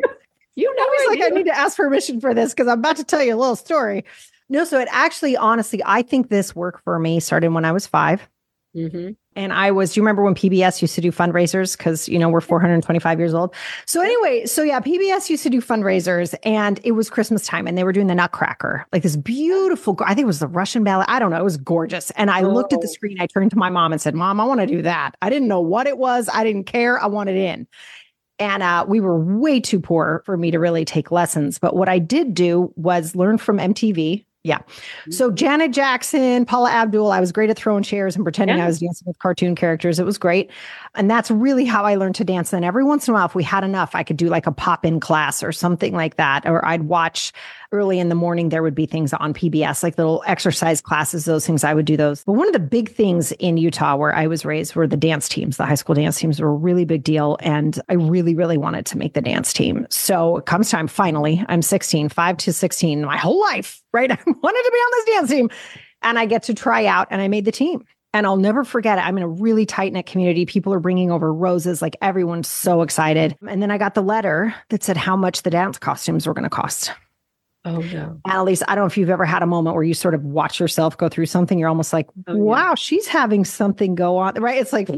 You 0.55 0.73
know 0.77 0.83
I 0.83 1.07
like 1.11 1.33
i 1.33 1.35
need 1.35 1.47
to 1.47 1.57
ask 1.57 1.77
permission 1.77 2.21
for 2.21 2.33
this 2.35 2.53
because 2.53 2.69
i'm 2.69 2.79
about 2.79 2.97
to 2.97 3.05
tell 3.05 3.23
you 3.23 3.35
a 3.35 3.37
little 3.37 3.57
story 3.57 4.05
no, 4.49 4.65
so 4.65 4.79
it 4.79 4.89
actually, 4.91 5.37
honestly, 5.37 5.81
I 5.85 6.03
think 6.03 6.29
this 6.29 6.55
work 6.55 6.83
for 6.85 6.99
me 6.99 7.21
started 7.21 7.51
when 7.53 7.65
I 7.65 7.73
was 7.73 7.87
5 7.87 8.29
mm-hmm. 8.77 9.11
And 9.37 9.53
I 9.53 9.73
was, 9.73 9.93
do 9.93 9.99
you 9.99 10.03
remember 10.03 10.23
when 10.23 10.35
PBS 10.35 10.81
used 10.81 10.95
to 10.95 11.01
do 11.01 11.11
fundraisers? 11.11 11.77
Because, 11.77 12.09
you 12.09 12.21
know, 12.21 12.29
we're 12.29 12.41
425 12.41 13.19
years 13.19 13.35
old. 13.35 13.53
So, 13.85 14.01
anyway, 14.01 14.47
so 14.47 14.63
yeah, 14.63 14.79
PBS 14.79 15.29
used 15.29 15.43
to 15.43 15.51
do 15.51 15.61
fundraisers 15.61 16.37
and 16.45 16.79
it 16.85 16.93
was 16.93 17.11
Christmas 17.11 17.45
time 17.45 17.67
and 17.67 17.77
they 17.77 17.83
were 17.83 17.93
doing 17.93 18.07
the 18.07 18.15
Nutcracker, 18.15 18.87
like 18.93 19.03
this 19.03 19.17
beautiful, 19.17 19.99
I 20.05 20.15
think 20.15 20.25
it 20.25 20.27
was 20.27 20.39
the 20.39 20.47
Russian 20.47 20.85
ballet. 20.85 21.07
I 21.09 21.19
don't 21.19 21.31
know. 21.31 21.41
It 21.41 21.45
was 21.45 21.57
gorgeous. 21.57 22.11
And 22.13 22.31
I 22.31 22.43
oh. 22.43 22.49
looked 22.49 22.73
at 22.73 22.81
the 22.81 22.87
oh. 22.87 22.93
screen. 22.93 23.21
I 23.21 23.27
turned 23.27 23.51
to 23.51 23.59
my 23.59 23.71
mom 23.71 23.93
and 23.93 24.01
said, 24.01 24.15
Mom, 24.15 24.41
I 24.41 24.45
want 24.45 24.61
to 24.61 24.67
do 24.67 24.83
that. 24.83 25.17
I 25.21 25.31
didn't 25.31 25.49
know 25.49 25.61
what 25.61 25.89
it 25.89 25.99
was. 25.99 26.29
I 26.33 26.45
didn't 26.45 26.65
care. 26.65 27.03
I 27.03 27.07
wanted 27.07 27.37
in. 27.37 27.67
And 28.39 28.63
uh, 28.63 28.85
we 28.89 29.01
were 29.01 29.19
way 29.19 29.61
too 29.61 29.81
poor 29.81 30.23
for 30.27 30.37
me 30.37 30.51
to 30.51 30.59
really 30.59 30.85
take 30.85 31.11
lessons. 31.11 31.59
But 31.59 31.77
what 31.77 31.89
I 31.89 31.99
did 31.99 32.35
do 32.35 32.73
was 32.77 33.15
learn 33.15 33.39
from 33.39 33.59
MTV 33.59 34.25
yeah. 34.45 34.59
Mm-hmm. 34.59 35.13
So 35.13 35.31
Janet 35.31 35.73
Jackson, 35.73 36.45
Paula 36.45 36.71
Abdul, 36.71 37.11
I 37.11 37.19
was 37.19 37.33
great 37.33 37.49
at 37.49 37.57
throwing 37.57 37.83
chairs 37.83 38.15
and 38.15 38.25
pretending 38.25 38.59
yeah. 38.59 38.65
I 38.65 38.67
was 38.67 38.79
dancing 38.79 39.07
with 39.07 39.19
cartoon 39.19 39.55
characters. 39.55 39.99
It 39.99 40.05
was 40.05 40.19
great. 40.19 40.51
And 40.95 41.11
that's 41.11 41.31
really 41.31 41.65
how 41.65 41.85
I 41.85 41.95
learned 41.95 42.15
to 42.17 42.25
dance. 42.25 42.53
And 42.53 42.63
every 42.63 42.85
once 42.85 43.09
in 43.09 43.13
a 43.13 43.17
while, 43.17 43.25
if 43.25 43.35
we 43.35 43.43
had 43.43 43.65
enough, 43.65 43.95
I 43.95 44.03
could 44.03 44.19
do 44.19 44.29
like 44.29 44.47
a 44.47 44.53
pop 44.53 44.85
in 44.85 45.01
class 45.01 45.43
or 45.43 45.51
something 45.51 45.95
like 45.95 46.17
that. 46.17 46.47
Or 46.47 46.65
I'd 46.65 46.83
watch 46.83 47.33
early 47.75 47.99
in 47.99 48.09
the 48.09 48.15
morning, 48.15 48.49
there 48.49 48.63
would 48.63 48.75
be 48.75 48.87
things 48.87 49.13
on 49.13 49.35
PBS, 49.35 49.83
like 49.83 49.99
little 49.99 50.23
exercise 50.27 50.81
classes, 50.81 51.25
those 51.25 51.47
things. 51.47 51.65
I 51.65 51.75
would 51.75 51.85
do 51.85 51.97
those. 51.97 52.25
But 52.25 52.35
one 52.35 52.47
of 52.47 52.53
the 52.53 52.61
big 52.61 52.91
things 52.91 53.33
in 53.33 53.57
Utah 53.57 53.97
where 53.97 54.15
I 54.15 54.27
was 54.27 54.45
raised 54.45 54.75
were 54.75 54.87
the 54.87 54.97
dance 54.97 55.29
teams. 55.29 55.57
The 55.57 55.67
high 55.67 55.75
school 55.75 55.95
dance 55.95 56.19
teams 56.19 56.41
were 56.41 56.49
a 56.49 56.55
really 56.55 56.85
big 56.85 57.03
deal. 57.05 57.37
And 57.41 57.79
I 57.89 57.95
really, 57.95 58.35
really 58.35 58.57
wanted 58.57 58.87
to 58.87 58.99
make 58.99 59.15
the 59.15 59.21
dance 59.21 59.53
team. 59.53 59.87
So 59.91 60.39
it 60.39 60.47
comes 60.47 60.71
time, 60.71 60.87
finally, 60.87 61.45
I'm 61.49 61.61
16, 61.61 62.09
five 62.09 62.37
to 62.39 62.53
16, 62.53 63.05
my 63.05 63.17
whole 63.17 63.41
life, 63.41 63.83
right? 63.93 64.11
I 64.13 64.15
wanted 64.15 64.63
to 64.63 64.71
be 64.73 64.79
on 64.79 64.91
this 64.93 65.05
dance 65.15 65.31
team. 65.31 65.51
And 66.03 66.19
I 66.19 66.27
get 66.27 66.45
to 66.45 66.55
try 66.55 66.87
out 66.87 67.09
and 67.11 67.21
I 67.21 67.29
made 67.29 67.45
the 67.45 67.53
team. 67.53 67.85
And 68.13 68.27
I'll 68.27 68.37
never 68.37 68.63
forget 68.63 68.99
it. 68.99 69.05
I'm 69.05 69.17
in 69.17 69.25
a 69.25 69.29
really 69.29 69.67
tight 69.67 69.93
knit 69.93 70.07
community. 70.07 70.47
People 70.47 70.73
are 70.73 70.79
bringing 70.79 71.11
over 71.11 71.35
roses, 71.35 71.83
like 71.83 71.97
everyone's 72.01 72.47
so 72.47 72.83
excited. 72.83 73.37
And 73.49 73.61
then 73.61 73.73
I 73.73 73.79
got 73.79 73.95
the 73.95 74.03
letter 74.03 74.55
that 74.69 74.85
said 74.85 74.97
how 74.97 75.17
much 75.17 75.43
the 75.43 75.51
dance 75.51 75.79
costumes 75.79 76.25
were 76.25 76.33
going 76.33 76.45
to 76.45 76.51
cost. 76.51 76.93
Oh 77.65 77.79
no. 77.79 78.21
Annalise, 78.27 78.63
I 78.69 78.75
don't 78.75 78.83
know 78.83 78.87
if 78.87 78.97
you've 78.99 79.11
ever 79.11 79.25
had 79.25 79.43
a 79.43 79.47
moment 79.47 79.75
where 79.75 79.85
you 79.85 79.95
sort 79.95 80.15
of 80.15 80.23
watch 80.23 80.61
yourself 80.61 80.99
go 80.99 81.09
through 81.09 81.27
something. 81.27 81.59
You're 81.59 81.69
almost 81.69 81.93
like, 81.93 82.09
oh, 82.27 82.37
wow, 82.37 82.71
yeah. 82.71 82.75
she's 82.75 83.07
having 83.07 83.45
something 83.45 83.95
go 83.95 84.19
on. 84.19 84.35
Right. 84.35 84.61
It's 84.61 84.73
like 84.73 84.91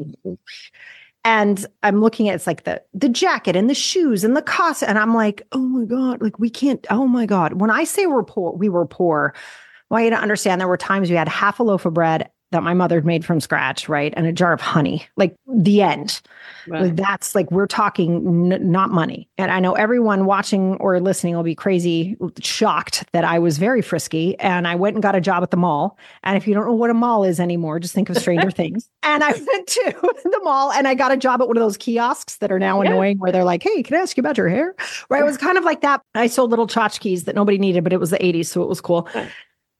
and 1.24 1.66
I'm 1.82 2.00
looking 2.00 2.28
at 2.28 2.36
it's 2.36 2.46
like 2.46 2.64
the 2.64 2.82
the 2.94 3.08
jacket 3.08 3.56
and 3.56 3.68
the 3.68 3.74
shoes 3.74 4.24
and 4.24 4.36
the 4.36 4.42
cost. 4.42 4.82
And 4.82 4.98
I'm 4.98 5.14
like, 5.14 5.42
oh 5.52 5.58
my 5.58 5.84
God, 5.84 6.22
like 6.22 6.38
we 6.38 6.50
can't, 6.50 6.86
oh 6.90 7.06
my 7.06 7.26
God. 7.26 7.60
When 7.60 7.70
I 7.70 7.84
say 7.84 8.06
we're 8.06 8.22
poor, 8.22 8.52
we 8.52 8.68
were 8.68 8.86
poor. 8.86 9.34
Well, 9.90 10.00
you 10.00 10.10
to 10.10 10.16
understand 10.16 10.60
there 10.60 10.68
were 10.68 10.76
times 10.76 11.10
we 11.10 11.16
had 11.16 11.28
half 11.28 11.60
a 11.60 11.62
loaf 11.62 11.84
of 11.84 11.94
bread 11.94 12.30
that 12.52 12.62
my 12.62 12.74
mother 12.74 13.02
made 13.02 13.24
from 13.24 13.40
scratch, 13.40 13.88
right? 13.88 14.14
And 14.16 14.26
a 14.26 14.32
jar 14.32 14.52
of 14.52 14.60
honey, 14.60 15.06
like 15.16 15.34
the 15.52 15.82
end. 15.82 16.20
Right. 16.68 16.94
That's 16.94 17.34
like 17.34 17.50
we're 17.50 17.66
talking 17.66 18.52
n- 18.52 18.70
not 18.70 18.90
money. 18.90 19.28
And 19.36 19.50
I 19.50 19.58
know 19.58 19.72
everyone 19.72 20.26
watching 20.26 20.76
or 20.76 21.00
listening 21.00 21.34
will 21.34 21.42
be 21.42 21.56
crazy 21.56 22.16
shocked 22.40 23.04
that 23.12 23.24
I 23.24 23.40
was 23.40 23.58
very 23.58 23.82
frisky 23.82 24.38
and 24.38 24.68
I 24.68 24.76
went 24.76 24.94
and 24.94 25.02
got 25.02 25.16
a 25.16 25.20
job 25.20 25.42
at 25.42 25.50
the 25.50 25.56
mall. 25.56 25.98
And 26.22 26.36
if 26.36 26.46
you 26.46 26.54
don't 26.54 26.66
know 26.66 26.74
what 26.74 26.90
a 26.90 26.94
mall 26.94 27.24
is 27.24 27.40
anymore, 27.40 27.80
just 27.80 27.94
think 27.94 28.08
of 28.10 28.16
Stranger 28.16 28.50
Things. 28.52 28.88
And 29.02 29.24
I 29.24 29.32
went 29.32 29.66
to 29.66 29.94
the 30.24 30.40
mall 30.44 30.70
and 30.70 30.86
I 30.86 30.94
got 30.94 31.10
a 31.10 31.16
job 31.16 31.42
at 31.42 31.48
one 31.48 31.56
of 31.56 31.62
those 31.62 31.76
kiosks 31.76 32.36
that 32.38 32.52
are 32.52 32.60
now 32.60 32.80
yeah. 32.80 32.90
annoying 32.90 33.18
where 33.18 33.32
they're 33.32 33.44
like, 33.44 33.62
"Hey, 33.62 33.82
can 33.82 33.96
I 33.96 34.00
ask 34.00 34.16
you 34.16 34.20
about 34.20 34.38
your 34.38 34.48
hair?" 34.48 34.74
Right? 35.10 35.20
It 35.20 35.26
was 35.26 35.36
kind 35.36 35.58
of 35.58 35.64
like 35.64 35.80
that. 35.80 36.00
I 36.14 36.28
sold 36.28 36.50
little 36.50 36.68
tchotchkes 36.68 37.24
that 37.24 37.34
nobody 37.34 37.58
needed, 37.58 37.82
but 37.82 37.92
it 37.92 38.00
was 38.00 38.10
the 38.10 38.18
80s, 38.18 38.46
so 38.46 38.62
it 38.62 38.68
was 38.68 38.80
cool. 38.80 39.08
Right. 39.14 39.30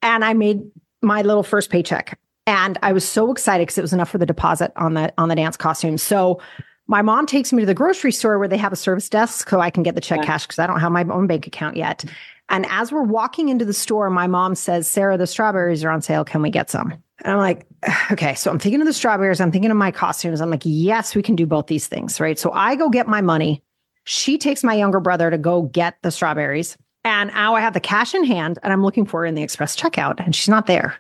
And 0.03 0.25
I 0.25 0.35
made 0.35 0.63
my 1.03 1.23
little 1.23 1.43
first 1.43 1.71
paycheck 1.71 2.19
and 2.47 2.79
I 2.83 2.93
was 2.93 3.07
so 3.07 3.33
excited 3.33 3.63
because 3.63 3.79
it 3.79 3.83
was 3.83 3.93
enough 3.93 4.09
for 4.09 4.19
the 4.19 4.27
deposit 4.27 4.73
on 4.77 4.95
the 4.95 5.13
on 5.19 5.29
the 5.29 5.35
dance 5.35 5.57
costume. 5.57 5.99
So 5.99 6.41
my 6.87 7.03
mom 7.03 7.27
takes 7.27 7.53
me 7.53 7.63
to 7.63 7.67
the 7.67 7.75
grocery 7.75 8.13
store 8.13 8.39
where 8.39 8.49
they 8.49 8.57
have 8.57 8.73
a 8.73 8.77
service 8.77 9.09
desk 9.09 9.51
so 9.51 9.61
I 9.61 9.71
can 9.71 9.83
get 9.83 9.97
the 9.97 10.01
check 10.01 10.23
cash 10.23 10.47
because 10.47 10.59
I 10.59 10.67
don't 10.67 10.81
have 10.81 10.93
my 10.93 11.05
own 11.05 11.27
bank 11.27 11.47
account 11.47 11.77
yet. 11.77 12.05
And 12.49 12.65
as 12.71 12.93
we're 12.93 13.03
walking 13.03 13.49
into 13.49 13.65
the 13.65 13.73
store, 13.73 14.09
my 14.09 14.29
mom 14.29 14.55
says, 14.55 14.87
Sarah, 14.87 15.19
the 15.19 15.27
strawberries 15.27 15.83
are 15.83 15.91
on 15.91 16.01
sale. 16.01 16.25
Can 16.25 16.43
we 16.43 16.51
get 16.51 16.71
some? 16.71 16.93
And 17.25 17.33
I'm 17.33 17.39
like, 17.39 17.67
okay. 18.13 18.35
So 18.35 18.53
I'm 18.53 18.61
thinking 18.61 18.81
of 18.81 18.87
the 18.87 18.93
strawberries. 18.93 19.41
I'm 19.41 19.51
thinking 19.51 19.71
of 19.71 19.77
my 19.77 19.91
costumes. 19.91 20.41
I'm 20.41 20.51
like, 20.51 20.63
yes, 20.65 21.17
we 21.17 21.23
can 21.23 21.35
do 21.35 21.47
both 21.47 21.67
these 21.67 21.89
things. 21.89 22.21
Right. 22.21 22.39
So 22.39 22.53
I 22.53 22.77
go 22.77 22.89
get 22.89 23.09
my 23.09 23.21
money. 23.21 23.63
She 24.05 24.39
takes 24.39 24.63
my 24.63 24.75
younger 24.75 25.01
brother 25.01 25.31
to 25.31 25.39
go 25.39 25.63
get 25.63 25.97
the 26.03 26.13
strawberries. 26.13 26.77
And 27.03 27.31
now 27.33 27.55
I 27.55 27.61
have 27.61 27.75
the 27.75 27.81
cash 27.81 28.15
in 28.15 28.25
hand 28.25 28.59
and 28.63 28.73
I'm 28.73 28.83
looking 28.83 29.07
for 29.07 29.21
her 29.21 29.27
in 29.27 29.35
the 29.35 29.43
express 29.43 29.77
checkout 29.77 30.25
and 30.25 30.35
she's 30.35 30.49
not 30.49 30.67
there. 30.67 30.97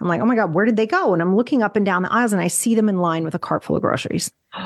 I'm 0.00 0.08
like, 0.08 0.20
oh 0.20 0.26
my 0.26 0.34
God, 0.34 0.54
where 0.54 0.64
did 0.64 0.76
they 0.76 0.86
go? 0.86 1.12
And 1.12 1.20
I'm 1.20 1.36
looking 1.36 1.62
up 1.62 1.76
and 1.76 1.84
down 1.84 2.02
the 2.02 2.12
aisles 2.12 2.32
and 2.32 2.40
I 2.40 2.48
see 2.48 2.74
them 2.74 2.88
in 2.88 2.98
line 2.98 3.24
with 3.24 3.34
a 3.34 3.38
cart 3.38 3.64
full 3.64 3.76
of 3.76 3.82
groceries. 3.82 4.32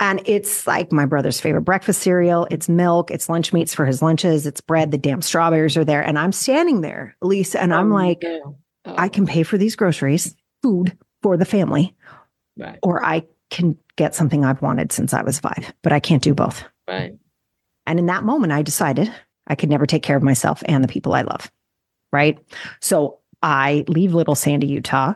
And 0.00 0.20
it's 0.26 0.66
like 0.66 0.90
my 0.90 1.06
brother's 1.06 1.40
favorite 1.40 1.62
breakfast 1.62 2.02
cereal. 2.02 2.48
It's 2.50 2.68
milk. 2.68 3.12
It's 3.12 3.28
lunch 3.28 3.52
meats 3.52 3.72
for 3.72 3.86
his 3.86 4.02
lunches. 4.02 4.44
It's 4.44 4.60
bread. 4.60 4.90
The 4.90 4.98
damn 4.98 5.22
strawberries 5.22 5.76
are 5.76 5.84
there. 5.84 6.02
And 6.02 6.18
I'm 6.18 6.32
standing 6.32 6.80
there, 6.80 7.16
Elise, 7.22 7.54
and 7.54 7.72
I'm 7.72 7.92
oh, 7.92 7.94
like, 7.94 8.18
no. 8.22 8.58
oh. 8.86 8.94
I 8.98 9.08
can 9.08 9.24
pay 9.24 9.44
for 9.44 9.56
these 9.56 9.76
groceries, 9.76 10.34
food 10.62 10.98
for 11.22 11.36
the 11.36 11.44
family, 11.44 11.94
right. 12.58 12.78
or 12.82 13.04
I 13.04 13.22
can 13.50 13.78
get 13.96 14.14
something 14.14 14.44
I've 14.44 14.60
wanted 14.60 14.90
since 14.90 15.14
I 15.14 15.22
was 15.22 15.38
five, 15.38 15.72
but 15.82 15.92
I 15.92 16.00
can't 16.00 16.22
do 16.22 16.34
both. 16.34 16.64
Right. 16.88 17.14
And 17.86 17.98
in 17.98 18.06
that 18.06 18.24
moment, 18.24 18.52
I 18.52 18.62
decided 18.62 19.12
I 19.46 19.54
could 19.54 19.70
never 19.70 19.86
take 19.86 20.02
care 20.02 20.16
of 20.16 20.22
myself 20.22 20.62
and 20.66 20.82
the 20.82 20.88
people 20.88 21.14
I 21.14 21.22
love. 21.22 21.50
Right. 22.12 22.38
So 22.80 23.20
I 23.44 23.84
leave 23.88 24.14
Little 24.14 24.34
Sandy, 24.34 24.66
Utah. 24.66 25.14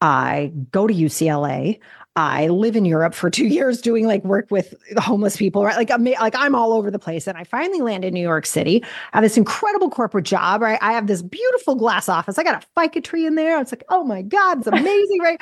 I 0.00 0.50
go 0.72 0.86
to 0.86 0.94
UCLA. 0.94 1.78
I 2.16 2.48
live 2.48 2.74
in 2.74 2.86
Europe 2.86 3.14
for 3.14 3.28
two 3.30 3.46
years 3.46 3.82
doing 3.82 4.06
like 4.06 4.24
work 4.24 4.50
with 4.50 4.74
homeless 4.96 5.36
people, 5.36 5.62
right? 5.62 5.76
Like 5.76 5.90
I'm 5.90 6.02
like 6.04 6.34
I'm 6.34 6.54
all 6.54 6.72
over 6.72 6.90
the 6.90 6.98
place. 6.98 7.26
And 7.26 7.36
I 7.36 7.44
finally 7.44 7.82
land 7.82 8.04
in 8.04 8.14
New 8.14 8.22
York 8.22 8.46
City. 8.46 8.82
I 9.12 9.18
have 9.18 9.22
this 9.22 9.36
incredible 9.36 9.90
corporate 9.90 10.24
job, 10.24 10.62
right? 10.62 10.78
I 10.80 10.92
have 10.92 11.06
this 11.06 11.20
beautiful 11.20 11.74
glass 11.74 12.08
office. 12.08 12.38
I 12.38 12.44
got 12.44 12.64
a 12.64 12.66
ficus 12.74 13.02
tree 13.04 13.26
in 13.26 13.34
there. 13.34 13.60
It's 13.60 13.72
like, 13.72 13.84
oh 13.90 14.04
my 14.04 14.22
God, 14.22 14.58
it's 14.58 14.66
amazing, 14.66 15.20
right? 15.20 15.40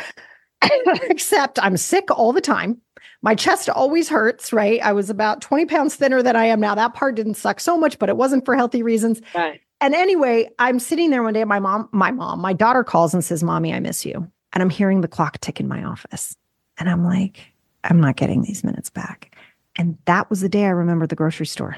Except 1.08 1.62
I'm 1.62 1.76
sick 1.76 2.10
all 2.10 2.32
the 2.32 2.40
time. 2.40 2.80
My 3.22 3.36
chest 3.36 3.70
always 3.70 4.08
hurts, 4.08 4.52
right? 4.52 4.82
I 4.82 4.92
was 4.92 5.08
about 5.08 5.40
20 5.40 5.66
pounds 5.66 5.94
thinner 5.94 6.22
than 6.22 6.34
I 6.34 6.46
am 6.46 6.60
now. 6.60 6.74
That 6.74 6.94
part 6.94 7.14
didn't 7.14 7.34
suck 7.34 7.60
so 7.60 7.78
much, 7.78 7.98
but 7.98 8.08
it 8.08 8.16
wasn't 8.16 8.44
for 8.44 8.56
healthy 8.56 8.82
reasons. 8.82 9.22
Right. 9.34 9.60
And 9.84 9.94
anyway, 9.94 10.48
I'm 10.58 10.78
sitting 10.78 11.10
there 11.10 11.22
one 11.22 11.34
day. 11.34 11.44
My 11.44 11.58
mom, 11.58 11.90
my 11.92 12.10
mom, 12.10 12.40
my 12.40 12.54
daughter 12.54 12.82
calls 12.82 13.12
and 13.12 13.22
says, 13.22 13.44
"Mommy, 13.44 13.74
I 13.74 13.80
miss 13.80 14.06
you." 14.06 14.26
And 14.54 14.62
I'm 14.62 14.70
hearing 14.70 15.02
the 15.02 15.08
clock 15.08 15.38
tick 15.40 15.60
in 15.60 15.68
my 15.68 15.84
office, 15.84 16.34
and 16.78 16.88
I'm 16.88 17.04
like, 17.04 17.52
"I'm 17.84 18.00
not 18.00 18.16
getting 18.16 18.40
these 18.40 18.64
minutes 18.64 18.88
back." 18.88 19.36
And 19.76 19.98
that 20.06 20.30
was 20.30 20.40
the 20.40 20.48
day 20.48 20.64
I 20.64 20.70
remember 20.70 21.06
the 21.06 21.14
grocery 21.14 21.44
store. 21.44 21.76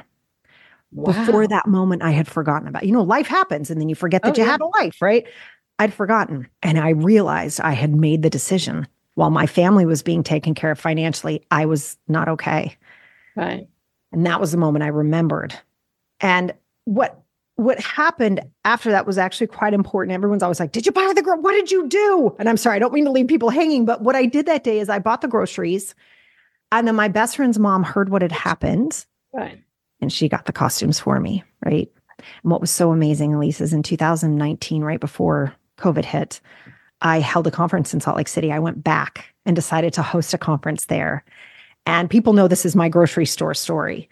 Wow. 0.93 1.07
Before 1.07 1.49
that 1.49 1.67
moment, 1.67 2.05
I 2.05 2.13
had 2.13 2.29
forgotten 2.29 2.69
about. 2.69 2.87
You 2.87 2.93
know, 2.93 3.03
life 3.03 3.27
happens, 3.27 3.71
and 3.71 3.81
then 3.81 3.89
you 3.89 3.97
forget 3.97 4.23
that 4.23 4.39
oh, 4.39 4.41
you 4.41 4.47
yeah. 4.47 4.53
had 4.53 4.61
a 4.61 4.67
life, 4.67 5.03
right? 5.03 5.27
I'd 5.81 5.93
forgotten, 5.93 6.47
and 6.63 6.79
I 6.79 6.91
realized 6.91 7.61
I 7.61 7.73
had 7.73 7.93
made 7.93 8.23
the 8.23 8.31
decision 8.31 8.87
while 9.17 9.31
my 9.31 9.49
family 9.49 9.85
was 9.85 10.05
being 10.05 10.23
taken 10.23 10.55
care 10.55 10.71
of 10.71 10.79
financially. 10.79 11.45
I 11.51 11.67
was 11.67 11.99
not 12.07 12.29
okay, 12.29 12.77
right? 13.35 13.67
And 14.13 14.25
that 14.27 14.41
was 14.41 14.53
the 14.53 14.59
moment 14.59 14.85
I 14.85 14.89
remembered. 14.89 15.59
And 16.21 16.55
what 16.85 17.21
what 17.57 17.81
happened 17.81 18.43
after 18.65 18.91
that 18.91 19.07
was 19.07 19.19
actually 19.19 19.47
quite 19.47 19.73
important. 19.73 20.15
Everyone's 20.15 20.43
always 20.43 20.61
like, 20.61 20.73
Did 20.73 20.87
you 20.87 20.93
buy 20.93 21.13
the 21.15 21.23
girl? 21.23 21.41
What 21.41 21.53
did 21.53 21.71
you 21.71 21.89
do? 21.89 22.37
And 22.39 22.49
I'm 22.49 22.57
sorry, 22.57 22.77
I 22.77 22.79
don't 22.79 22.93
mean 22.93 23.07
to 23.07 23.11
leave 23.11 23.29
people 23.29 23.51
hanging, 23.51 23.85
but 23.85 24.03
what 24.03 24.15
I 24.15 24.27
did 24.27 24.47
that 24.47 24.63
day 24.63 24.79
is 24.79 24.89
I 24.89 24.99
bought 24.99 25.23
the 25.23 25.29
groceries. 25.29 25.95
And 26.71 26.87
then 26.87 26.97
my 26.97 27.09
best 27.09 27.37
friend's 27.37 27.59
mom 27.59 27.83
heard 27.83 28.11
what 28.11 28.23
had 28.23 28.33
happened. 28.33 29.07
Right. 29.33 29.63
And 30.01 30.13
she 30.13 30.29
got 30.29 30.45
the 30.45 30.53
costumes 30.53 31.01
for 31.01 31.19
me. 31.19 31.45
Right. 31.65 31.91
And 32.43 32.51
what 32.51 32.61
was 32.61 32.71
so 32.71 32.93
amazing, 32.93 33.35
Elise, 33.35 33.61
is 33.61 33.73
in 33.73 33.83
2019, 33.83 34.83
right 34.83 35.01
before 35.01 35.55
COVID 35.79 36.05
hit, 36.05 36.41
I 37.03 37.21
held 37.21 37.47
a 37.47 37.51
conference 37.51 37.95
in 37.95 38.01
Salt 38.01 38.17
Lake 38.17 38.29
City. 38.29 38.53
I 38.53 38.59
went 38.59 38.83
back 38.83 39.35
and 39.45 39.55
decided 39.55 39.93
to 39.95 40.03
host 40.03 40.35
a 40.35 40.39
conference 40.39 40.87
there. 40.87 41.25
And 41.87 42.11
people 42.11 42.33
know 42.33 42.49
this 42.49 42.67
is 42.67 42.75
my 42.75 42.89
grocery 42.89 43.27
store 43.27 43.55
story. 43.55 44.09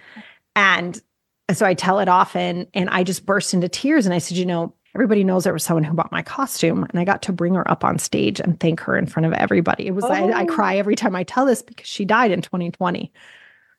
And 0.55 1.01
and 1.49 1.57
so 1.57 1.67
I 1.67 1.75
tell 1.75 1.99
it 1.99 2.09
often 2.09 2.67
and 2.73 2.89
I 2.91 3.05
just 3.05 3.27
burst 3.27 3.53
into 3.53 3.69
tears. 3.69 4.07
And 4.07 4.15
I 4.15 4.19
said, 4.19 4.37
you 4.39 4.47
know, 4.47 4.73
everybody 4.95 5.25
knows 5.25 5.45
there 5.45 5.53
was 5.53 5.65
someone 5.65 5.85
who 5.85 5.95
bought 5.95 6.13
my 6.13 6.23
costume. 6.23 6.85
And 6.85 6.99
I 6.99 7.05
got 7.05 7.23
to 7.23 7.33
bring 7.33 7.55
her 7.55 7.71
up 7.71 7.85
on 7.85 7.99
stage 7.99 8.41
and 8.41 8.59
thank 8.59 8.81
her 8.81 8.97
in 8.97 9.07
front 9.07 9.27
of 9.27 9.33
everybody. 9.35 9.87
It 9.87 9.95
was, 9.95 10.05
oh. 10.05 10.09
I, 10.09 10.21
I 10.31 10.43
oh. 10.45 10.47
cry 10.47 10.77
every 10.77 10.97
time 10.97 11.15
I 11.15 11.23
tell 11.25 11.45
this 11.45 11.61
because 11.61 11.87
she 11.87 12.05
died 12.05 12.31
in 12.31 12.41
2020. 12.41 13.13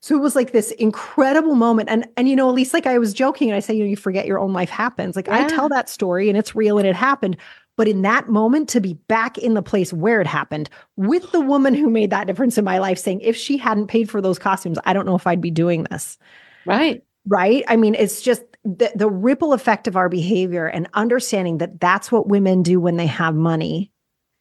So 0.01 0.15
it 0.15 0.21
was 0.21 0.35
like 0.35 0.51
this 0.51 0.69
incredible 0.71 1.55
moment. 1.55 1.89
And 1.89 2.07
and 2.15 2.29
you 2.29 2.35
know, 2.35 2.47
at 2.47 2.53
least 2.53 2.75
like 2.75 2.85
I 2.85 2.99
was 2.99 3.11
joking 3.11 3.49
and 3.49 3.55
I 3.55 3.59
say, 3.59 3.73
you 3.73 3.83
know, 3.83 3.89
you 3.89 3.95
forget 3.95 4.27
your 4.27 4.37
own 4.37 4.53
life 4.53 4.69
happens. 4.69 5.15
Like 5.15 5.25
yeah. 5.25 5.45
I 5.45 5.47
tell 5.47 5.67
that 5.69 5.89
story 5.89 6.29
and 6.29 6.37
it's 6.37 6.53
real 6.53 6.77
and 6.77 6.85
it 6.85 6.95
happened. 6.95 7.37
But 7.75 7.87
in 7.87 8.03
that 8.03 8.29
moment, 8.29 8.69
to 8.69 8.79
be 8.79 8.93
back 8.93 9.39
in 9.39 9.55
the 9.55 9.63
place 9.63 9.91
where 9.91 10.21
it 10.21 10.27
happened 10.27 10.69
with 10.95 11.31
the 11.31 11.41
woman 11.41 11.73
who 11.73 11.89
made 11.89 12.11
that 12.11 12.27
difference 12.27 12.57
in 12.59 12.63
my 12.63 12.77
life, 12.77 12.99
saying, 12.99 13.21
if 13.21 13.35
she 13.35 13.57
hadn't 13.57 13.87
paid 13.87 14.07
for 14.09 14.21
those 14.21 14.37
costumes, 14.37 14.77
I 14.85 14.93
don't 14.93 15.07
know 15.07 15.15
if 15.15 15.25
I'd 15.25 15.41
be 15.41 15.51
doing 15.51 15.87
this. 15.89 16.19
Right 16.67 17.03
right? 17.27 17.63
I 17.67 17.75
mean, 17.75 17.95
it's 17.95 18.21
just 18.21 18.43
the, 18.63 18.91
the 18.95 19.09
ripple 19.09 19.53
effect 19.53 19.87
of 19.87 19.95
our 19.95 20.09
behavior 20.09 20.65
and 20.65 20.89
understanding 20.93 21.59
that 21.59 21.79
that's 21.79 22.11
what 22.11 22.27
women 22.27 22.63
do 22.63 22.79
when 22.79 22.97
they 22.97 23.07
have 23.07 23.35
money. 23.35 23.91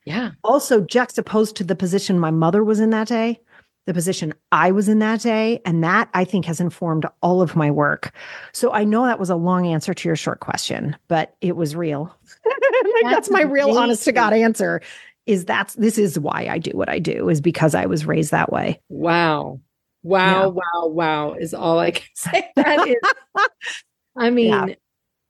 Yeah. 0.04 0.32
Also, 0.42 0.80
juxtaposed 0.80 1.56
to 1.56 1.64
the 1.64 1.76
position 1.76 2.18
my 2.18 2.30
mother 2.30 2.62
was 2.62 2.80
in 2.80 2.90
that 2.90 3.08
day, 3.08 3.40
the 3.86 3.94
position 3.94 4.34
I 4.52 4.70
was 4.70 4.88
in 4.88 4.98
that 4.98 5.20
day. 5.20 5.60
And 5.64 5.82
that 5.82 6.10
I 6.12 6.24
think 6.24 6.44
has 6.44 6.60
informed 6.60 7.06
all 7.22 7.40
of 7.40 7.56
my 7.56 7.70
work. 7.70 8.14
So 8.52 8.72
I 8.72 8.84
know 8.84 9.04
that 9.06 9.18
was 9.18 9.30
a 9.30 9.36
long 9.36 9.66
answer 9.66 9.94
to 9.94 10.08
your 10.08 10.16
short 10.16 10.40
question, 10.40 10.96
but 11.08 11.36
it 11.40 11.56
was 11.56 11.74
real. 11.74 12.14
that's, 12.44 13.14
that's 13.14 13.30
my 13.30 13.42
real 13.42 13.76
honest 13.78 14.04
to 14.04 14.12
God 14.12 14.32
answer 14.32 14.82
is 15.26 15.44
that's 15.46 15.74
this 15.74 15.96
is 15.96 16.18
why 16.18 16.48
I 16.50 16.58
do 16.58 16.72
what 16.74 16.90
I 16.90 16.98
do 16.98 17.28
is 17.30 17.40
because 17.40 17.74
I 17.74 17.86
was 17.86 18.04
raised 18.04 18.30
that 18.30 18.52
way. 18.52 18.80
Wow. 18.88 19.60
Wow, 20.04 20.42
yeah. 20.42 20.46
wow, 20.46 20.86
wow 20.86 21.32
is 21.32 21.54
all 21.54 21.78
I 21.78 21.90
can 21.90 22.06
say. 22.14 22.50
That 22.56 22.86
is, 22.86 22.96
I 24.16 24.30
mean, 24.30 24.48
yeah. 24.48 24.74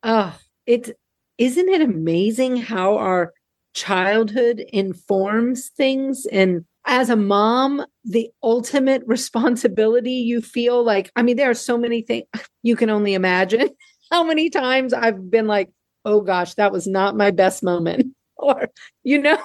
oh, 0.02 0.38
it 0.66 0.98
isn't 1.38 1.68
it 1.68 1.80
amazing 1.80 2.56
how 2.56 2.98
our 2.98 3.32
childhood 3.72 4.62
informs 4.72 5.70
things? 5.70 6.26
And 6.26 6.64
as 6.86 7.08
a 7.08 7.16
mom 7.16 7.84
the 8.04 8.28
ultimate 8.42 9.02
responsibility 9.06 10.12
you 10.12 10.42
feel 10.42 10.84
like 10.84 11.10
i 11.16 11.22
mean 11.22 11.34
there 11.34 11.48
are 11.48 11.54
so 11.54 11.78
many 11.78 12.02
things 12.02 12.26
you 12.62 12.76
can 12.76 12.90
only 12.90 13.14
imagine 13.14 13.70
how 14.12 14.22
many 14.22 14.50
times 14.50 14.92
i've 14.92 15.30
been 15.30 15.46
like 15.46 15.70
oh 16.04 16.20
gosh 16.20 16.52
that 16.54 16.72
was 16.72 16.86
not 16.86 17.16
my 17.16 17.30
best 17.30 17.62
moment. 17.62 18.14
Or 18.36 18.68
you 19.02 19.22
know? 19.22 19.38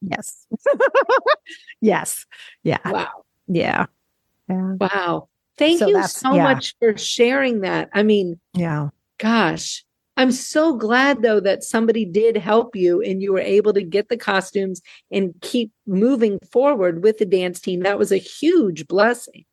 Yes. 0.00 0.46
Yes. 1.80 2.26
Yeah. 2.62 2.78
Wow 2.84 3.25
yeah. 3.48 3.86
Yeah. 4.48 4.74
Wow. 4.80 5.28
Thank 5.58 5.78
so 5.78 5.88
you 5.88 6.02
so 6.04 6.34
yeah. 6.34 6.42
much 6.42 6.74
for 6.78 6.96
sharing 6.96 7.60
that. 7.60 7.88
I 7.92 8.02
mean, 8.02 8.38
yeah. 8.54 8.88
Gosh, 9.18 9.84
I'm 10.16 10.32
so 10.32 10.74
glad 10.74 11.22
though 11.22 11.40
that 11.40 11.64
somebody 11.64 12.04
did 12.04 12.36
help 12.36 12.76
you 12.76 13.02
and 13.02 13.22
you 13.22 13.32
were 13.32 13.40
able 13.40 13.72
to 13.74 13.82
get 13.82 14.08
the 14.08 14.16
costumes 14.16 14.80
and 15.10 15.34
keep 15.40 15.72
moving 15.86 16.38
forward 16.50 17.02
with 17.02 17.18
the 17.18 17.26
dance 17.26 17.60
team. 17.60 17.80
That 17.80 17.98
was 17.98 18.12
a 18.12 18.16
huge 18.16 18.86
blessing. 18.86 19.44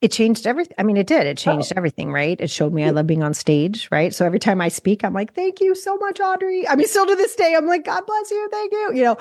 It 0.00 0.12
changed 0.12 0.46
everything. 0.46 0.74
I 0.76 0.82
mean, 0.82 0.98
it 0.98 1.06
did. 1.06 1.26
It 1.26 1.38
changed 1.38 1.72
oh. 1.72 1.78
everything, 1.78 2.12
right? 2.12 2.38
It 2.38 2.50
showed 2.50 2.74
me 2.74 2.84
I 2.84 2.90
love 2.90 3.06
being 3.06 3.22
on 3.22 3.32
stage, 3.32 3.88
right? 3.90 4.14
So 4.14 4.26
every 4.26 4.38
time 4.38 4.60
I 4.60 4.68
speak, 4.68 5.02
I'm 5.02 5.14
like, 5.14 5.34
thank 5.34 5.60
you 5.60 5.74
so 5.74 5.96
much, 5.96 6.20
Audrey. 6.20 6.68
I 6.68 6.76
mean, 6.76 6.86
still 6.86 7.06
to 7.06 7.16
this 7.16 7.34
day, 7.34 7.54
I'm 7.56 7.66
like, 7.66 7.86
God 7.86 8.04
bless 8.06 8.30
you. 8.30 8.48
Thank 8.50 8.72
you. 8.72 8.92
You 8.94 9.04
know, 9.04 9.16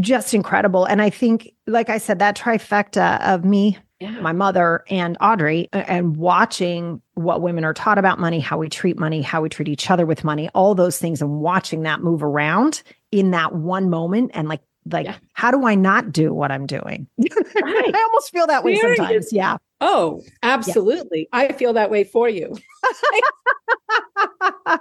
just 0.00 0.34
incredible. 0.34 0.84
And 0.84 1.00
I 1.00 1.10
think, 1.10 1.52
like 1.66 1.88
I 1.88 1.98
said, 1.98 2.18
that 2.18 2.36
trifecta 2.36 3.20
of 3.20 3.44
me 3.44 3.78
yeah. 4.00 4.20
my 4.20 4.32
mother 4.32 4.84
and 4.88 5.16
Audrey 5.20 5.68
and 5.72 6.16
watching 6.16 7.00
what 7.14 7.42
women 7.42 7.64
are 7.64 7.74
taught 7.74 7.98
about 7.98 8.18
money, 8.18 8.40
how 8.40 8.58
we 8.58 8.68
treat 8.68 8.98
money, 8.98 9.22
how 9.22 9.42
we 9.42 9.48
treat 9.48 9.68
each 9.68 9.90
other 9.90 10.06
with 10.06 10.24
money, 10.24 10.48
all 10.54 10.74
those 10.74 10.98
things 10.98 11.22
and 11.22 11.40
watching 11.40 11.82
that 11.82 12.02
move 12.02 12.22
around 12.22 12.82
in 13.12 13.30
that 13.30 13.54
one 13.54 13.90
moment 13.90 14.32
and 14.34 14.48
like 14.48 14.60
like 14.90 15.06
yeah. 15.06 15.16
how 15.32 15.50
do 15.50 15.66
I 15.66 15.74
not 15.74 16.12
do 16.12 16.32
what 16.32 16.52
I'm 16.52 16.66
doing? 16.66 17.06
Right. 17.62 17.94
I 17.94 18.02
almost 18.02 18.30
feel 18.30 18.46
that 18.48 18.64
way 18.64 18.76
sometimes. 18.76 19.32
Yeah. 19.32 19.58
Oh, 19.80 20.22
absolutely. 20.42 21.28
Yeah. 21.32 21.38
I 21.38 21.52
feel 21.52 21.72
that 21.74 21.90
way 21.90 22.04
for 22.04 22.28
you. 22.28 22.56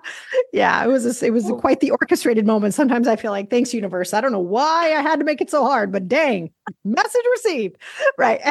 yeah, 0.53 0.83
it 0.83 0.87
was 0.87 1.05
a, 1.05 1.25
it 1.25 1.31
was 1.31 1.49
oh. 1.49 1.55
quite 1.55 1.79
the 1.81 1.91
orchestrated 1.91 2.45
moment. 2.45 2.73
Sometimes 2.73 3.07
I 3.07 3.15
feel 3.15 3.31
like, 3.31 3.49
thanks, 3.49 3.73
universe. 3.73 4.13
I 4.13 4.21
don't 4.21 4.31
know 4.31 4.39
why 4.39 4.93
I 4.93 5.01
had 5.01 5.19
to 5.19 5.25
make 5.25 5.41
it 5.41 5.49
so 5.49 5.63
hard, 5.65 5.91
but 5.91 6.07
dang, 6.07 6.51
message 6.83 7.25
received. 7.33 7.77
Right. 8.17 8.41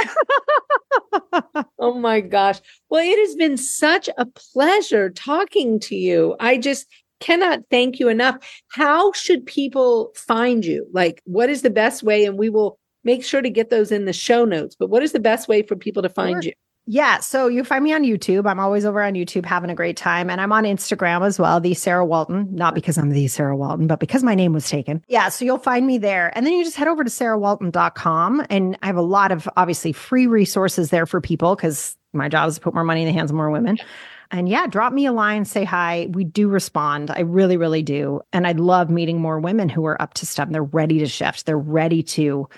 oh 1.78 1.94
my 1.94 2.20
gosh. 2.20 2.60
Well, 2.90 3.02
it 3.02 3.18
has 3.18 3.34
been 3.36 3.56
such 3.56 4.08
a 4.18 4.26
pleasure 4.26 5.08
talking 5.10 5.78
to 5.80 5.94
you. 5.94 6.36
I 6.40 6.58
just 6.58 6.86
cannot 7.22 7.60
thank 7.70 7.98
you 8.00 8.08
enough. 8.08 8.36
How 8.68 9.12
should 9.12 9.46
people 9.46 10.12
find 10.14 10.64
you? 10.64 10.86
Like, 10.92 11.22
what 11.24 11.48
is 11.48 11.62
the 11.62 11.70
best 11.70 12.02
way? 12.02 12.24
And 12.24 12.36
we 12.36 12.50
will 12.50 12.78
make 13.04 13.24
sure 13.24 13.40
to 13.40 13.50
get 13.50 13.70
those 13.70 13.92
in 13.92 14.04
the 14.04 14.12
show 14.12 14.44
notes. 14.44 14.76
But 14.78 14.90
what 14.90 15.02
is 15.02 15.12
the 15.12 15.20
best 15.20 15.48
way 15.48 15.62
for 15.62 15.76
people 15.76 16.02
to 16.02 16.08
find 16.08 16.42
sure. 16.42 16.50
you? 16.50 16.52
Yeah. 16.84 17.20
So 17.20 17.46
you 17.46 17.62
find 17.62 17.84
me 17.84 17.92
on 17.92 18.02
YouTube. 18.02 18.44
I'm 18.44 18.58
always 18.58 18.84
over 18.84 19.00
on 19.00 19.12
YouTube 19.12 19.44
having 19.44 19.70
a 19.70 19.74
great 19.74 19.96
time. 19.96 20.28
And 20.28 20.40
I'm 20.40 20.50
on 20.50 20.64
Instagram 20.64 21.24
as 21.24 21.38
well, 21.38 21.60
the 21.60 21.74
Sarah 21.74 22.04
Walton, 22.04 22.48
not 22.52 22.74
because 22.74 22.98
I'm 22.98 23.10
the 23.10 23.28
Sarah 23.28 23.56
Walton, 23.56 23.86
but 23.86 24.00
because 24.00 24.24
my 24.24 24.34
name 24.34 24.52
was 24.52 24.68
taken. 24.68 25.04
Yeah. 25.06 25.28
So 25.28 25.44
you'll 25.44 25.58
find 25.58 25.86
me 25.86 25.98
there. 25.98 26.36
And 26.36 26.44
then 26.44 26.54
you 26.54 26.64
just 26.64 26.76
head 26.76 26.88
over 26.88 27.04
to 27.04 27.10
sarahwalton.com. 27.10 28.46
And 28.50 28.76
I 28.82 28.86
have 28.86 28.96
a 28.96 29.02
lot 29.02 29.30
of 29.30 29.48
obviously 29.56 29.92
free 29.92 30.26
resources 30.26 30.90
there 30.90 31.06
for 31.06 31.20
people 31.20 31.54
because 31.54 31.96
my 32.12 32.28
job 32.28 32.48
is 32.48 32.56
to 32.56 32.60
put 32.60 32.74
more 32.74 32.84
money 32.84 33.02
in 33.02 33.06
the 33.06 33.12
hands 33.12 33.30
of 33.30 33.36
more 33.36 33.50
women. 33.50 33.78
And 34.32 34.48
yeah, 34.48 34.66
drop 34.66 34.94
me 34.94 35.04
a 35.04 35.12
line, 35.12 35.44
say 35.44 35.62
hi. 35.62 36.08
We 36.10 36.24
do 36.24 36.48
respond. 36.48 37.10
I 37.10 37.20
really, 37.20 37.58
really 37.58 37.82
do. 37.82 38.22
And 38.32 38.46
I 38.46 38.52
love 38.52 38.88
meeting 38.88 39.20
more 39.20 39.38
women 39.38 39.68
who 39.68 39.84
are 39.84 40.00
up 40.00 40.14
to 40.14 40.26
stuff. 40.26 40.48
They're 40.50 40.64
ready 40.64 40.98
to 41.00 41.06
shift. 41.06 41.44
They're 41.44 41.58
ready 41.58 42.02
to 42.04 42.48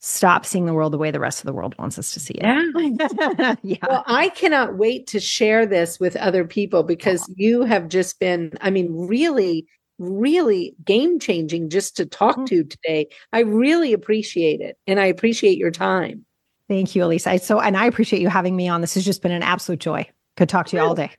stop 0.00 0.44
seeing 0.44 0.66
the 0.66 0.74
world 0.74 0.92
the 0.92 0.98
way 0.98 1.10
the 1.10 1.20
rest 1.20 1.40
of 1.40 1.46
the 1.46 1.52
world 1.54 1.74
wants 1.78 1.98
us 1.98 2.12
to 2.12 2.20
see 2.20 2.34
it. 2.34 2.42
Yeah. 2.42 3.54
yeah. 3.62 3.76
Well, 3.88 4.04
I 4.06 4.28
cannot 4.30 4.76
wait 4.76 5.06
to 5.08 5.20
share 5.20 5.64
this 5.64 5.98
with 5.98 6.16
other 6.16 6.44
people 6.44 6.82
because 6.82 7.32
you 7.36 7.62
have 7.62 7.88
just 7.88 8.20
been, 8.20 8.52
I 8.60 8.68
mean, 8.68 8.88
really, 8.92 9.66
really 9.98 10.74
game 10.84 11.18
changing 11.18 11.70
just 11.70 11.96
to 11.96 12.04
talk 12.04 12.36
mm-hmm. 12.36 12.44
to 12.46 12.64
today. 12.64 13.08
I 13.32 13.40
really 13.40 13.94
appreciate 13.94 14.60
it. 14.60 14.76
And 14.86 15.00
I 15.00 15.06
appreciate 15.06 15.56
your 15.56 15.70
time. 15.70 16.26
Thank 16.68 16.94
you, 16.94 17.04
Elise. 17.04 17.26
I, 17.26 17.38
so, 17.38 17.58
and 17.60 17.76
I 17.76 17.86
appreciate 17.86 18.20
you 18.20 18.28
having 18.28 18.54
me 18.54 18.68
on. 18.68 18.82
This 18.82 18.94
has 18.94 19.04
just 19.04 19.22
been 19.22 19.32
an 19.32 19.42
absolute 19.42 19.80
joy. 19.80 20.06
Could 20.36 20.48
talk 20.48 20.66
to 20.68 20.76
you 20.76 20.82
all 20.82 20.94
day. 20.94 21.12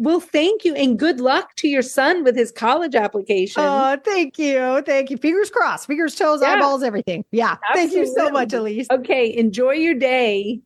Well, 0.00 0.18
thank 0.18 0.64
you. 0.64 0.74
And 0.74 0.98
good 0.98 1.20
luck 1.20 1.54
to 1.56 1.68
your 1.68 1.82
son 1.82 2.24
with 2.24 2.34
his 2.34 2.50
college 2.50 2.94
application. 2.94 3.62
Oh, 3.62 3.98
thank 4.02 4.38
you. 4.38 4.82
Thank 4.86 5.10
you. 5.10 5.18
Fingers 5.18 5.50
crossed, 5.50 5.86
fingers, 5.86 6.14
toes, 6.14 6.40
yeah. 6.40 6.54
eyeballs, 6.54 6.82
everything. 6.82 7.22
Yeah. 7.32 7.56
Absolutely. 7.68 7.96
Thank 7.96 8.08
you 8.08 8.14
so 8.14 8.30
much, 8.30 8.52
Elise. 8.54 8.86
Okay. 8.90 9.36
Enjoy 9.36 9.72
your 9.72 9.92
day. 9.92 10.62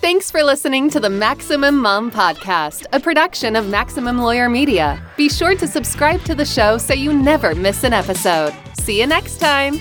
Thanks 0.00 0.32
for 0.32 0.42
listening 0.42 0.90
to 0.90 0.98
the 0.98 1.08
Maximum 1.08 1.78
Mom 1.78 2.10
Podcast, 2.10 2.86
a 2.92 2.98
production 2.98 3.54
of 3.54 3.68
Maximum 3.68 4.18
Lawyer 4.18 4.48
Media. 4.48 5.00
Be 5.16 5.28
sure 5.28 5.54
to 5.54 5.68
subscribe 5.68 6.24
to 6.24 6.34
the 6.34 6.44
show 6.44 6.78
so 6.78 6.94
you 6.94 7.12
never 7.12 7.54
miss 7.54 7.84
an 7.84 7.92
episode. 7.92 8.52
See 8.80 8.98
you 8.98 9.06
next 9.06 9.38
time. 9.38 9.78